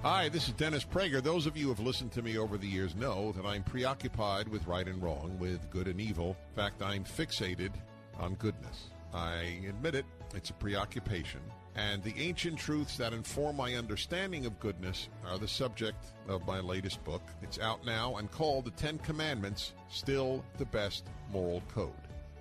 Hi, 0.02 0.30
this 0.30 0.48
is 0.48 0.54
Dennis 0.54 0.86
Prager. 0.86 1.22
Those 1.22 1.46
of 1.46 1.58
you 1.58 1.66
who 1.66 1.74
have 1.74 1.86
listened 1.86 2.14
to 2.14 2.22
me 2.22 2.38
over 2.38 2.58
the 2.58 2.68
years 2.68 2.96
know 2.96 3.34
that 3.34 3.46
I'm 3.46 3.64
preoccupied 3.64 4.48
with 4.48 4.66
right 4.68 4.88
and 4.88 5.04
wrong, 5.04 5.38
with 5.38 5.70
good 5.70 5.90
and 5.90 6.00
evil. 6.00 6.38
In 6.52 6.56
fact, 6.56 6.82
I'm 6.82 7.04
fixated 7.04 7.72
on 8.18 8.36
goodness. 8.36 8.92
I 9.14 9.60
admit 9.68 9.96
it, 9.96 10.06
it's 10.34 10.50
a 10.50 10.54
preoccupation 10.54 11.42
and 11.80 12.04
the 12.04 12.14
ancient 12.18 12.60
truths 12.60 12.98
that 12.98 13.14
inform 13.14 13.56
my 13.56 13.76
understanding 13.76 14.46
of 14.46 14.60
goodness 14.60 15.08
are 15.26 15.38
the 15.38 15.48
subject 15.48 16.08
of 16.28 16.46
my 16.46 16.60
latest 16.60 17.02
book. 17.06 17.22
It's 17.42 17.58
out 17.58 17.86
now 17.86 18.18
and 18.18 18.30
called 18.30 18.66
The 18.66 18.72
Ten 18.72 18.98
Commandments 18.98 19.72
Still 19.90 20.44
the 20.58 20.66
Best 20.66 21.06
Moral 21.32 21.64
Code. 21.74 21.94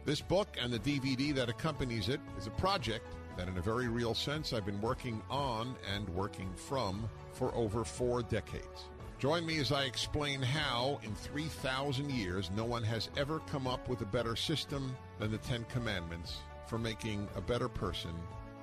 This 0.05 0.21
book 0.21 0.49
and 0.61 0.73
the 0.73 0.81
DVD 0.81 1.33
that 1.37 1.49
accompanies 1.49 2.09
it 2.09 2.21
is 2.37 2.49
a 2.49 2.51
project 2.51 3.07
that, 3.37 3.47
in 3.47 3.57
a 3.59 3.63
very 3.63 3.87
real 3.87 4.13
sense, 4.13 4.53
I've 4.53 4.67
been 4.67 4.81
working 4.81 5.23
on 5.31 5.77
and 5.95 6.09
working 6.09 6.53
from 6.55 7.09
for 7.33 7.55
over 7.55 7.85
four 7.85 8.23
decades. 8.23 8.89
Join 9.21 9.47
me 9.47 9.61
as 9.61 9.71
I 9.71 9.85
explain 9.85 10.43
how, 10.43 10.99
in 11.05 11.15
3,000 11.15 12.11
years, 12.11 12.51
no 12.57 12.65
one 12.65 12.83
has 12.83 13.09
ever 13.17 13.39
come 13.41 13.69
up 13.69 13.89
with 13.89 14.01
a 14.01 14.07
better 14.07 14.35
system 14.35 14.97
than 15.21 15.31
the 15.31 15.39
Ten 15.39 15.65
Commandments 15.69 16.39
for 16.67 16.79
making 16.79 17.29
a 17.37 17.41
better 17.41 17.69
person 17.69 18.13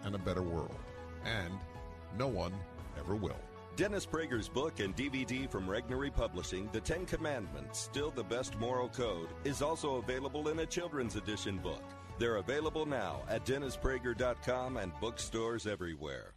and 0.06 0.16
a 0.16 0.20
better 0.20 0.42
world. 0.42 0.76
And 1.26 1.54
no 2.18 2.28
one 2.28 2.54
ever 2.98 3.16
will. 3.16 3.40
Dennis 3.76 4.06
Prager's 4.06 4.48
book 4.48 4.80
and 4.80 4.96
DVD 4.96 5.50
from 5.50 5.68
Regnery 5.68 6.14
Publishing, 6.14 6.70
The 6.72 6.80
Ten 6.80 7.06
Commandments, 7.06 7.78
Still 7.78 8.10
the 8.10 8.24
Best 8.24 8.58
Moral 8.58 8.88
Code, 8.88 9.28
is 9.44 9.62
also 9.62 9.96
available 9.96 10.48
in 10.48 10.60
a 10.60 10.66
children's 10.66 11.18
edition 11.18 11.58
book. 11.58 11.84
They're 12.18 12.38
available 12.38 12.86
now 12.86 13.24
at 13.28 13.46
DennisPrager.com 13.46 14.78
and 14.78 14.94
bookstores 15.02 15.68
everywhere. 15.68 16.36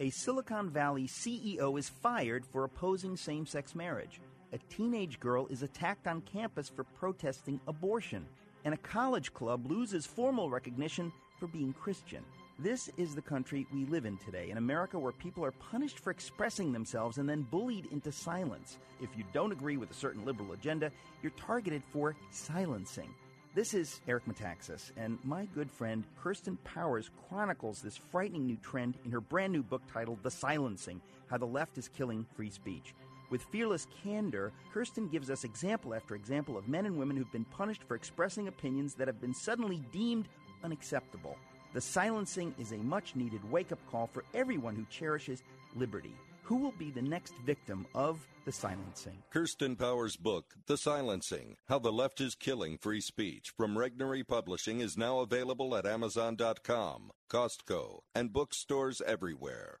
A 0.00 0.08
Silicon 0.08 0.70
Valley 0.70 1.06
CEO 1.06 1.78
is 1.78 1.90
fired 1.90 2.46
for 2.46 2.64
opposing 2.64 3.16
same 3.16 3.44
sex 3.44 3.74
marriage. 3.74 4.20
A 4.52 4.58
teenage 4.70 5.20
girl 5.20 5.46
is 5.48 5.62
attacked 5.62 6.06
on 6.06 6.22
campus 6.22 6.70
for 6.70 6.84
protesting 6.84 7.60
abortion. 7.68 8.24
And 8.64 8.72
a 8.72 8.78
college 8.78 9.34
club 9.34 9.70
loses 9.70 10.06
formal 10.06 10.48
recognition 10.48 11.12
for 11.38 11.46
being 11.46 11.74
Christian. 11.74 12.24
This 12.60 12.88
is 12.96 13.16
the 13.16 13.20
country 13.20 13.66
we 13.74 13.84
live 13.86 14.06
in 14.06 14.16
today, 14.16 14.50
an 14.50 14.58
America 14.58 14.96
where 14.96 15.10
people 15.10 15.44
are 15.44 15.50
punished 15.50 15.98
for 15.98 16.12
expressing 16.12 16.72
themselves 16.72 17.18
and 17.18 17.28
then 17.28 17.42
bullied 17.42 17.88
into 17.90 18.12
silence. 18.12 18.78
If 19.00 19.10
you 19.16 19.24
don't 19.32 19.50
agree 19.50 19.76
with 19.76 19.90
a 19.90 19.94
certain 19.94 20.24
liberal 20.24 20.52
agenda, 20.52 20.92
you're 21.20 21.32
targeted 21.32 21.82
for 21.90 22.14
silencing. 22.30 23.12
This 23.56 23.74
is 23.74 24.00
Eric 24.06 24.26
Metaxas, 24.26 24.92
and 24.96 25.18
my 25.24 25.46
good 25.46 25.68
friend 25.68 26.04
Kirsten 26.22 26.56
Powers 26.62 27.10
chronicles 27.28 27.82
this 27.82 27.96
frightening 27.96 28.46
new 28.46 28.56
trend 28.58 28.98
in 29.04 29.10
her 29.10 29.20
brand 29.20 29.52
new 29.52 29.64
book 29.64 29.82
titled 29.92 30.22
The 30.22 30.30
Silencing 30.30 31.00
How 31.26 31.38
the 31.38 31.46
Left 31.46 31.76
is 31.76 31.88
Killing 31.88 32.24
Free 32.36 32.50
Speech. 32.50 32.94
With 33.30 33.42
fearless 33.42 33.88
candor, 34.04 34.52
Kirsten 34.72 35.08
gives 35.08 35.28
us 35.28 35.42
example 35.42 35.92
after 35.92 36.14
example 36.14 36.56
of 36.56 36.68
men 36.68 36.86
and 36.86 36.96
women 36.96 37.16
who've 37.16 37.32
been 37.32 37.46
punished 37.46 37.82
for 37.82 37.96
expressing 37.96 38.46
opinions 38.46 38.94
that 38.94 39.08
have 39.08 39.20
been 39.20 39.34
suddenly 39.34 39.82
deemed 39.90 40.28
unacceptable. 40.62 41.36
The 41.74 41.80
silencing 41.80 42.54
is 42.56 42.70
a 42.70 42.76
much 42.76 43.16
needed 43.16 43.50
wake 43.50 43.72
up 43.72 43.80
call 43.90 44.06
for 44.06 44.22
everyone 44.32 44.76
who 44.76 44.86
cherishes 44.90 45.42
liberty. 45.74 46.14
Who 46.44 46.58
will 46.58 46.74
be 46.78 46.92
the 46.92 47.02
next 47.02 47.34
victim 47.44 47.84
of 47.96 48.24
the 48.44 48.52
silencing? 48.52 49.18
Kirsten 49.30 49.74
Powers' 49.74 50.16
book, 50.16 50.54
The 50.66 50.76
Silencing 50.76 51.56
How 51.66 51.80
the 51.80 51.90
Left 51.90 52.20
is 52.20 52.36
Killing 52.36 52.78
Free 52.78 53.00
Speech, 53.00 53.52
from 53.56 53.74
Regnery 53.74 54.24
Publishing, 54.24 54.78
is 54.78 54.96
now 54.96 55.18
available 55.18 55.74
at 55.74 55.84
Amazon.com, 55.84 57.10
Costco, 57.28 58.02
and 58.14 58.32
bookstores 58.32 59.02
everywhere. 59.04 59.80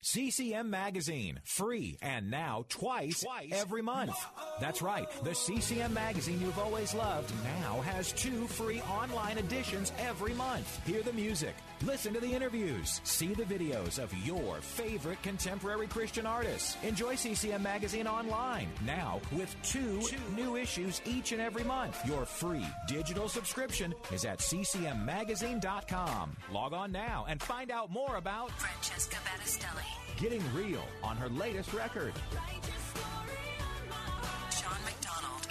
CCM 0.00 0.70
Magazine, 0.70 1.40
free 1.44 1.98
and 2.00 2.30
now 2.30 2.64
twice, 2.68 3.20
twice 3.20 3.50
every 3.52 3.82
month. 3.82 4.14
That's 4.60 4.80
right. 4.80 5.08
The 5.24 5.34
CCM 5.34 5.92
Magazine 5.92 6.40
you've 6.40 6.58
always 6.58 6.94
loved 6.94 7.32
now 7.42 7.80
has 7.80 8.12
two 8.12 8.46
free 8.46 8.80
online 8.82 9.38
editions 9.38 9.92
every 9.98 10.34
month. 10.34 10.86
Hear 10.86 11.02
the 11.02 11.12
music, 11.12 11.54
listen 11.84 12.12
to 12.14 12.20
the 12.20 12.32
interviews, 12.32 13.00
see 13.04 13.34
the 13.34 13.44
videos 13.44 13.98
of 13.98 14.12
your 14.24 14.56
favorite 14.56 15.22
contemporary 15.22 15.86
Christian 15.86 16.26
artists. 16.26 16.76
Enjoy 16.82 17.14
CCM 17.14 17.62
Magazine 17.62 18.06
online 18.06 18.68
now 18.84 19.20
with 19.32 19.54
two, 19.62 20.00
two 20.02 20.16
new 20.36 20.56
issues 20.56 21.00
each 21.04 21.32
and 21.32 21.40
every 21.40 21.64
month. 21.64 22.00
Your 22.06 22.24
free 22.24 22.66
digital 22.86 23.28
subscription 23.28 23.94
is 24.12 24.24
at 24.24 24.38
ccmmagazine.com. 24.38 26.36
Log 26.52 26.72
on 26.72 26.92
now 26.92 27.26
and 27.28 27.42
find 27.42 27.70
out 27.70 27.90
more 27.90 28.16
about 28.16 28.50
Francesca 28.52 29.16
Battistelli. 29.24 30.18
Getting 30.20 30.42
Real 30.54 30.82
on 31.02 31.16
her 31.16 31.28
latest 31.28 31.72
record. 31.72 32.12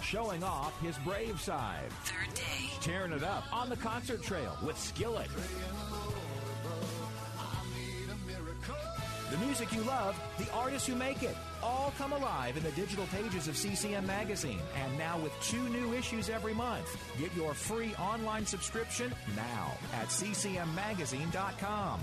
Showing 0.08 0.42
off 0.42 0.80
his 0.82 0.98
brave 1.00 1.38
side. 1.42 1.92
Third 2.06 2.34
day. 2.34 2.70
Tearing 2.80 3.12
it 3.12 3.24
up 3.24 3.44
on 3.52 3.68
the 3.68 3.76
concert 3.76 4.24
trail 4.24 4.58
with 4.66 4.80
Skillet. 4.80 5.28
The 9.30 9.38
music 9.40 9.74
you 9.74 9.82
love, 9.82 10.18
the 10.38 10.50
artists 10.54 10.88
who 10.88 10.96
make 10.96 11.24
it, 11.24 11.36
all 11.62 11.94
come 11.98 12.14
alive 12.14 12.56
in 12.56 12.64
the 12.64 12.72
digital 12.72 13.06
pages 13.08 13.50
of 13.50 13.58
CCM 13.58 14.08
Magazine. 14.08 14.62
And 14.82 14.98
now 14.98 15.20
with 15.20 15.34
two 15.42 15.68
new 15.68 15.94
issues 15.94 16.30
every 16.30 16.54
month. 16.54 16.88
Get 17.20 17.36
your 17.36 17.54
free 17.54 17.94
online 17.96 18.46
subscription 18.46 19.14
now 19.36 19.74
at 19.94 20.08
ccmmagazine.com. 20.08 22.00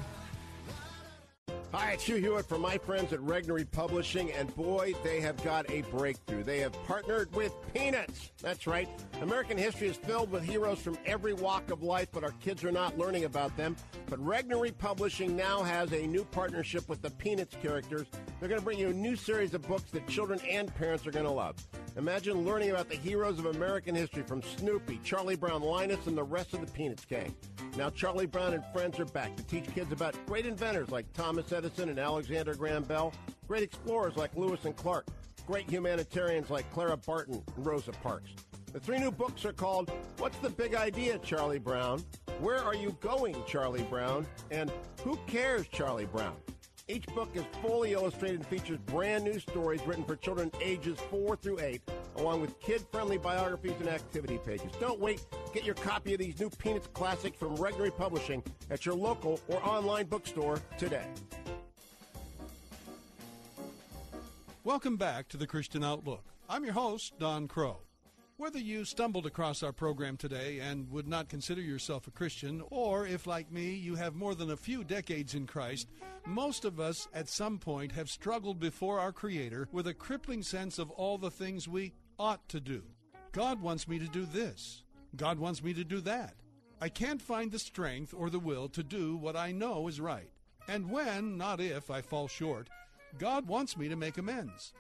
Hi, 1.75 1.91
it's 1.91 2.05
Hugh 2.05 2.19
Hewitt 2.19 2.47
from 2.47 2.61
my 2.61 2.79
friends 2.79 3.13
at 3.13 3.19
Regnery 3.19 3.69
Publishing, 3.69 4.31
and 4.31 4.55
boy, 4.55 4.95
they 5.03 5.21
have 5.21 5.43
got 5.43 5.69
a 5.69 5.83
breakthrough. 5.83 6.45
They 6.45 6.61
have 6.61 6.73
partnered 6.85 7.35
with 7.35 7.53
Peanuts. 7.75 8.31
That's 8.41 8.69
right. 8.69 8.89
American 9.21 9.59
history 9.59 9.89
is 9.89 9.97
filled 9.97 10.31
with 10.31 10.45
heroes 10.45 10.79
from 10.79 10.97
every 11.05 11.33
walk 11.33 11.73
of 11.73 11.83
life, 11.83 12.07
but 12.13 12.23
our 12.23 12.31
kids 12.41 12.63
are 12.63 12.71
not 12.71 12.97
learning 12.97 13.25
about 13.25 13.57
them. 13.57 13.75
But 14.09 14.25
Regnery 14.25 14.71
Publishing 14.79 15.35
now 15.35 15.65
has 15.65 15.93
a 15.93 16.07
new 16.07 16.25
partnership 16.27 16.89
with 16.89 17.03
the 17.03 17.11
Peanuts 17.11 17.57
characters. 17.61 18.07
They're 18.39 18.49
going 18.49 18.61
to 18.61 18.65
bring 18.65 18.79
you 18.79 18.91
a 18.91 18.93
new 18.93 19.17
series 19.17 19.53
of 19.53 19.63
books 19.63 19.91
that 19.91 20.07
children 20.07 20.39
and 20.49 20.73
parents 20.77 21.09
are 21.09 21.11
going 21.11 21.27
to 21.27 21.33
love. 21.33 21.57
Imagine 21.97 22.45
learning 22.45 22.71
about 22.71 22.89
the 22.89 22.97
heroes 22.97 23.41
of 23.41 23.47
American 23.47 23.97
history 23.97 24.23
from 24.23 24.43
Snoopy, 24.43 25.01
Charlie 25.03 25.37
Brown, 25.37 25.63
Linus, 25.63 26.07
and 26.07 26.17
the 26.17 26.23
rest 26.23 26.55
of 26.55 26.61
the 26.61 26.71
Peanuts 26.71 27.05
gang. 27.05 27.35
Now, 27.77 27.91
Charlie 27.91 28.27
Brown 28.27 28.55
and 28.55 28.65
friends 28.73 29.01
are 29.01 29.05
back 29.05 29.37
to 29.37 29.43
teach 29.45 29.67
kids 29.75 29.91
about 29.91 30.15
great 30.27 30.47
inventors 30.47 30.91
like 30.91 31.13
Thomas 31.13 31.51
Edison 31.51 31.64
and 31.65 31.99
Alexander 31.99 32.55
Graham 32.55 32.83
Bell, 32.83 33.11
great 33.49 33.63
explorers 33.63 34.17
like 34.17 34.37
Lewis 34.37 34.67
and 34.67 34.77
Clark, 34.77 35.07
great 35.47 35.69
humanitarians 35.69 36.51
like 36.51 36.71
Clara 36.71 36.97
Barton 36.97 37.43
and 37.57 37.67
Rosa 37.67 37.91
Parks. 37.91 38.31
The 38.75 38.81
three 38.81 38.99
new 38.99 39.11
books 39.11 39.47
are 39.47 39.53
called 39.53 39.91
What's 40.19 40.37
the 40.39 40.51
Big 40.51 40.75
Idea, 40.75 41.19
Charlie 41.21 41.59
Brown? 41.59 42.05
Where 42.41 42.59
Are 42.59 42.75
You 42.75 42.95
Going, 43.01 43.35
Charlie 43.47 43.85
Brown? 43.85 44.27
And 44.51 44.71
Who 45.05 45.17
Cares, 45.27 45.67
Charlie 45.69 46.05
Brown? 46.05 46.37
Each 46.87 47.07
book 47.07 47.31
is 47.33 47.45
fully 47.63 47.95
illustrated 47.95 48.41
and 48.41 48.47
features 48.47 48.79
brand 48.85 49.25
new 49.25 49.39
stories 49.39 49.81
written 49.87 50.05
for 50.05 50.17
children 50.17 50.51
ages 50.61 50.99
4 51.11 51.35
through 51.37 51.61
8, 51.61 51.81
along 52.17 52.43
with 52.43 52.61
kid 52.61 52.85
friendly 52.93 53.17
biographies 53.17 53.73
and 53.81 53.89
activity 53.89 54.39
pages. 54.45 54.71
Don't 54.79 55.01
wait. 55.01 55.25
Get 55.55 55.65
your 55.65 55.77
copy 55.77 56.13
of 56.13 56.21
these 56.21 56.39
new 56.39 56.51
Peanuts 56.51 56.89
classics 56.89 57.39
from 57.39 57.57
Regnery 57.57 57.97
Publishing 57.97 58.43
at 58.71 58.85
your 58.85 58.95
local 58.95 59.41
or 59.49 59.65
online 59.65 60.05
bookstore 60.05 60.61
today. 60.77 61.07
Welcome 64.67 64.97
back 64.97 65.29
to 65.29 65.37
the 65.37 65.47
Christian 65.47 65.85
Outlook. 65.85 66.25
I'm 66.49 66.65
your 66.65 66.73
host, 66.73 67.19
Don 67.19 67.49
Kroah. 67.49 67.77
Whether 68.39 68.59
you 68.59 68.87
stumbled 68.87 69.27
across 69.27 69.63
our 69.63 69.75
program 69.75 70.17
today 70.17 70.61
and 70.61 70.91
would 70.91 71.07
not 71.07 71.29
consider 71.29 71.61
yourself 71.61 72.07
a 72.07 72.11
Christian, 72.11 72.63
or 72.71 73.07
if, 73.07 73.27
like 73.27 73.53
me, 73.53 73.75
you 73.75 73.95
have 73.97 74.15
more 74.15 74.35
than 74.35 74.53
a 74.53 74.57
few 74.57 74.83
decades 74.83 75.35
in 75.35 75.47
Christ, 75.47 75.91
most 76.25 76.65
of 76.65 76.81
us 76.81 77.09
at 77.13 77.29
some 77.29 77.59
point 77.59 77.93
have 77.93 78.09
struggled 78.09 78.59
before 78.59 78.99
our 78.99 79.13
Creator 79.13 79.69
with 79.71 79.87
a 79.87 79.93
crippling 79.93 80.43
sense 80.43 80.79
of 80.79 80.91
all 80.93 81.19
the 81.19 81.31
things 81.31 81.69
we 81.69 81.93
ought 82.19 82.49
to 82.49 82.59
do. 82.59 82.85
God 83.33 83.61
wants 83.61 83.87
me 83.87 83.99
to 83.99 84.09
do 84.09 84.25
this. 84.25 84.83
God 85.15 85.39
wants 85.39 85.63
me 85.63 85.75
to 85.75 85.85
do 85.85 86.01
that. 86.01 86.37
I 86.81 86.89
can't 86.89 87.21
find 87.21 87.53
the 87.53 87.59
strength 87.59 88.15
or 88.17 88.31
the 88.31 88.39
will 88.39 88.71
to 88.71 88.83
do 88.83 89.15
what 89.19 89.37
I 89.37 89.53
know 89.53 89.89
is 89.89 90.01
right. 90.01 90.31
And 90.69 90.91
when, 90.91 91.37
not 91.37 91.61
if, 91.61 91.91
I 91.91 92.01
fall 92.01 92.29
short, 92.29 92.71
God 93.19 93.47
wants 93.47 93.77
me 93.77 93.89
to 93.89 93.97
make 93.97 94.19
amends. 94.19 94.73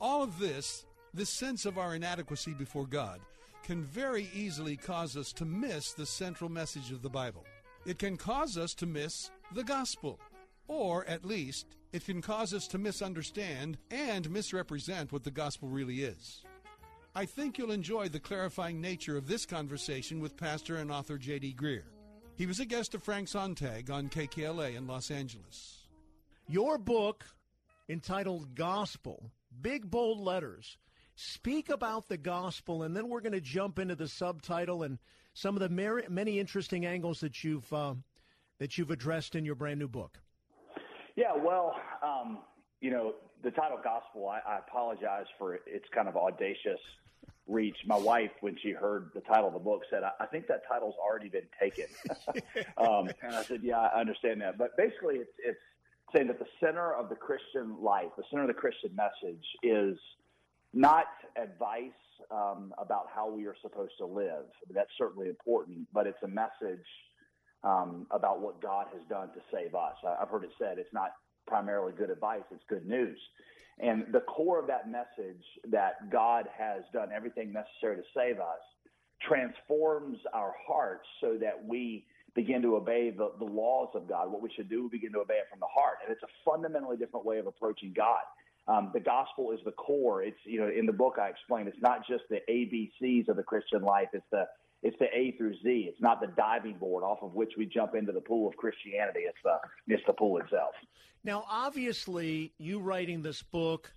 All 0.00 0.22
of 0.22 0.38
this 0.38 0.84
this 1.14 1.30
sense 1.30 1.64
of 1.64 1.78
our 1.78 1.94
inadequacy 1.94 2.52
before 2.52 2.86
God 2.86 3.20
can 3.62 3.82
very 3.82 4.28
easily 4.34 4.76
cause 4.76 5.16
us 5.16 5.32
to 5.32 5.44
miss 5.44 5.92
the 5.92 6.06
central 6.06 6.50
message 6.50 6.92
of 6.92 7.02
the 7.02 7.08
Bible. 7.08 7.44
It 7.86 7.98
can 7.98 8.16
cause 8.16 8.58
us 8.58 8.74
to 8.74 8.86
miss 8.86 9.30
the 9.54 9.64
gospel, 9.64 10.20
or 10.68 11.06
at 11.06 11.24
least, 11.24 11.66
it 11.92 12.04
can 12.04 12.20
cause 12.20 12.52
us 12.52 12.68
to 12.68 12.78
misunderstand 12.78 13.78
and 13.90 14.28
misrepresent 14.30 15.10
what 15.10 15.24
the 15.24 15.30
gospel 15.30 15.68
really 15.68 16.02
is. 16.02 16.44
I 17.14 17.24
think 17.24 17.56
you'll 17.56 17.72
enjoy 17.72 18.08
the 18.08 18.20
clarifying 18.20 18.80
nature 18.80 19.16
of 19.16 19.26
this 19.26 19.46
conversation 19.46 20.20
with 20.20 20.36
pastor 20.36 20.76
and 20.76 20.92
author 20.92 21.16
J.D. 21.16 21.56
Greear. 21.58 21.84
He 22.36 22.44
was 22.44 22.60
a 22.60 22.66
guest 22.66 22.94
of 22.94 23.02
Frank 23.02 23.28
Sontag 23.28 23.90
on 23.90 24.10
KKLA 24.10 24.76
in 24.76 24.86
Los 24.86 25.10
Angeles. 25.10 25.86
Your 26.46 26.76
book, 26.76 27.24
entitled 27.88 28.54
Gospel, 28.54 29.30
big 29.60 29.90
bold 29.90 30.20
letters, 30.20 30.76
speak 31.16 31.68
about 31.68 32.08
the 32.08 32.16
gospel, 32.16 32.82
and 32.82 32.96
then 32.96 33.08
we're 33.08 33.20
going 33.20 33.32
to 33.32 33.40
jump 33.40 33.78
into 33.78 33.96
the 33.96 34.08
subtitle 34.08 34.82
and 34.82 34.98
some 35.32 35.56
of 35.56 35.60
the 35.60 35.68
mer- 35.68 36.04
many 36.08 36.38
interesting 36.38 36.86
angles 36.86 37.20
that 37.20 37.42
you've 37.42 37.70
uh, 37.72 37.94
that 38.58 38.78
you've 38.78 38.90
addressed 38.90 39.34
in 39.34 39.44
your 39.44 39.54
brand 39.54 39.78
new 39.78 39.88
book. 39.88 40.18
Yeah, 41.16 41.32
well, 41.36 41.74
um, 42.02 42.38
you 42.80 42.90
know, 42.90 43.14
the 43.42 43.50
title 43.50 43.78
"Gospel." 43.82 44.28
I, 44.28 44.40
I 44.48 44.58
apologize 44.58 45.26
for 45.38 45.54
its 45.54 45.86
kind 45.94 46.08
of 46.08 46.16
audacious 46.16 46.80
reach. 47.46 47.76
My 47.86 47.96
wife, 47.96 48.30
when 48.40 48.56
she 48.62 48.72
heard 48.72 49.10
the 49.14 49.20
title 49.20 49.48
of 49.48 49.54
the 49.54 49.60
book, 49.60 49.82
said, 49.90 50.02
"I, 50.02 50.10
I 50.20 50.26
think 50.26 50.46
that 50.48 50.62
title's 50.68 50.94
already 51.02 51.28
been 51.28 51.48
taken." 51.60 51.86
um, 52.76 53.08
and 53.22 53.34
I 53.34 53.42
said, 53.42 53.60
"Yeah, 53.62 53.78
I 53.78 54.00
understand 54.00 54.40
that." 54.42 54.58
But 54.58 54.76
basically, 54.76 55.16
it's 55.16 55.32
it's 55.38 55.60
saying 56.16 56.28
that 56.28 56.38
the 56.38 56.46
center 56.60 56.94
of 56.94 57.08
the 57.08 57.14
Christian 57.14 57.76
life, 57.82 58.08
the 58.16 58.24
center 58.30 58.42
of 58.42 58.48
the 58.48 58.54
Christian 58.54 58.90
message, 58.94 59.44
is 59.62 59.98
not 60.72 61.06
advice 61.36 61.90
um, 62.30 62.72
about 62.78 63.06
how 63.14 63.30
we 63.30 63.46
are 63.46 63.56
supposed 63.62 63.92
to 63.98 64.06
live. 64.06 64.46
That's 64.72 64.90
certainly 64.96 65.28
important, 65.28 65.86
but 65.92 66.06
it's 66.06 66.22
a 66.24 66.28
message 66.28 66.86
um, 67.64 68.06
about 68.10 68.40
what 68.40 68.60
God 68.62 68.86
has 68.92 69.02
done 69.08 69.28
to 69.28 69.40
save 69.52 69.74
us. 69.74 69.94
I've 70.20 70.28
heard 70.28 70.44
it 70.44 70.50
said 70.58 70.78
it's 70.78 70.92
not 70.92 71.12
primarily 71.46 71.92
good 71.96 72.10
advice, 72.10 72.42
it's 72.50 72.64
good 72.68 72.86
news. 72.86 73.18
And 73.78 74.06
the 74.12 74.20
core 74.20 74.58
of 74.58 74.66
that 74.68 74.90
message 74.90 75.42
that 75.70 76.10
God 76.10 76.46
has 76.56 76.82
done 76.92 77.08
everything 77.14 77.52
necessary 77.52 77.96
to 77.96 78.02
save 78.16 78.40
us 78.40 78.60
transforms 79.26 80.18
our 80.32 80.54
hearts 80.66 81.06
so 81.20 81.36
that 81.40 81.62
we 81.64 82.06
begin 82.36 82.62
to 82.62 82.76
obey 82.76 83.10
the, 83.10 83.32
the 83.38 83.44
laws 83.44 83.88
of 83.94 84.08
God. 84.08 84.30
What 84.30 84.42
we 84.42 84.50
should 84.54 84.68
do, 84.68 84.84
we 84.84 84.90
begin 84.90 85.12
to 85.14 85.20
obey 85.20 85.34
it 85.34 85.46
from 85.50 85.58
the 85.58 85.66
heart. 85.66 85.96
And 86.04 86.12
it's 86.12 86.22
a 86.22 86.28
fundamentally 86.44 86.96
different 86.96 87.26
way 87.26 87.38
of 87.38 87.46
approaching 87.46 87.92
God. 87.96 88.20
Um, 88.68 88.90
the 88.92 89.00
gospel 89.00 89.52
is 89.52 89.60
the 89.64 89.72
core. 89.72 90.22
It's 90.22 90.38
you 90.44 90.60
know 90.60 90.68
in 90.68 90.86
the 90.86 90.92
book 90.92 91.16
I 91.20 91.28
explain 91.28 91.66
it's 91.66 91.80
not 91.80 92.06
just 92.06 92.24
the 92.28 92.40
ABCs 92.48 93.28
of 93.28 93.36
the 93.36 93.42
Christian 93.42 93.82
life. 93.82 94.08
It's 94.12 94.26
the 94.30 94.44
it's 94.82 94.96
the 94.98 95.06
A 95.16 95.34
through 95.38 95.54
Z. 95.62 95.86
It's 95.88 96.00
not 96.00 96.20
the 96.20 96.28
diving 96.36 96.76
board 96.78 97.02
off 97.02 97.18
of 97.22 97.34
which 97.34 97.52
we 97.56 97.66
jump 97.66 97.94
into 97.94 98.12
the 98.12 98.20
pool 98.20 98.48
of 98.48 98.56
Christianity. 98.56 99.20
It's 99.20 99.38
the 99.42 99.58
it's 99.86 100.02
the 100.06 100.12
pool 100.12 100.38
itself. 100.38 100.74
Now, 101.24 101.44
obviously, 101.48 102.52
you 102.58 102.80
writing 102.80 103.22
this 103.22 103.42
book, 103.42 103.92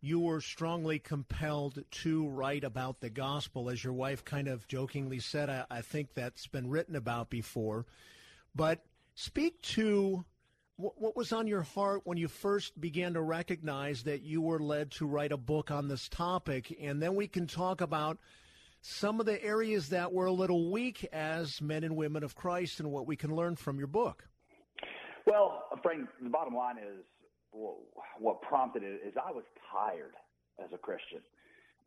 you 0.00 0.20
were 0.20 0.40
strongly 0.40 0.98
compelled 0.98 1.82
to 1.90 2.28
write 2.28 2.64
about 2.64 3.00
the 3.00 3.10
gospel, 3.10 3.68
as 3.68 3.84
your 3.84 3.92
wife 3.92 4.24
kind 4.24 4.48
of 4.48 4.66
jokingly 4.66 5.18
said. 5.18 5.50
I, 5.50 5.64
I 5.70 5.80
think 5.82 6.14
that's 6.14 6.46
been 6.46 6.68
written 6.68 6.96
about 6.96 7.30
before, 7.30 7.86
but 8.54 8.84
speak 9.14 9.60
to 9.62 10.24
what 10.76 11.14
was 11.14 11.32
on 11.32 11.46
your 11.46 11.62
heart 11.62 12.00
when 12.04 12.16
you 12.16 12.26
first 12.26 12.80
began 12.80 13.12
to 13.12 13.20
recognize 13.20 14.04
that 14.04 14.22
you 14.22 14.40
were 14.40 14.58
led 14.58 14.90
to 14.92 15.06
write 15.06 15.32
a 15.32 15.36
book 15.36 15.70
on 15.70 15.88
this 15.88 16.08
topic? 16.08 16.74
And 16.80 17.02
then 17.02 17.14
we 17.14 17.28
can 17.28 17.46
talk 17.46 17.82
about 17.82 18.18
some 18.80 19.20
of 19.20 19.26
the 19.26 19.42
areas 19.44 19.90
that 19.90 20.12
were 20.12 20.24
a 20.24 20.32
little 20.32 20.72
weak 20.72 21.06
as 21.12 21.60
men 21.60 21.84
and 21.84 21.96
women 21.96 22.22
of 22.22 22.34
Christ 22.34 22.80
and 22.80 22.90
what 22.90 23.06
we 23.06 23.14
can 23.14 23.36
learn 23.36 23.56
from 23.56 23.76
your 23.76 23.88
book. 23.88 24.26
Well, 25.26 25.64
Frank, 25.82 26.08
the 26.22 26.30
bottom 26.30 26.54
line 26.54 26.78
is 26.78 27.04
what 27.52 28.42
prompted 28.42 28.82
it 28.82 29.00
is 29.06 29.14
I 29.16 29.32
was 29.32 29.44
tired 29.72 30.14
as 30.62 30.70
a 30.72 30.78
Christian 30.78 31.20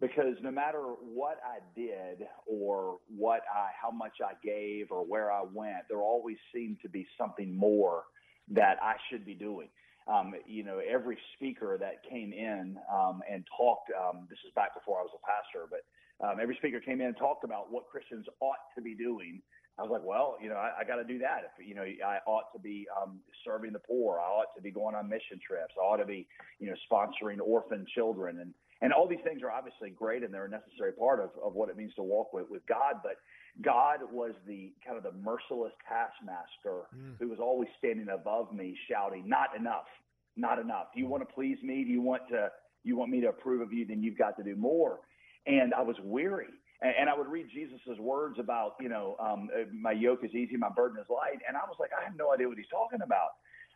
because 0.01 0.36
no 0.41 0.51
matter 0.51 0.82
what 0.82 1.38
I 1.45 1.59
did 1.80 2.28
or 2.45 2.97
what 3.16 3.41
I, 3.53 3.70
how 3.80 3.91
much 3.91 4.18
I 4.24 4.34
gave 4.43 4.91
or 4.91 5.05
where 5.05 5.32
I 5.32 5.43
went, 5.43 5.88
there 5.89 6.01
always 6.01 6.38
seemed 6.53 6.78
to 6.82 6.89
be 6.89 7.07
something 7.18 7.55
more 7.55 8.03
that 8.49 8.78
I 8.82 8.95
should 9.09 9.26
be 9.26 9.36
doing. 9.36 9.70
Um, 10.11 10.34
you 10.45 10.66
know, 10.66 10.80
every 10.80 11.18
speaker 11.36 11.78
that 11.80 12.03
came 12.09 12.34
in 12.34 12.78
um, 12.93 13.22
and 13.32 13.45
talked, 13.57 13.91
um, 13.95 14.28
this 14.30 14.39
is 14.45 14.51
back 14.55 14.74
before 14.74 14.99
I 14.99 15.03
was 15.03 15.11
a 15.16 15.24
pastor, 15.26 15.70
but 15.72 15.88
um, 16.26 16.39
every 16.41 16.55
speaker 16.57 16.82
came 16.82 16.99
in 16.99 17.07
and 17.07 17.18
talked 17.18 17.45
about 17.45 17.72
what 17.72 17.88
Christians 17.89 18.26
ought 18.41 18.59
to 18.76 18.82
be 18.82 18.95
doing. 18.95 19.41
I 19.80 19.82
was 19.82 19.91
like, 19.91 20.03
well, 20.03 20.38
you 20.41 20.49
know, 20.49 20.55
I, 20.55 20.82
I 20.82 20.84
got 20.84 20.97
to 20.97 21.03
do 21.03 21.17
that. 21.19 21.49
If 21.49 21.65
you 21.67 21.74
know, 21.74 21.82
I 21.82 22.19
ought 22.28 22.53
to 22.53 22.59
be 22.59 22.86
um, 23.01 23.19
serving 23.43 23.74
the 23.74 23.80
poor. 23.80 24.19
I 24.19 24.26
ought 24.26 24.55
to 24.55 24.61
be 24.61 24.69
going 24.69 24.93
on 24.93 25.09
mission 25.09 25.39
trips. 25.45 25.74
I 25.78 25.84
ought 25.84 25.97
to 25.97 26.05
be, 26.05 26.28
you 26.59 26.67
know, 26.67 26.76
sponsoring 26.91 27.39
orphan 27.43 27.86
children, 27.95 28.39
and 28.39 28.53
and 28.82 28.91
all 28.91 29.07
these 29.07 29.24
things 29.24 29.41
are 29.41 29.49
obviously 29.49 29.89
great 29.89 30.24
and 30.24 30.34
they're 30.34 30.45
a 30.45 30.49
necessary 30.49 30.91
part 30.91 31.21
of, 31.21 31.30
of 31.41 31.53
what 31.53 31.69
it 31.69 31.78
means 31.78 31.93
to 31.95 32.03
walk 32.03 32.34
with 32.34 32.49
with 32.49 32.65
God. 32.67 32.95
But 33.01 33.15
God 33.63 33.99
was 34.11 34.34
the 34.45 34.74
kind 34.86 34.97
of 34.97 35.03
the 35.03 35.13
merciless 35.13 35.71
taskmaster 35.88 36.89
mm. 36.95 37.15
who 37.17 37.30
was 37.30 37.39
always 37.39 37.69
standing 37.80 38.09
above 38.09 38.53
me, 38.53 38.78
shouting, 38.91 39.28
"Not 39.28 39.55
enough, 39.57 39.88
not 40.36 40.59
enough. 40.59 40.88
Do 40.93 40.99
you 40.99 41.07
want 41.07 41.28
to 41.28 41.34
please 41.34 41.57
me? 41.63 41.84
Do 41.84 41.91
you 41.91 42.01
want 42.01 42.24
to 42.30 42.49
you 42.84 42.97
want 42.97 43.09
me 43.09 43.21
to 43.21 43.30
approve 43.30 43.61
of 43.61 43.74
you? 43.74 43.88
Then 43.88 44.03
you've 44.03 44.17
got 44.17 44.38
to 44.38 44.43
do 44.43 44.55
more." 44.55 44.99
And 45.45 45.74
I 45.74 45.82
was 45.82 45.95
weary, 46.03 46.53
and, 46.84 47.10
I 47.10 47.18
would 47.18 47.28
read 47.28 47.48
Jesus's 47.54 48.00
words 48.00 48.40
about, 48.40 48.76
you 48.80 48.90
know, 48.90 49.16
um, 49.20 49.50
my 49.74 49.92
yoke 49.92 50.24
is 50.24 50.32
easy, 50.32 50.58
my 50.58 50.70
burden 50.70 50.98
is 51.00 51.08
light, 51.10 51.40
and 51.48 51.56
I 51.56 51.62
was 51.62 51.78
like, 51.80 51.92
I 51.98 52.04
have 52.04 52.16
no 52.18 52.34
idea 52.34 52.48
what 52.48 52.58
he's 52.58 52.68
talking 52.72 53.00
about. 53.02 53.30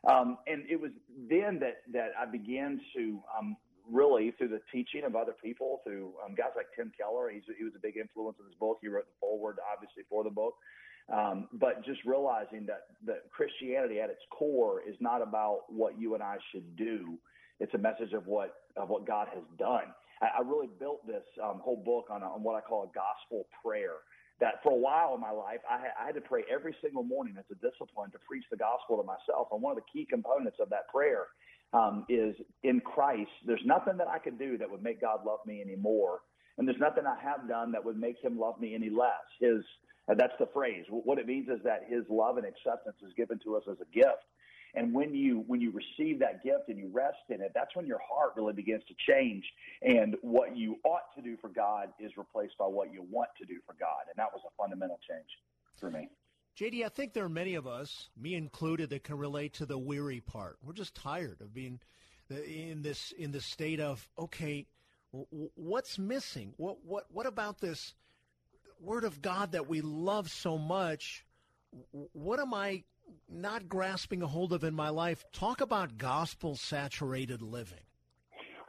Um, 0.07 0.37
and 0.47 0.63
it 0.69 0.79
was 0.79 0.91
then 1.29 1.59
that 1.59 1.81
that 1.91 2.11
I 2.19 2.25
began 2.25 2.79
to 2.95 3.19
um, 3.37 3.57
really 3.89 4.31
through 4.37 4.49
the 4.49 4.61
teaching 4.71 5.03
of 5.05 5.15
other 5.15 5.33
people, 5.43 5.81
through 5.83 6.13
um, 6.23 6.35
guys 6.35 6.51
like 6.55 6.67
Tim 6.75 6.91
Keller. 6.97 7.29
He's, 7.29 7.43
he 7.57 7.63
was 7.63 7.73
a 7.75 7.79
big 7.79 7.97
influence 7.97 8.37
in 8.39 8.45
this 8.45 8.55
book. 8.59 8.77
He 8.81 8.87
wrote 8.87 9.05
the 9.05 9.17
foreword, 9.19 9.57
obviously, 9.73 10.03
for 10.09 10.23
the 10.23 10.29
book. 10.29 10.55
Um, 11.11 11.47
but 11.53 11.85
just 11.85 12.03
realizing 12.05 12.65
that, 12.65 12.87
that 13.05 13.31
Christianity 13.31 14.01
at 14.01 14.09
its 14.09 14.21
core 14.29 14.81
is 14.87 14.95
not 14.99 15.21
about 15.21 15.61
what 15.69 15.97
you 15.97 16.15
and 16.15 16.23
I 16.23 16.37
should 16.51 16.75
do. 16.75 17.17
It's 17.59 17.73
a 17.73 17.77
message 17.77 18.13
of 18.13 18.27
what 18.27 18.53
of 18.75 18.89
what 18.89 19.07
God 19.07 19.27
has 19.33 19.43
done. 19.57 19.93
I, 20.21 20.41
really 20.41 20.69
built 20.79 21.05
this 21.05 21.23
um, 21.43 21.59
whole 21.63 21.81
book 21.83 22.07
on, 22.09 22.23
a, 22.23 22.25
on 22.25 22.43
what 22.43 22.55
I 22.55 22.61
call 22.61 22.83
a 22.83 22.91
gospel 22.93 23.47
prayer. 23.63 24.01
That 24.39 24.61
for 24.61 24.71
a 24.71 24.77
while 24.77 25.15
in 25.15 25.21
my 25.21 25.31
life, 25.31 25.59
I 25.69 25.77
had, 25.81 25.91
I 25.99 26.05
had 26.05 26.15
to 26.15 26.21
pray 26.21 26.43
every 26.53 26.75
single 26.81 27.03
morning 27.03 27.35
as 27.39 27.45
a 27.51 27.55
discipline 27.55 28.11
to 28.11 28.19
preach 28.27 28.45
the 28.51 28.57
gospel 28.57 28.97
to 28.97 29.03
myself. 29.03 29.47
And 29.51 29.61
one 29.61 29.71
of 29.75 29.81
the 29.81 29.89
key 29.91 30.05
components 30.09 30.57
of 30.61 30.69
that 30.69 30.87
prayer 30.93 31.25
um, 31.73 32.05
is 32.07 32.35
in 32.63 32.79
Christ, 32.81 33.31
there's 33.45 33.65
nothing 33.65 33.97
that 33.97 34.07
I 34.07 34.19
could 34.19 34.37
do 34.37 34.57
that 34.59 34.69
would 34.69 34.83
make 34.83 35.01
God 35.01 35.25
love 35.25 35.39
me 35.45 35.61
anymore. 35.61 36.19
And 36.57 36.67
there's 36.67 36.79
nothing 36.79 37.05
I 37.05 37.17
have 37.21 37.47
done 37.47 37.71
that 37.71 37.83
would 37.83 37.97
make 37.97 38.17
him 38.23 38.37
love 38.39 38.59
me 38.59 38.75
any 38.75 38.89
less. 38.89 39.25
His, 39.39 39.63
that's 40.07 40.33
the 40.39 40.47
phrase. 40.53 40.85
What 40.89 41.19
it 41.19 41.27
means 41.27 41.49
is 41.49 41.59
that 41.63 41.85
his 41.89 42.03
love 42.09 42.37
and 42.37 42.45
acceptance 42.45 42.97
is 43.05 43.13
given 43.17 43.39
to 43.43 43.55
us 43.55 43.63
as 43.69 43.77
a 43.81 43.89
gift. 43.93 44.21
And 44.75 44.93
when 44.93 45.13
you 45.13 45.43
when 45.47 45.61
you 45.61 45.71
receive 45.71 46.19
that 46.19 46.43
gift 46.43 46.69
and 46.69 46.77
you 46.77 46.89
rest 46.91 47.17
in 47.29 47.41
it, 47.41 47.51
that's 47.53 47.75
when 47.75 47.85
your 47.85 47.99
heart 47.99 48.33
really 48.35 48.53
begins 48.53 48.83
to 48.87 48.95
change. 49.11 49.43
And 49.81 50.15
what 50.21 50.55
you 50.55 50.77
ought 50.83 51.13
to 51.15 51.21
do 51.21 51.37
for 51.41 51.49
God 51.49 51.89
is 51.99 52.11
replaced 52.17 52.57
by 52.57 52.65
what 52.65 52.91
you 52.91 53.05
want 53.09 53.29
to 53.39 53.45
do 53.45 53.59
for 53.65 53.75
God. 53.79 54.07
And 54.09 54.17
that 54.17 54.31
was 54.33 54.41
a 54.45 54.51
fundamental 54.61 54.99
change 55.09 55.29
for 55.79 55.89
me. 55.89 56.09
JD, 56.59 56.83
I 56.83 56.89
think 56.89 57.13
there 57.13 57.25
are 57.25 57.29
many 57.29 57.53
of 57.53 57.67
us, 57.67 58.09
me 58.19 58.33
included, 58.33 58.89
that 58.89 59.03
can 59.03 59.17
relate 59.17 59.53
to 59.55 59.65
the 59.65 59.77
weary 59.77 60.21
part. 60.21 60.57
We're 60.63 60.73
just 60.73 60.95
tired 60.95 61.39
of 61.41 61.53
being 61.53 61.79
in 62.29 62.81
this 62.81 63.13
in 63.17 63.31
this 63.31 63.45
state 63.45 63.79
of 63.79 64.07
okay, 64.17 64.65
what's 65.11 65.99
missing? 65.99 66.53
What 66.57 66.77
what 66.83 67.05
what 67.09 67.25
about 67.25 67.59
this 67.59 67.93
word 68.79 69.03
of 69.03 69.21
God 69.21 69.51
that 69.53 69.67
we 69.67 69.81
love 69.81 70.29
so 70.29 70.57
much? 70.57 71.25
What 71.91 72.39
am 72.39 72.53
I 72.53 72.83
not 73.29 73.67
grasping 73.67 74.21
a 74.21 74.27
hold 74.27 74.53
of 74.53 74.63
in 74.63 74.73
my 74.73 74.89
life? 74.89 75.23
Talk 75.33 75.61
about 75.61 75.97
gospel 75.97 76.55
saturated 76.55 77.41
living. 77.41 77.79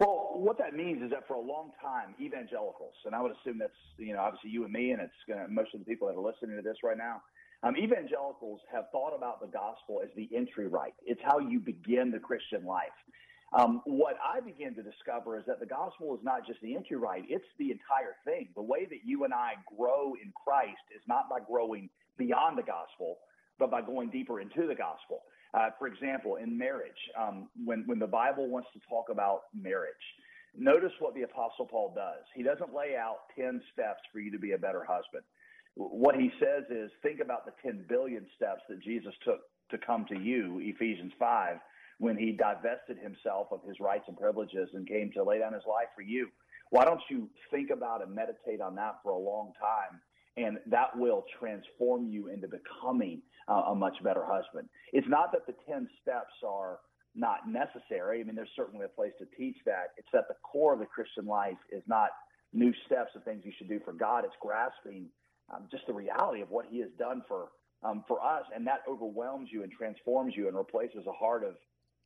Well, 0.01 0.33
what 0.35 0.59
that 0.59 0.75
means 0.75 1.03
is 1.03 1.11
that 1.11 1.27
for 1.27 1.35
a 1.35 1.41
long 1.41 1.73
time, 1.83 2.15
evangelicals, 2.21 2.95
and 3.05 3.15
I 3.15 3.21
would 3.21 3.33
assume 3.33 3.59
that's 3.59 3.73
you 3.97 4.13
know 4.13 4.21
obviously 4.21 4.51
you 4.51 4.65
and 4.65 4.73
me, 4.73 4.93
and 4.93 5.03
it's 5.03 5.13
gonna, 5.29 5.47
most 5.49 5.75
of 5.75 5.81
the 5.81 5.87
people 5.87 6.09
that 6.09 6.15
are 6.15 6.23
listening 6.23 6.57
to 6.57 6.63
this 6.63 6.79
right 6.85 6.97
now 6.97 7.23
um, 7.63 7.77
evangelicals 7.77 8.61
have 8.73 8.85
thought 8.93 9.15
about 9.17 9.41
the 9.41 9.49
gospel 9.49 10.01
as 10.03 10.11
the 10.15 10.29
entry 10.35 10.69
right. 10.69 10.95
It's 11.05 11.21
how 11.25 11.39
you 11.39 11.59
begin 11.59 12.11
the 12.11 12.21
Christian 12.21 12.65
life. 12.65 12.95
Um, 13.53 13.81
what 13.85 14.17
I 14.23 14.41
begin 14.41 14.75
to 14.77 14.83
discover 14.83 15.39
is 15.39 15.45
that 15.47 15.59
the 15.59 15.67
gospel 15.67 16.15
is 16.15 16.21
not 16.23 16.47
just 16.47 16.61
the 16.61 16.77
entry 16.77 16.97
right, 16.97 17.25
it's 17.29 17.49
the 17.59 17.73
entire 17.73 18.15
thing. 18.25 18.49
The 18.55 18.63
way 18.63 18.85
that 18.85 19.01
you 19.05 19.25
and 19.25 19.33
I 19.33 19.55
grow 19.77 20.15
in 20.23 20.33
Christ 20.45 20.85
is 20.95 21.03
not 21.09 21.31
by 21.31 21.39
growing 21.41 21.89
beyond 22.19 22.59
the 22.59 22.63
gospel, 22.63 23.19
but 23.59 23.71
by 23.71 23.83
going 23.83 24.11
deeper 24.11 24.41
into 24.41 24.67
the 24.67 24.75
gospel. 24.75 25.23
Uh, 25.55 25.71
for 25.79 25.87
example, 25.87 26.37
in 26.37 26.57
marriage, 26.57 26.99
um, 27.19 27.49
when, 27.65 27.83
when 27.87 27.99
the 27.99 28.07
Bible 28.07 28.49
wants 28.49 28.69
to 28.75 28.81
talk 28.89 29.07
about 29.11 29.43
marriage, 29.55 29.95
notice 30.57 30.93
what 30.99 31.15
the 31.15 31.23
Apostle 31.23 31.67
Paul 31.67 31.93
does. 31.95 32.25
He 32.35 32.43
doesn't 32.43 32.75
lay 32.75 32.97
out 32.97 33.33
10 33.37 33.63
steps 33.73 34.01
for 34.13 34.21
you 34.21 34.31
to 34.31 34.39
be 34.39 34.53
a 34.53 34.59
better 34.59 34.85
husband 34.85 35.25
what 35.79 36.17
he 36.17 36.31
says 36.41 36.65
is 36.71 36.91
think 37.03 37.21
about 37.21 37.47
the 37.47 37.53
10 37.63 37.85
billion 37.89 38.27
steps 38.37 38.63
that 38.69 38.83
Jesus 38.83 39.15
took 39.25 39.41
to 39.71 39.79
come 39.79 40.05
to 40.09 40.19
you, 40.19 40.59
Ephesians 40.61 41.13
5, 41.19 41.57
when 41.99 42.17
he 42.17 42.33
divested 42.33 42.99
himself 42.99 43.49
of 43.53 43.61
his 43.67 43.79
rights 43.81 44.05
and 44.09 44.19
privileges 44.19 44.69
and 44.75 44.89
came 44.89 45.13
to 45.13 45.23
lay 45.23 45.39
down 45.39 45.53
his 45.53 45.63
life 45.69 45.89
for 45.95 46.03
you. 46.03 46.29
Why 46.71 46.85
don't 46.85 47.01
you 47.09 47.31
think 47.51 47.71
about 47.71 48.03
and 48.03 48.15
meditate 48.15 48.61
on 48.61 48.75
that 48.75 48.97
for 49.03 49.13
a 49.13 49.19
long 49.19 49.53
time? 49.61 50.01
And 50.37 50.59
that 50.67 50.97
will 50.97 51.25
transform 51.39 52.09
you 52.09 52.29
into 52.29 52.49
becoming 52.49 53.23
a 53.53 53.75
much 53.75 53.97
better 54.03 54.25
husband. 54.25 54.69
It's 54.93 55.09
not 55.09 55.33
that 55.33 55.47
the 55.47 55.55
10 55.69 55.89
steps 56.03 56.35
are 56.47 56.79
not 57.15 57.49
necessary. 57.49 58.21
I 58.21 58.25
mean, 58.25 58.37
there's 58.37 58.51
certainly 58.57 58.85
a 58.85 58.89
place 58.89 59.13
to 59.19 59.27
teach 59.37 59.57
that. 59.67 59.91
It's 59.97 60.09
that 60.13 60.29
the 60.29 60.37
core 60.45 60.75
of 60.75 60.81
the 60.81 60.87
Christian 60.87 61.27
life 61.27 61.59
is 61.73 61.83
not 61.87 62.11
new 62.53 62.73
steps 62.87 63.11
of 63.17 63.25
things 63.25 63.43
you 63.45 63.53
should 63.59 63.69
do 63.69 63.81
for 63.85 63.93
God. 63.93 64.25
It's 64.25 64.37
grasping 64.41 65.07
um, 65.55 65.67
just 65.71 65.87
the 65.87 65.95
reality 65.95 66.43
of 66.43 66.51
what 66.51 66.67
He 66.71 66.81
has 66.81 66.91
done 66.99 67.23
for 67.27 67.49
um, 67.85 68.05
for 68.09 68.21
us, 68.23 68.43
and 68.55 68.67
that 68.67 68.81
overwhelms 68.89 69.51
you 69.53 69.63
and 69.63 69.71
transforms 69.71 70.35
you 70.37 70.49
and 70.49 70.57
replaces 70.57 71.07
a 71.07 71.13
heart 71.13 71.45
of 71.45 71.55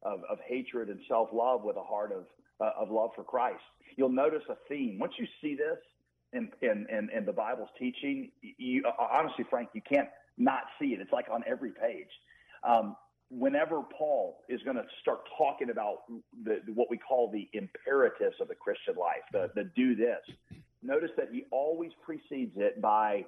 of, 0.03 0.21
of 0.31 0.39
hatred 0.47 0.89
and 0.89 1.01
self 1.09 1.29
love 1.33 1.63
with 1.65 1.77
a 1.77 1.83
heart 1.83 2.13
of 2.13 2.25
uh, 2.61 2.71
of 2.81 2.91
love 2.91 3.11
for 3.15 3.25
Christ. 3.25 3.63
You'll 3.97 4.11
notice 4.11 4.43
a 4.49 4.57
theme 4.69 4.99
once 4.99 5.15
you 5.19 5.27
see 5.41 5.57
this 5.57 5.79
in 6.33 6.51
in, 6.63 6.87
in, 6.91 7.11
in 7.17 7.25
the 7.25 7.33
Bible's 7.33 7.71
teaching. 7.79 8.31
You, 8.43 8.85
honestly, 8.99 9.45
Frank, 9.51 9.71
you 9.75 9.83
can't 9.83 10.09
not 10.39 10.63
see 10.81 10.89
it. 10.89 11.01
It's 11.01 11.13
like 11.13 11.27
on 11.31 11.43
every 11.47 11.71
page. 11.71 12.09
Um, 12.65 12.97
whenever 13.31 13.83
Paul 13.97 14.39
is 14.49 14.61
going 14.63 14.77
to 14.77 14.85
start 15.01 15.21
talking 15.39 15.71
about 15.71 15.99
the, 16.45 16.61
what 16.75 16.91
we 16.91 16.99
call 16.99 17.31
the 17.31 17.49
imperatives 17.53 18.37
of 18.41 18.49
the 18.49 18.55
Christian 18.55 18.95
life, 18.97 19.23
the, 19.33 19.51
the 19.55 19.71
do 19.75 19.95
this, 19.97 20.21
notice 20.83 21.11
that 21.17 21.29
he 21.33 21.45
always 21.51 21.91
precedes 22.05 22.53
it 22.57 22.81
by, 22.81 23.25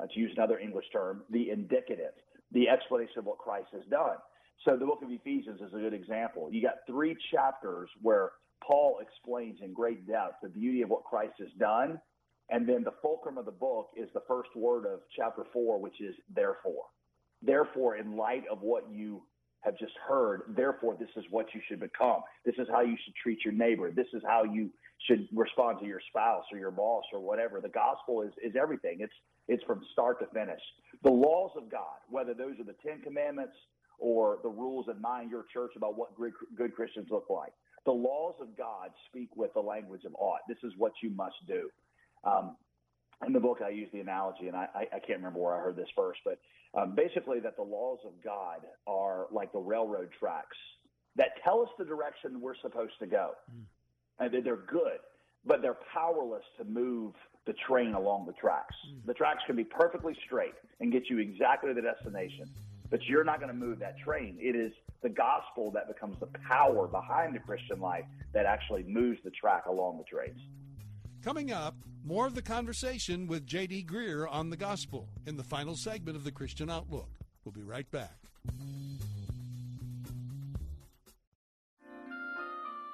uh, 0.00 0.06
to 0.06 0.20
use 0.20 0.32
another 0.36 0.58
English 0.58 0.86
term, 0.92 1.22
the 1.30 1.50
indicative, 1.50 2.12
the 2.52 2.68
explanation 2.68 3.18
of 3.18 3.24
what 3.24 3.38
Christ 3.38 3.68
has 3.72 3.82
done. 3.90 4.16
So 4.64 4.76
the 4.76 4.86
book 4.86 5.00
of 5.02 5.10
Ephesians 5.10 5.60
is 5.60 5.72
a 5.74 5.78
good 5.78 5.94
example. 5.94 6.48
You 6.50 6.62
got 6.62 6.76
three 6.86 7.16
chapters 7.32 7.88
where 8.02 8.32
Paul 8.66 8.98
explains 9.00 9.58
in 9.62 9.72
great 9.72 10.06
depth 10.06 10.36
the 10.42 10.48
beauty 10.48 10.82
of 10.82 10.90
what 10.90 11.04
Christ 11.04 11.34
has 11.38 11.50
done. 11.58 12.00
And 12.50 12.68
then 12.68 12.84
the 12.84 12.94
fulcrum 13.02 13.38
of 13.38 13.44
the 13.44 13.50
book 13.50 13.90
is 13.96 14.08
the 14.14 14.22
first 14.28 14.50
word 14.54 14.86
of 14.86 15.00
chapter 15.16 15.44
four, 15.52 15.80
which 15.80 16.00
is 16.00 16.14
therefore. 16.34 16.84
Therefore, 17.42 17.96
in 17.96 18.16
light 18.16 18.44
of 18.50 18.62
what 18.62 18.84
you 18.90 19.22
have 19.60 19.76
just 19.78 19.94
heard, 20.06 20.42
therefore, 20.56 20.96
this 20.98 21.08
is 21.16 21.24
what 21.30 21.46
you 21.54 21.60
should 21.68 21.80
become. 21.80 22.20
This 22.44 22.54
is 22.58 22.68
how 22.70 22.82
you 22.82 22.96
should 23.04 23.14
treat 23.16 23.44
your 23.44 23.52
neighbor. 23.52 23.90
This 23.90 24.06
is 24.12 24.22
how 24.26 24.44
you 24.44 24.70
should 25.06 25.26
respond 25.34 25.80
to 25.80 25.86
your 25.86 26.00
spouse 26.08 26.44
or 26.52 26.58
your 26.58 26.70
boss 26.70 27.04
or 27.12 27.20
whatever. 27.20 27.60
The 27.60 27.68
gospel 27.68 28.22
is, 28.22 28.32
is 28.42 28.54
everything. 28.60 28.98
It's, 29.00 29.12
it's 29.48 29.62
from 29.64 29.82
start 29.92 30.20
to 30.20 30.26
finish. 30.26 30.60
The 31.02 31.10
laws 31.10 31.50
of 31.56 31.70
God, 31.70 31.98
whether 32.08 32.32
those 32.32 32.58
are 32.60 32.64
the 32.64 32.76
Ten 32.84 33.00
Commandments 33.02 33.54
or 33.98 34.38
the 34.42 34.48
rules 34.48 34.86
in 34.88 35.00
mind 35.00 35.30
your 35.30 35.44
church 35.52 35.72
about 35.76 35.98
what 35.98 36.14
good, 36.16 36.32
good 36.56 36.74
Christians 36.74 37.08
look 37.10 37.26
like, 37.28 37.52
the 37.84 37.92
laws 37.92 38.34
of 38.40 38.56
God 38.56 38.90
speak 39.08 39.30
with 39.36 39.52
the 39.54 39.60
language 39.60 40.04
of 40.04 40.14
ought. 40.18 40.40
This 40.48 40.58
is 40.62 40.72
what 40.76 40.92
you 41.02 41.10
must 41.10 41.36
do. 41.46 41.70
Um, 42.26 42.56
in 43.26 43.32
the 43.32 43.40
book, 43.40 43.58
I 43.64 43.70
use 43.70 43.88
the 43.92 44.00
analogy, 44.00 44.48
and 44.48 44.56
I, 44.56 44.68
I, 44.74 44.98
can't 44.98 45.18
remember 45.18 45.38
where 45.38 45.54
I 45.54 45.62
heard 45.62 45.76
this 45.76 45.88
first, 45.96 46.20
but 46.24 46.38
um, 46.78 46.94
basically 46.94 47.40
that 47.40 47.56
the 47.56 47.62
laws 47.62 47.98
of 48.04 48.12
God 48.22 48.60
are 48.86 49.26
like 49.30 49.52
the 49.52 49.58
railroad 49.58 50.10
tracks 50.18 50.56
that 51.16 51.28
tell 51.42 51.62
us 51.62 51.68
the 51.78 51.84
direction 51.84 52.40
we're 52.40 52.56
supposed 52.60 52.92
to 53.00 53.06
go. 53.06 53.30
Mm. 53.50 53.64
And 54.18 54.44
they're 54.44 54.56
good, 54.56 55.00
but 55.46 55.62
they're 55.62 55.78
powerless 55.92 56.44
to 56.58 56.64
move 56.64 57.14
the 57.46 57.54
train 57.66 57.94
along 57.94 58.26
the 58.26 58.32
tracks. 58.34 58.74
Mm. 58.90 59.06
The 59.06 59.14
tracks 59.14 59.42
can 59.46 59.56
be 59.56 59.64
perfectly 59.64 60.14
straight 60.26 60.54
and 60.80 60.92
get 60.92 61.08
you 61.08 61.18
exactly 61.18 61.70
to 61.70 61.74
the 61.74 61.82
destination, 61.82 62.46
but 62.90 63.02
you're 63.04 63.24
not 63.24 63.40
going 63.40 63.52
to 63.52 63.58
move 63.58 63.78
that 63.78 63.98
train. 63.98 64.36
It 64.38 64.56
is 64.56 64.72
the 65.02 65.08
gospel 65.08 65.70
that 65.72 65.88
becomes 65.88 66.18
the 66.20 66.28
power 66.48 66.86
behind 66.86 67.34
the 67.34 67.38
Christian 67.40 67.80
life 67.80 68.04
that 68.34 68.44
actually 68.44 68.82
moves 68.82 69.18
the 69.24 69.30
track 69.30 69.66
along 69.66 69.98
the 69.98 70.04
trains. 70.04 70.40
Coming 71.26 71.50
up, 71.50 71.74
more 72.04 72.24
of 72.24 72.36
the 72.36 72.40
conversation 72.40 73.26
with 73.26 73.48
J.D. 73.48 73.86
Greear 73.90 74.28
on 74.30 74.48
the 74.48 74.56
gospel 74.56 75.08
in 75.26 75.36
the 75.36 75.42
final 75.42 75.74
segment 75.74 76.16
of 76.16 76.22
the 76.22 76.30
Christian 76.30 76.70
Outlook. 76.70 77.08
We'll 77.44 77.50
be 77.50 77.64
right 77.64 77.90
back. 77.90 78.16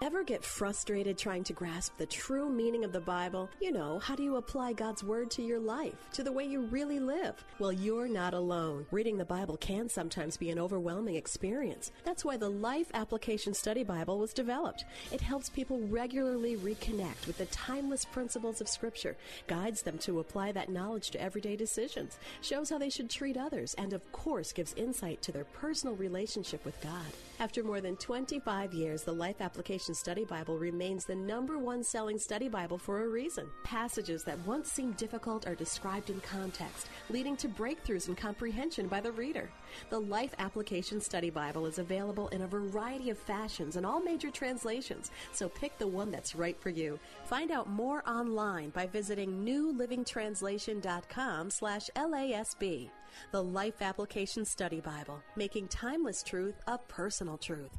Ever 0.03 0.25
get 0.25 0.43
frustrated 0.45 1.17
trying 1.17 1.45
to 1.45 1.53
grasp 1.53 1.97
the 1.97 2.07
true 2.07 2.51
meaning 2.51 2.85
of 2.85 2.91
the 2.91 2.99
Bible? 2.99 3.49
You 3.61 3.71
know, 3.71 4.01
how 4.01 4.17
do 4.17 4.25
you 4.25 4.35
apply 4.35 4.73
God's 4.73 5.05
Word 5.05 5.31
to 5.31 5.43
your 5.43 5.61
life, 5.61 5.95
to 6.15 6.25
the 6.25 6.33
way 6.33 6.43
you 6.43 6.63
really 6.63 6.99
live? 6.99 7.37
Well, 7.61 7.73
you're 7.73 8.09
not 8.09 8.35
alone. 8.35 8.85
Reading 8.91 9.17
the 9.17 9.25
Bible 9.25 9.57
can 9.59 9.89
sometimes 9.89 10.37
be 10.37 10.51
an 10.51 10.59
overwhelming 10.59 11.15
experience. 11.15 11.93
That's 12.03 12.25
why 12.25 12.37
the 12.37 12.49
Life 12.49 12.91
Application 12.95 13.55
Study 13.55 13.85
Bible 13.85 14.19
was 14.19 14.33
developed. 14.33 14.87
It 15.13 15.21
helps 15.21 15.49
people 15.49 15.79
regularly 15.83 16.57
reconnect 16.57 17.29
with 17.29 17.39
the 17.39 17.47
timeless 17.47 18.05
principles 18.05 18.61
of 18.61 18.69
Scripture, 18.69 19.17
guides 19.47 19.83
them 19.83 19.99
to 19.99 20.19
apply 20.19 20.51
that 20.51 20.69
knowledge 20.69 21.13
to 21.13 21.23
everyday 21.23 21.55
decisions, 21.55 22.19
shows 22.41 22.71
how 22.71 22.79
they 22.79 22.91
should 22.91 23.09
treat 23.09 23.37
others, 23.37 23.73
and 23.75 23.93
of 23.93 24.11
course 24.11 24.53
gives 24.53 24.75
insight 24.75 25.23
to 25.23 25.31
their 25.31 25.45
personal 25.45 25.95
relationship 25.95 26.65
with 26.65 26.81
God. 26.81 27.07
After 27.43 27.65
more 27.65 27.81
than 27.81 27.97
25 27.97 28.73
years, 28.73 29.03
the 29.03 29.13
Life 29.13 29.41
Application 29.41 29.97
Study 29.97 30.25
Bible 30.25 30.59
remains 30.59 31.05
the 31.05 31.17
number 31.17 31.59
one 31.59 31.83
selling 31.83 32.17
study 32.17 32.49
Bible 32.49 32.79
for 32.79 33.03
a 33.03 33.09
reason. 33.09 33.49
Passages 33.65 34.23
that 34.23 34.39
once 34.47 34.71
seemed 34.71 34.97
difficult 34.97 35.49
are 35.49 35.57
described 35.57 36.09
in 36.09 36.21
context, 36.21 36.87
leading 37.11 37.37
to 37.39 37.49
breakthroughs 37.49 38.07
in 38.07 38.15
comprehension 38.15 38.87
by 38.87 39.01
the 39.01 39.11
reader. 39.11 39.51
The 39.91 39.99
Life 39.99 40.37
Application 40.39 41.01
Study 41.01 41.31
Bible 41.31 41.67
is 41.67 41.81
available 41.81 42.29
in 42.29 42.43
a 42.43 42.47
variety 42.47 43.11
of 43.11 43.19
fashions 43.19 43.75
and 43.75 43.85
all 43.85 43.99
major 43.99 44.31
translations, 44.31 45.11
so 45.33 45.49
pick 45.49 45.77
the 45.79 45.89
one 45.89 46.13
that's 46.13 46.37
right 46.37 46.57
for 46.61 46.71
you. 46.71 47.01
Find 47.25 47.51
out 47.51 47.69
more 47.69 48.09
online 48.09 48.71
by 48.71 48.87
visiting 48.87 49.45
newlivingtranslation.com 49.45 51.51
slash 51.51 51.91
LASB. 51.97 52.89
The 53.31 53.43
Life 53.43 53.83
Application 53.83 54.45
Study 54.45 54.81
Bible, 54.81 55.23
making 55.37 55.69
timeless 55.69 56.23
truth 56.23 56.55
a 56.67 56.79
personal 56.79 57.39
truth. 57.39 57.79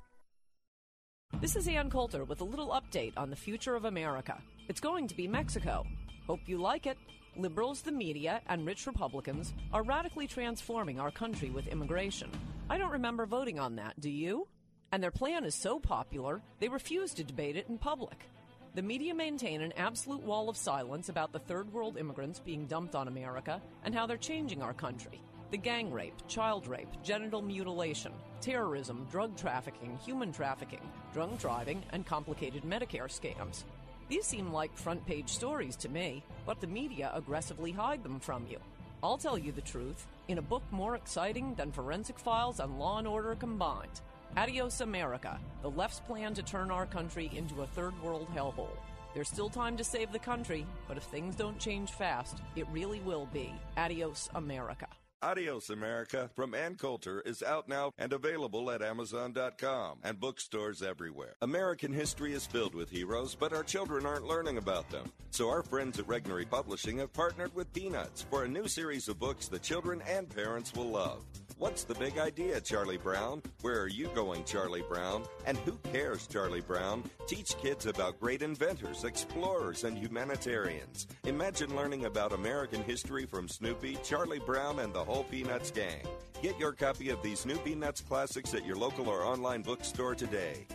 This 1.41 1.55
is 1.55 1.67
Ann 1.67 1.89
Coulter 1.89 2.23
with 2.23 2.41
a 2.41 2.45
little 2.45 2.69
update 2.69 3.13
on 3.17 3.29
the 3.29 3.35
future 3.35 3.75
of 3.75 3.85
America. 3.85 4.37
It's 4.69 4.79
going 4.79 5.07
to 5.07 5.15
be 5.15 5.27
Mexico. 5.27 5.85
Hope 6.27 6.39
you 6.45 6.57
like 6.57 6.85
it. 6.85 6.97
Liberals, 7.35 7.81
the 7.81 7.91
media, 7.91 8.41
and 8.47 8.65
rich 8.65 8.85
Republicans 8.85 9.53
are 9.73 9.83
radically 9.83 10.27
transforming 10.27 10.99
our 10.99 11.11
country 11.11 11.49
with 11.49 11.67
immigration. 11.67 12.29
I 12.69 12.77
don't 12.77 12.91
remember 12.91 13.25
voting 13.25 13.59
on 13.59 13.75
that, 13.77 13.99
do 13.99 14.09
you? 14.09 14.47
And 14.91 15.01
their 15.01 15.11
plan 15.11 15.43
is 15.43 15.55
so 15.55 15.79
popular, 15.79 16.41
they 16.59 16.69
refuse 16.69 17.13
to 17.15 17.23
debate 17.23 17.57
it 17.57 17.67
in 17.67 17.79
public. 17.79 18.29
The 18.75 18.81
media 18.81 19.13
maintain 19.13 19.61
an 19.61 19.71
absolute 19.77 20.23
wall 20.23 20.49
of 20.49 20.57
silence 20.57 21.09
about 21.09 21.31
the 21.31 21.37
third 21.37 21.71
world 21.71 21.95
immigrants 21.95 22.39
being 22.39 22.65
dumped 22.65 22.95
on 22.95 23.07
America 23.07 23.61
and 23.83 23.93
how 23.93 24.07
they're 24.07 24.17
changing 24.17 24.63
our 24.63 24.73
country. 24.73 25.21
The 25.51 25.57
gang 25.57 25.91
rape, 25.91 26.15
child 26.27 26.65
rape, 26.65 26.89
genital 27.03 27.43
mutilation, 27.43 28.13
terrorism, 28.41 29.05
drug 29.11 29.37
trafficking, 29.37 29.99
human 30.03 30.31
trafficking, 30.31 30.81
drunk 31.13 31.39
driving, 31.39 31.83
and 31.91 32.03
complicated 32.03 32.63
Medicare 32.63 33.03
scams. 33.03 33.63
These 34.09 34.25
seem 34.25 34.51
like 34.51 34.75
front 34.75 35.05
page 35.05 35.29
stories 35.29 35.75
to 35.75 35.89
me, 35.89 36.23
but 36.43 36.59
the 36.59 36.65
media 36.65 37.11
aggressively 37.13 37.71
hide 37.71 38.01
them 38.01 38.19
from 38.19 38.47
you. 38.49 38.57
I'll 39.03 39.19
tell 39.19 39.37
you 39.37 39.51
the 39.51 39.61
truth 39.61 40.07
in 40.29 40.39
a 40.39 40.41
book 40.41 40.63
more 40.71 40.95
exciting 40.95 41.53
than 41.53 41.71
Forensic 41.71 42.17
Files 42.17 42.59
and 42.59 42.79
Law 42.79 42.97
and 42.97 43.07
Order 43.07 43.35
combined. 43.35 44.01
Adios 44.35 44.81
America, 44.81 45.39
the 45.61 45.69
left's 45.69 45.99
plan 45.99 46.33
to 46.33 46.41
turn 46.41 46.71
our 46.71 46.87
country 46.87 47.29
into 47.35 47.61
a 47.61 47.67
third 47.67 47.93
world 48.01 48.27
hellhole. 48.35 48.75
There's 49.13 49.27
still 49.27 49.49
time 49.49 49.77
to 49.77 49.83
save 49.83 50.11
the 50.11 50.17
country, 50.17 50.65
but 50.87 50.97
if 50.97 51.03
things 51.03 51.35
don't 51.35 51.59
change 51.59 51.91
fast, 51.91 52.37
it 52.55 52.65
really 52.71 52.99
will 53.01 53.27
be 53.31 53.53
Adios 53.77 54.29
America. 54.33 54.87
Adios 55.21 55.69
America 55.69 56.29
from 56.35 56.55
Ann 56.55 56.75
Coulter 56.75 57.21
is 57.21 57.43
out 57.43 57.69
now 57.69 57.91
and 57.97 58.11
available 58.11 58.71
at 58.71 58.81
Amazon.com 58.81 59.99
and 60.03 60.19
bookstores 60.19 60.81
everywhere. 60.81 61.35
American 61.41 61.93
history 61.93 62.33
is 62.33 62.45
filled 62.45 62.75
with 62.75 62.89
heroes, 62.89 63.35
but 63.35 63.53
our 63.53 63.63
children 63.63 64.05
aren't 64.05 64.25
learning 64.25 64.57
about 64.57 64.89
them. 64.89 65.09
So 65.29 65.47
our 65.47 65.63
friends 65.63 65.99
at 65.99 66.07
Regnery 66.07 66.49
Publishing 66.49 66.97
have 66.97 67.13
partnered 67.13 67.55
with 67.55 67.71
Peanuts 67.71 68.25
for 68.29 68.43
a 68.43 68.49
new 68.49 68.67
series 68.67 69.07
of 69.07 69.19
books 69.19 69.47
that 69.49 69.61
children 69.61 70.01
and 70.09 70.27
parents 70.27 70.73
will 70.73 70.89
love. 70.89 71.23
What's 71.63 71.85
the 71.85 71.95
big 71.95 72.17
idea, 72.17 72.59
Charlie 72.59 72.97
Brown? 72.97 73.41
Where 73.61 73.79
are 73.79 73.87
you 73.87 74.09
going, 74.09 74.43
Charlie 74.43 74.83
Brown? 74.89 75.23
And 75.45 75.57
who 75.59 75.77
cares, 75.93 76.27
Charlie 76.27 76.59
Brown? 76.59 77.05
Teach 77.25 77.57
kids 77.57 77.85
about 77.85 78.19
great 78.19 78.41
inventors, 78.41 79.05
explorers, 79.05 79.85
and 79.85 79.97
humanitarians. 79.97 81.07
Imagine 81.23 81.73
learning 81.73 82.03
about 82.03 82.33
American 82.33 82.83
history 82.83 83.25
from 83.25 83.47
Snoopy, 83.47 83.97
Charlie 84.03 84.39
Brown, 84.39 84.79
and 84.79 84.91
the 84.91 85.05
whole 85.05 85.23
Peanuts 85.23 85.71
gang. 85.71 86.05
Get 86.41 86.59
your 86.59 86.73
copy 86.73 87.11
of 87.11 87.21
these 87.21 87.45
new 87.45 87.57
Peanuts 87.59 88.01
classics 88.01 88.53
at 88.53 88.65
your 88.65 88.75
local 88.75 89.07
or 89.07 89.23
online 89.23 89.61
bookstore 89.61 90.15
today. 90.15 90.67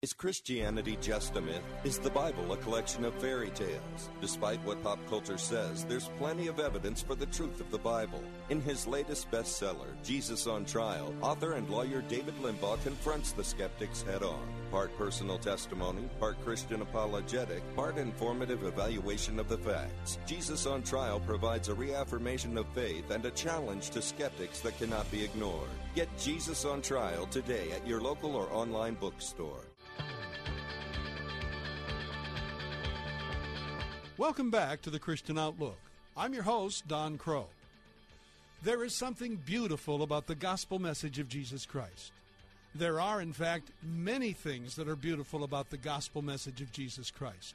Is 0.00 0.12
Christianity 0.12 0.96
just 1.00 1.34
a 1.34 1.40
myth? 1.40 1.64
Is 1.82 1.98
the 1.98 2.10
Bible 2.10 2.52
a 2.52 2.56
collection 2.58 3.04
of 3.04 3.14
fairy 3.14 3.50
tales? 3.50 4.10
Despite 4.20 4.64
what 4.64 4.80
pop 4.80 5.00
culture 5.08 5.36
says, 5.36 5.84
there's 5.84 6.08
plenty 6.20 6.46
of 6.46 6.60
evidence 6.60 7.02
for 7.02 7.16
the 7.16 7.26
truth 7.26 7.58
of 7.58 7.72
the 7.72 7.78
Bible. 7.78 8.22
In 8.48 8.60
his 8.60 8.86
latest 8.86 9.28
bestseller, 9.32 10.00
Jesus 10.04 10.46
on 10.46 10.64
Trial, 10.66 11.12
author 11.20 11.54
and 11.54 11.68
lawyer 11.68 12.00
David 12.02 12.36
Limbaugh 12.40 12.80
confronts 12.84 13.32
the 13.32 13.42
skeptics 13.42 14.02
head 14.02 14.22
on. 14.22 14.38
Part 14.70 14.96
personal 14.96 15.36
testimony, 15.36 16.08
part 16.20 16.40
Christian 16.44 16.80
apologetic, 16.80 17.64
part 17.74 17.98
informative 17.98 18.62
evaluation 18.62 19.40
of 19.40 19.48
the 19.48 19.58
facts. 19.58 20.20
Jesus 20.28 20.64
on 20.64 20.84
Trial 20.84 21.18
provides 21.18 21.70
a 21.70 21.74
reaffirmation 21.74 22.56
of 22.56 22.68
faith 22.68 23.10
and 23.10 23.24
a 23.24 23.32
challenge 23.32 23.90
to 23.90 24.00
skeptics 24.00 24.60
that 24.60 24.78
cannot 24.78 25.10
be 25.10 25.24
ignored. 25.24 25.70
Get 25.96 26.16
Jesus 26.16 26.64
on 26.64 26.82
Trial 26.82 27.26
today 27.26 27.72
at 27.72 27.84
your 27.84 28.00
local 28.00 28.36
or 28.36 28.48
online 28.52 28.94
bookstore. 28.94 29.67
Welcome 34.18 34.50
back 34.50 34.82
to 34.82 34.90
the 34.90 34.98
Christian 34.98 35.38
Outlook. 35.38 35.78
I'm 36.16 36.34
your 36.34 36.42
host, 36.42 36.88
Don 36.88 37.18
Kroah. 37.18 37.44
There 38.64 38.82
is 38.82 38.92
something 38.92 39.36
beautiful 39.36 40.02
about 40.02 40.26
the 40.26 40.34
gospel 40.34 40.80
message 40.80 41.20
of 41.20 41.28
Jesus 41.28 41.64
Christ. 41.64 42.10
There 42.74 43.00
are, 43.00 43.22
in 43.22 43.32
fact, 43.32 43.70
many 43.80 44.32
things 44.32 44.74
that 44.74 44.88
are 44.88 44.96
beautiful 44.96 45.44
about 45.44 45.70
the 45.70 45.76
gospel 45.76 46.20
message 46.20 46.60
of 46.60 46.72
Jesus 46.72 47.12
Christ. 47.12 47.54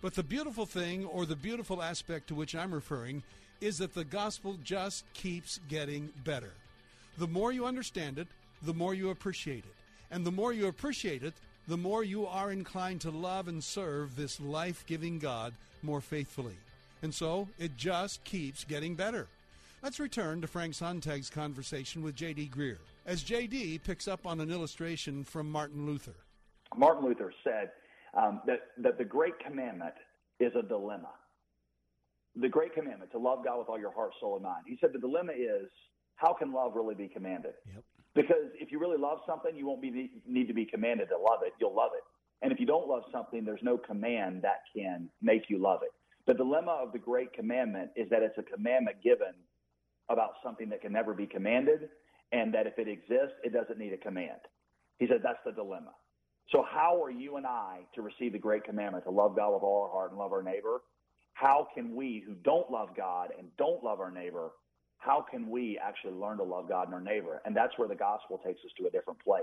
But 0.00 0.14
the 0.14 0.24
beautiful 0.24 0.66
thing, 0.66 1.04
or 1.04 1.24
the 1.24 1.36
beautiful 1.36 1.80
aspect 1.80 2.26
to 2.26 2.34
which 2.34 2.56
I'm 2.56 2.74
referring, 2.74 3.22
is 3.60 3.78
that 3.78 3.94
the 3.94 4.02
gospel 4.02 4.56
just 4.64 5.04
keeps 5.14 5.60
getting 5.68 6.10
better. 6.24 6.54
The 7.16 7.28
more 7.28 7.52
you 7.52 7.64
understand 7.64 8.18
it, 8.18 8.26
the 8.60 8.74
more 8.74 8.92
you 8.92 9.10
appreciate 9.10 9.64
it. 9.64 9.74
And 10.10 10.26
the 10.26 10.32
more 10.32 10.52
you 10.52 10.66
appreciate 10.66 11.22
it, 11.22 11.34
the 11.68 11.76
more 11.76 12.02
you 12.02 12.26
are 12.26 12.50
inclined 12.50 13.00
to 13.02 13.10
love 13.10 13.48
and 13.48 13.62
serve 13.62 14.16
this 14.16 14.40
life 14.40 14.84
giving 14.86 15.18
God 15.18 15.52
more 15.82 16.00
faithfully. 16.00 16.56
And 17.02 17.14
so 17.14 17.48
it 17.58 17.76
just 17.76 18.22
keeps 18.24 18.64
getting 18.64 18.94
better. 18.94 19.26
Let's 19.82 19.98
return 19.98 20.40
to 20.40 20.46
Frank 20.46 20.74
Sontag's 20.74 21.30
conversation 21.30 22.02
with 22.02 22.14
J.D. 22.14 22.50
Greear 22.54 22.78
as 23.06 23.22
J.D. 23.22 23.80
picks 23.84 24.06
up 24.06 24.26
on 24.26 24.40
an 24.40 24.50
illustration 24.50 25.24
from 25.24 25.50
Martin 25.50 25.86
Luther. 25.86 26.14
Martin 26.76 27.04
Luther 27.04 27.32
said 27.44 27.70
um, 28.14 28.40
that, 28.46 28.60
that 28.78 28.98
the 28.98 29.04
great 29.04 29.38
commandment 29.44 29.94
is 30.40 30.52
a 30.56 30.62
dilemma. 30.62 31.10
The 32.36 32.48
great 32.48 32.74
commandment 32.74 33.10
to 33.12 33.18
love 33.18 33.44
God 33.44 33.58
with 33.58 33.68
all 33.68 33.78
your 33.78 33.92
heart, 33.92 34.12
soul, 34.20 34.36
and 34.36 34.44
mind. 34.44 34.64
He 34.66 34.78
said 34.80 34.90
the 34.92 34.98
dilemma 34.98 35.32
is 35.32 35.68
how 36.16 36.32
can 36.32 36.52
love 36.52 36.72
really 36.74 36.94
be 36.94 37.08
commanded? 37.08 37.52
Yep. 37.66 37.84
Because 38.14 38.52
if 38.60 38.70
you 38.70 38.78
really 38.78 38.98
love 38.98 39.18
something, 39.26 39.56
you 39.56 39.66
won't 39.66 39.80
be 39.80 40.10
need 40.26 40.48
to 40.48 40.54
be 40.54 40.66
commanded 40.66 41.08
to 41.08 41.16
love 41.16 41.40
it. 41.44 41.52
You'll 41.60 41.74
love 41.74 41.92
it. 41.96 42.02
And 42.42 42.52
if 42.52 42.60
you 42.60 42.66
don't 42.66 42.88
love 42.88 43.04
something, 43.12 43.44
there's 43.44 43.62
no 43.62 43.78
command 43.78 44.42
that 44.42 44.62
can 44.76 45.08
make 45.22 45.48
you 45.48 45.58
love 45.58 45.80
it. 45.82 45.90
The 46.26 46.34
dilemma 46.34 46.72
of 46.72 46.92
the 46.92 46.98
great 46.98 47.32
commandment 47.32 47.90
is 47.96 48.08
that 48.10 48.22
it's 48.22 48.36
a 48.38 48.42
commandment 48.42 49.02
given 49.02 49.32
about 50.08 50.34
something 50.42 50.68
that 50.68 50.80
can 50.80 50.92
never 50.92 51.14
be 51.14 51.26
commanded, 51.26 51.88
and 52.32 52.52
that 52.54 52.66
if 52.66 52.78
it 52.78 52.88
exists, 52.88 53.36
it 53.44 53.52
doesn't 53.52 53.78
need 53.78 53.92
a 53.92 53.96
command. 53.96 54.40
He 54.98 55.06
said 55.06 55.20
that's 55.22 55.38
the 55.44 55.52
dilemma. 55.52 55.92
So, 56.50 56.64
how 56.68 57.02
are 57.02 57.10
you 57.10 57.36
and 57.36 57.46
I 57.46 57.80
to 57.94 58.02
receive 58.02 58.32
the 58.32 58.38
great 58.38 58.64
commandment 58.64 59.04
to 59.04 59.10
love 59.10 59.36
God 59.36 59.54
with 59.54 59.62
all 59.62 59.84
our 59.84 59.90
heart 59.90 60.10
and 60.10 60.18
love 60.18 60.32
our 60.32 60.42
neighbor? 60.42 60.82
How 61.34 61.66
can 61.74 61.94
we 61.94 62.22
who 62.26 62.34
don't 62.34 62.70
love 62.70 62.90
God 62.96 63.30
and 63.38 63.48
don't 63.56 63.82
love 63.82 64.00
our 64.00 64.10
neighbor 64.10 64.50
how 65.04 65.24
can 65.28 65.50
we 65.50 65.78
actually 65.82 66.12
learn 66.12 66.38
to 66.38 66.44
love 66.44 66.68
God 66.68 66.86
and 66.86 66.94
our 66.94 67.00
neighbor? 67.00 67.42
And 67.44 67.56
that's 67.56 67.76
where 67.76 67.88
the 67.88 67.94
gospel 67.94 68.38
takes 68.44 68.60
us 68.64 68.70
to 68.78 68.86
a 68.86 68.90
different 68.90 69.18
place. 69.22 69.42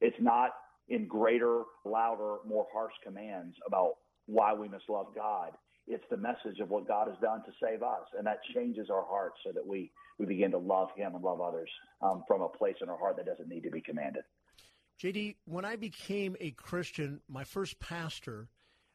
It's 0.00 0.16
not 0.20 0.50
in 0.88 1.06
greater, 1.06 1.62
louder, 1.84 2.38
more 2.46 2.66
harsh 2.72 2.92
commands 3.04 3.54
about 3.66 3.92
why 4.26 4.52
we 4.52 4.68
must 4.68 4.84
love 4.88 5.06
God. 5.14 5.52
It's 5.86 6.04
the 6.10 6.16
message 6.16 6.58
of 6.60 6.70
what 6.70 6.88
God 6.88 7.06
has 7.06 7.16
done 7.22 7.42
to 7.44 7.52
save 7.62 7.82
us, 7.82 8.02
and 8.16 8.26
that 8.26 8.40
changes 8.54 8.90
our 8.90 9.04
hearts 9.08 9.36
so 9.44 9.52
that 9.52 9.64
we, 9.64 9.92
we 10.18 10.26
begin 10.26 10.50
to 10.50 10.58
love 10.58 10.88
Him 10.96 11.14
and 11.14 11.22
love 11.22 11.40
others 11.40 11.70
um, 12.02 12.24
from 12.26 12.42
a 12.42 12.48
place 12.48 12.76
in 12.82 12.88
our 12.88 12.98
heart 12.98 13.16
that 13.16 13.26
doesn't 13.26 13.48
need 13.48 13.62
to 13.62 13.70
be 13.70 13.80
commanded. 13.80 14.22
JD, 15.00 15.36
when 15.44 15.64
I 15.64 15.76
became 15.76 16.36
a 16.40 16.50
Christian, 16.50 17.20
my 17.28 17.44
first 17.44 17.78
pastor 17.78 18.48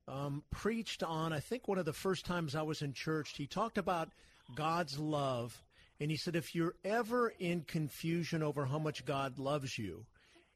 um, 0.10 0.43
preached 0.52 1.04
on, 1.04 1.32
I 1.32 1.39
think 1.39 1.68
one 1.68 1.78
of 1.78 1.86
the 1.86 1.93
first 1.93 2.26
times 2.26 2.54
I 2.54 2.62
was 2.62 2.82
in 2.82 2.93
church, 2.93 3.34
he 3.38 3.48
talked 3.48 3.78
about 3.78 4.10
God's 4.56 5.00
love 5.00 5.62
and 6.00 6.12
he 6.12 6.18
said, 6.18 6.36
if 6.36 6.54
you're 6.54 6.76
ever 6.84 7.30
in 7.39 7.62
confusion 7.62 8.43
over 8.43 8.66
how 8.66 8.80
much 8.80 9.06
God 9.06 9.39
loves 9.39 9.78
you, 9.78 10.06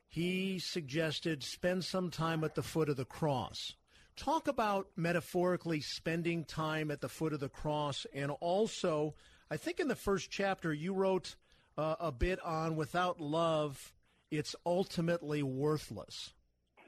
he 0.07 0.59
suggested 0.59 1.43
spend 1.43 1.85
some 1.85 2.09
time 2.09 2.43
at 2.43 2.55
the 2.55 2.63
foot 2.63 2.89
of 2.89 2.97
the 2.97 3.05
cross. 3.05 3.75
Talk 4.17 4.47
about 4.47 4.87
metaphorically 4.97 5.79
spending 5.79 6.43
time 6.43 6.91
at 6.91 6.99
the 6.99 7.07
foot 7.07 7.31
of 7.31 7.39
the 7.39 7.47
cross. 7.47 8.05
And 8.13 8.31
also, 8.41 9.15
I 9.49 9.55
think 9.57 9.79
in 9.79 9.87
the 9.87 9.95
first 9.95 10.29
chapter, 10.29 10.73
you 10.73 10.93
wrote 10.93 11.35
uh, 11.77 11.95
a 11.99 12.11
bit 12.11 12.41
on 12.41 12.75
without 12.75 13.21
love, 13.21 13.93
it's 14.29 14.55
ultimately 14.65 15.41
worthless. 15.41 16.33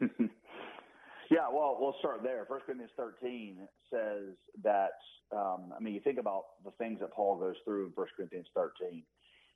yeah, 1.32 1.48
well, 1.52 1.78
we'll 1.80 1.96
start 2.00 2.22
there. 2.22 2.46
First 2.48 2.66
Corinthians 2.66 2.92
13 2.98 3.58
says 3.90 4.36
that 4.64 4.92
um, 5.36 5.74
I 5.76 5.82
mean, 5.82 5.94
you 5.94 6.02
think 6.02 6.20
about 6.20 6.44
the 6.66 6.72
things 6.72 7.00
that 7.00 7.14
Paul 7.14 7.38
goes 7.40 7.56
through 7.64 7.86
in 7.86 7.92
1 7.96 8.08
Corinthians 8.16 8.48
13. 8.54 9.04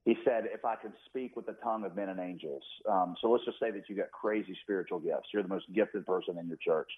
He 0.05 0.15
said, 0.23 0.45
if 0.53 0.63
I 0.63 0.75
can 0.75 0.93
speak 1.07 1.35
with 1.35 1.47
the 1.47 1.55
tongue 1.63 1.83
of 1.83 1.95
men 1.95 2.09
and 2.09 2.19
angels. 2.19 2.63
Um, 2.89 3.15
so 3.21 3.29
let's 3.31 3.43
just 3.43 3.59
say 3.59 3.71
that 3.71 3.89
you 3.89 3.95
got 3.95 4.11
crazy 4.11 4.55
spiritual 4.63 4.99
gifts. 4.99 5.29
You're 5.33 5.43
the 5.43 5.49
most 5.49 5.65
gifted 5.73 6.05
person 6.05 6.37
in 6.37 6.47
your 6.47 6.59
church. 6.63 6.89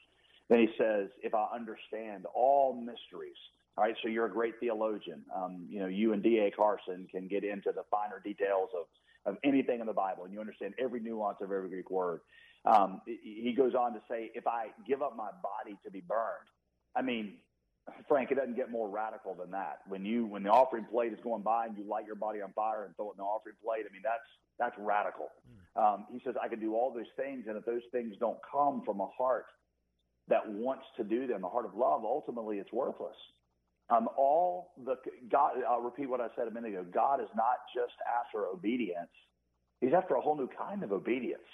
Then 0.50 0.60
he 0.60 0.68
says, 0.78 1.08
if 1.24 1.34
I 1.34 1.48
understand 1.54 2.26
all 2.36 2.76
mysteries. 2.76 3.38
All 3.78 3.84
right, 3.84 3.96
so 4.02 4.10
you're 4.10 4.26
a 4.26 4.32
great 4.32 4.56
theologian. 4.60 5.22
Um, 5.36 5.68
you 5.70 5.80
know, 5.80 5.88
you 5.88 6.14
and 6.14 6.22
D.A. 6.22 6.52
Carson 6.52 7.08
can 7.12 7.28
get 7.28 7.44
into 7.44 7.72
the 7.74 7.84
finer 7.92 8.22
details 8.24 8.70
of, 8.76 8.88
of 9.32 9.38
anything 9.44 9.80
in 9.80 9.86
the 9.86 9.94
Bible, 9.94 10.26
and 10.26 10.34
you 10.34 10.40
understand 10.40 10.74
every 10.80 11.00
nuance 11.00 11.38
of 11.42 11.52
every 11.52 11.70
Greek 11.70 11.92
word. 11.92 12.22
Um, 12.68 13.02
he 13.06 13.54
goes 13.56 13.76
on 13.76 13.94
to 13.94 14.02
say, 14.10 14.32
if 14.36 14.46
I 14.46 14.68
give 14.86 15.02
up 15.02 15.16
my 15.16 15.30
body 15.42 15.78
to 15.86 15.92
be 15.92 16.02
burned, 16.02 16.48
I 16.96 17.02
mean, 17.02 17.36
Frank, 18.08 18.32
it 18.32 18.36
doesn't 18.36 18.56
get 18.56 18.70
more 18.70 18.90
radical 18.90 19.34
than 19.34 19.52
that. 19.52 19.80
When 19.88 20.04
you 20.04 20.26
when 20.26 20.44
the 20.44 20.50
offering 20.50 20.86
plate 20.86 21.14
is 21.14 21.20
going 21.24 21.44
by 21.44 21.68
and 21.68 21.78
you 21.78 21.86
light 21.86 22.06
your 22.06 22.16
body 22.16 22.42
on 22.42 22.52
fire 22.54 22.84
and 22.86 22.96
throw 22.96 23.10
it 23.10 23.14
in 23.14 23.18
the 23.18 23.24
offering 23.24 23.56
plate, 23.64 23.86
I 23.90 23.94
mean 23.94 24.02
that's 24.04 24.28
that's 24.60 24.76
radical. 24.78 25.30
Mm. 25.78 25.82
Um, 25.82 26.06
he 26.12 26.20
says 26.26 26.36
I 26.42 26.48
can 26.48 26.60
do 26.60 26.76
all 26.76 26.94
those 26.94 27.12
things, 27.16 27.46
and 27.48 27.56
if 27.56 27.66
those 27.66 27.84
things 27.92 28.16
don't 28.20 28.40
come 28.50 28.82
from 28.86 29.00
a 29.00 29.08
heart 29.08 29.46
that 30.28 30.48
wants 30.50 30.84
to 30.98 31.04
do 31.04 31.28
them, 31.28 31.46
a 31.46 31.50
heart 31.50 31.66
of 31.66 31.76
love, 31.76 32.04
ultimately 32.04 32.58
it's 32.58 32.74
worthless. 32.74 33.16
Um, 33.90 34.10
all 34.18 34.74
the 34.84 34.96
God, 35.32 35.54
I'll 35.70 35.82
repeat 35.82 36.08
what 36.08 36.20
I 36.20 36.28
said 36.36 36.48
a 36.48 36.52
minute 36.52 36.74
ago. 36.74 36.86
God 36.94 37.22
is 37.22 37.30
not 37.36 37.64
just 37.74 37.96
after 38.04 38.48
obedience; 38.48 39.14
He's 39.80 39.94
after 39.94 40.16
a 40.16 40.22
whole 40.22 40.36
new 40.36 40.50
kind 40.50 40.84
of 40.84 40.92
obedience, 40.92 41.48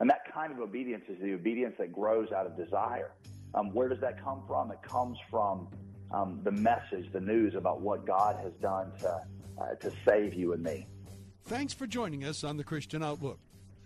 and 0.00 0.08
that 0.08 0.32
kind 0.32 0.52
of 0.52 0.60
obedience 0.60 1.04
is 1.08 1.20
the 1.20 1.34
obedience 1.34 1.74
that 1.78 1.92
grows 1.92 2.32
out 2.32 2.46
of 2.46 2.56
desire. 2.56 3.12
Um, 3.54 3.72
where 3.74 3.88
does 3.88 4.00
that 4.00 4.22
come 4.22 4.42
from? 4.46 4.70
It 4.70 4.82
comes 4.82 5.18
from 5.30 5.68
um, 6.10 6.40
the 6.42 6.50
message, 6.50 7.12
the 7.12 7.20
news 7.20 7.54
about 7.54 7.80
what 7.80 8.06
God 8.06 8.36
has 8.42 8.52
done 8.60 8.92
to, 9.00 9.20
uh, 9.60 9.74
to 9.80 9.92
save 10.06 10.34
you 10.34 10.52
and 10.54 10.62
me. 10.62 10.86
Thanks 11.44 11.74
for 11.74 11.86
joining 11.86 12.24
us 12.24 12.44
on 12.44 12.56
the 12.56 12.64
Christian 12.64 13.02
Outlook. 13.02 13.38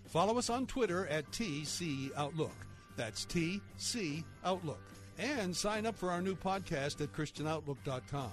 Follow 0.07 0.39
us 0.39 0.51
on 0.51 0.67
Twitter 0.67 1.07
at 1.09 1.31
TC 1.33 2.11
Outlook. 2.17 2.55
That's 2.97 3.27
TC 3.27 4.23
Outlook. 4.45 4.81
And 5.19 5.55
sign 5.55 5.87
up 5.87 5.97
for 5.97 6.11
our 6.11 6.21
new 6.21 6.37
podcast 6.37 7.01
at 7.01 7.13
ChristianOutlook.com. 7.13 8.33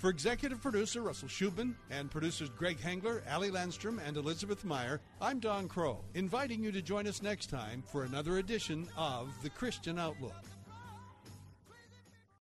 For 0.00 0.08
executive 0.08 0.62
producer 0.62 1.02
Russell 1.02 1.28
Schubin 1.28 1.76
and 1.90 2.10
producers 2.10 2.48
Greg 2.48 2.80
Hengler, 2.80 3.22
Ali 3.30 3.50
Landstrom, 3.50 4.00
and 4.02 4.16
Elizabeth 4.16 4.64
Meyer, 4.64 4.98
I'm 5.20 5.40
Don 5.40 5.68
Kroah, 5.68 5.98
inviting 6.14 6.64
you 6.64 6.72
to 6.72 6.80
join 6.80 7.06
us 7.06 7.20
next 7.20 7.50
time 7.50 7.84
for 7.86 8.04
another 8.04 8.38
edition 8.38 8.88
of 8.96 9.28
The 9.42 9.50
Christian 9.50 9.98
Outlook. 9.98 10.32